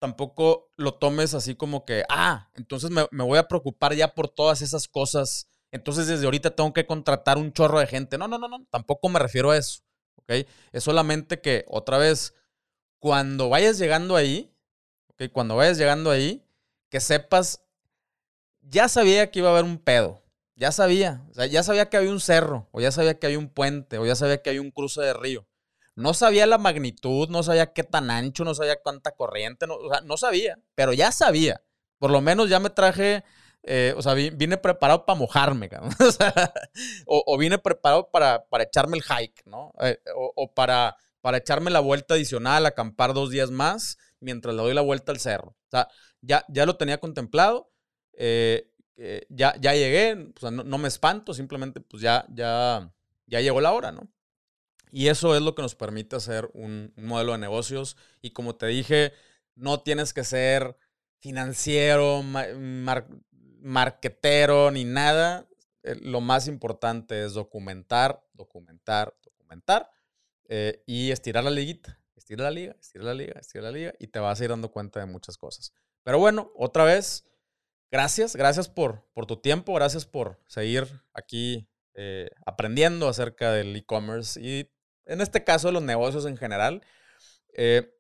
tampoco 0.00 0.72
lo 0.76 0.94
tomes 0.94 1.34
así 1.34 1.54
como 1.54 1.84
que, 1.84 2.04
ah, 2.08 2.50
entonces 2.54 2.90
me, 2.90 3.06
me 3.12 3.22
voy 3.22 3.38
a 3.38 3.46
preocupar 3.46 3.94
ya 3.94 4.14
por 4.14 4.28
todas 4.28 4.62
esas 4.62 4.88
cosas. 4.88 5.48
Entonces 5.70 6.08
desde 6.08 6.24
ahorita 6.24 6.50
tengo 6.50 6.72
que 6.72 6.86
contratar 6.86 7.38
un 7.38 7.52
chorro 7.52 7.78
de 7.78 7.86
gente. 7.86 8.18
No, 8.18 8.26
no, 8.26 8.38
no, 8.38 8.48
no, 8.48 8.66
tampoco 8.70 9.08
me 9.08 9.20
refiero 9.20 9.52
a 9.52 9.56
eso. 9.56 9.82
Es 10.28 10.84
solamente 10.84 11.40
que, 11.40 11.64
otra 11.68 11.98
vez, 11.98 12.34
cuando 12.98 13.48
vayas 13.48 13.78
llegando 13.78 14.16
ahí, 14.16 14.54
¿ok? 15.08 15.32
Cuando 15.32 15.56
vayas 15.56 15.78
llegando 15.78 16.10
ahí, 16.10 16.44
que 16.90 17.00
sepas, 17.00 17.62
ya 18.60 18.88
sabía 18.88 19.30
que 19.30 19.38
iba 19.38 19.48
a 19.48 19.52
haber 19.52 19.64
un 19.64 19.78
pedo, 19.78 20.22
ya 20.54 20.72
sabía, 20.72 21.24
ya 21.50 21.62
sabía 21.62 21.88
que 21.88 21.96
había 21.96 22.10
un 22.10 22.20
cerro, 22.20 22.68
o 22.72 22.80
ya 22.80 22.90
sabía 22.90 23.18
que 23.18 23.26
había 23.26 23.38
un 23.38 23.48
puente, 23.48 23.98
o 23.98 24.06
ya 24.06 24.14
sabía 24.14 24.42
que 24.42 24.50
había 24.50 24.62
un 24.62 24.70
cruce 24.70 25.00
de 25.00 25.14
río. 25.14 25.46
No 25.94 26.14
sabía 26.14 26.46
la 26.46 26.58
magnitud, 26.58 27.28
no 27.28 27.42
sabía 27.42 27.72
qué 27.72 27.82
tan 27.82 28.10
ancho, 28.10 28.44
no 28.44 28.54
sabía 28.54 28.80
cuánta 28.80 29.12
corriente, 29.12 29.66
no, 29.66 29.78
no 30.04 30.16
sabía, 30.16 30.58
pero 30.74 30.92
ya 30.92 31.10
sabía. 31.10 31.62
Por 31.98 32.10
lo 32.10 32.20
menos 32.20 32.48
ya 32.48 32.60
me 32.60 32.70
traje 32.70 33.24
eh, 33.64 33.92
o 33.96 34.02
sea, 34.02 34.14
vine 34.14 34.56
preparado 34.56 35.04
para 35.04 35.18
mojarme, 35.18 35.68
o, 37.06 37.38
vine 37.38 37.58
preparado 37.58 38.10
para, 38.10 38.44
para, 38.46 38.64
echarme 38.64 38.96
el 38.96 39.02
hike, 39.02 39.44
¿no? 39.46 39.72
Eh, 39.80 39.98
o, 40.14 40.54
para, 40.54 40.96
para 41.20 41.38
echarme 41.38 41.70
la 41.70 41.80
vuelta 41.80 42.14
adicional, 42.14 42.66
acampar 42.66 43.14
dos 43.14 43.30
días 43.30 43.50
más 43.50 43.98
mientras 44.20 44.54
le 44.54 44.62
doy 44.62 44.74
la 44.74 44.80
vuelta 44.80 45.12
al 45.12 45.18
cerro. 45.18 45.50
O 45.50 45.70
sea, 45.70 45.88
ya, 46.20 46.44
ya 46.48 46.66
lo 46.66 46.76
tenía 46.76 46.98
contemplado, 46.98 47.70
eh, 48.14 48.70
ya, 49.28 49.54
ya 49.60 49.74
llegué, 49.74 50.32
o 50.36 50.40
sea, 50.40 50.50
no, 50.50 50.78
me 50.78 50.88
espanto, 50.88 51.34
simplemente 51.34 51.80
pues 51.80 52.02
ya, 52.02 52.26
ya, 52.30 52.92
ya 53.26 53.40
llegó 53.40 53.60
la 53.60 53.72
hora, 53.72 53.92
¿no? 53.92 54.08
Y 54.90 55.08
eso 55.08 55.36
es 55.36 55.42
lo 55.42 55.54
que 55.54 55.62
nos 55.62 55.74
permite 55.74 56.16
hacer 56.16 56.50
un, 56.54 56.94
un 56.96 57.06
modelo 57.06 57.32
de 57.32 57.38
negocios. 57.38 57.98
Y 58.22 58.30
como 58.30 58.56
te 58.56 58.66
dije, 58.66 59.12
no 59.54 59.82
tienes 59.82 60.14
que 60.14 60.24
ser 60.24 60.76
financiero, 61.20 62.22
marquetero 63.60 64.70
ni 64.70 64.84
nada. 64.84 65.48
Eh, 65.82 65.96
lo 66.02 66.20
más 66.20 66.48
importante 66.48 67.24
es 67.24 67.34
documentar, 67.34 68.24
documentar, 68.32 69.14
documentar 69.22 69.90
eh, 70.48 70.82
y 70.86 71.10
estirar 71.10 71.44
la 71.44 71.50
liguita. 71.50 72.00
Estira 72.16 72.44
la 72.44 72.50
liga, 72.50 72.76
estira 72.78 73.04
la 73.04 73.14
liga, 73.14 73.40
estira 73.40 73.64
la 73.64 73.70
liga 73.70 73.94
y 73.98 74.08
te 74.08 74.18
vas 74.18 74.40
a 74.40 74.44
ir 74.44 74.50
dando 74.50 74.70
cuenta 74.70 75.00
de 75.00 75.06
muchas 75.06 75.38
cosas. 75.38 75.72
Pero 76.02 76.18
bueno, 76.18 76.52
otra 76.56 76.84
vez, 76.84 77.24
gracias, 77.90 78.36
gracias 78.36 78.68
por, 78.68 79.08
por 79.14 79.24
tu 79.24 79.40
tiempo, 79.40 79.72
gracias 79.74 80.04
por 80.04 80.38
seguir 80.46 80.86
aquí 81.14 81.68
eh, 81.94 82.28
aprendiendo 82.44 83.08
acerca 83.08 83.52
del 83.52 83.74
e-commerce 83.74 84.38
y 84.40 84.70
en 85.06 85.22
este 85.22 85.42
caso 85.42 85.72
los 85.72 85.82
negocios 85.82 86.26
en 86.26 86.36
general. 86.36 86.82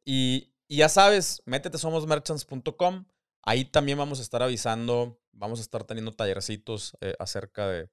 y, 0.04 0.52
ya 0.68 0.90
sabes, 0.90 1.42
métete 1.46 1.78
somosmerchants.com. 1.78 3.06
Ahí 3.42 3.64
también 3.64 3.98
vamos 3.98 4.18
a 4.18 4.22
estar 4.22 4.42
avisando 4.42 5.18
vamos 5.38 5.60
a 5.60 5.62
estar 5.62 5.84
teniendo 5.84 6.12
tallercitos 6.12 6.96
eh, 7.00 7.14
acerca 7.18 7.68
de, 7.68 7.88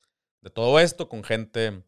todo 0.54 0.80
esto 0.80 1.10
con 1.10 1.24
gente 1.24 1.84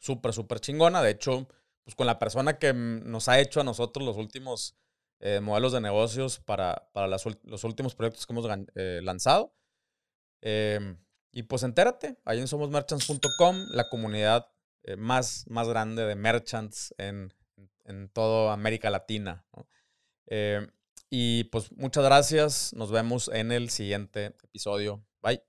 súper, 0.00 0.32
súper 0.32 0.58
chingona. 0.58 1.02
De 1.02 1.10
hecho, 1.10 1.46
pues 1.84 1.94
con 1.94 2.06
la 2.06 2.18
persona 2.18 2.58
que 2.58 2.72
nos 2.72 3.28
ha 3.28 3.38
hecho 3.38 3.60
a 3.60 3.64
nosotros 3.64 4.04
los 4.04 4.16
últimos 4.16 4.76
eh, 5.20 5.38
modelos 5.40 5.72
de 5.72 5.80
negocios 5.80 6.40
para, 6.40 6.90
para 6.92 7.06
los 7.06 7.64
últimos 7.64 7.94
proyectos 7.94 8.26
que 8.26 8.32
hemos 8.32 8.46
eh, 8.74 9.00
lanzado. 9.04 9.54
Em, 10.40 10.98
y 11.30 11.44
pues 11.44 11.62
entérate, 11.62 12.18
ahí 12.24 12.40
en 12.40 12.48
somosmerchants.com, 12.48 13.66
la 13.70 13.88
comunidad 13.88 14.48
más, 14.98 15.44
más 15.48 15.68
grande 15.68 16.06
de 16.06 16.16
merchants 16.16 16.92
en, 16.98 17.32
en 17.84 18.08
toda 18.08 18.52
América 18.52 18.90
Latina. 18.90 19.46
Em, 20.26 20.68
y 21.10 21.44
pues 21.44 21.72
muchas 21.72 22.04
gracias. 22.04 22.72
Nos 22.74 22.90
vemos 22.90 23.30
en 23.32 23.52
el 23.52 23.70
siguiente 23.70 24.36
episodio. 24.42 25.04
Bye. 25.22 25.42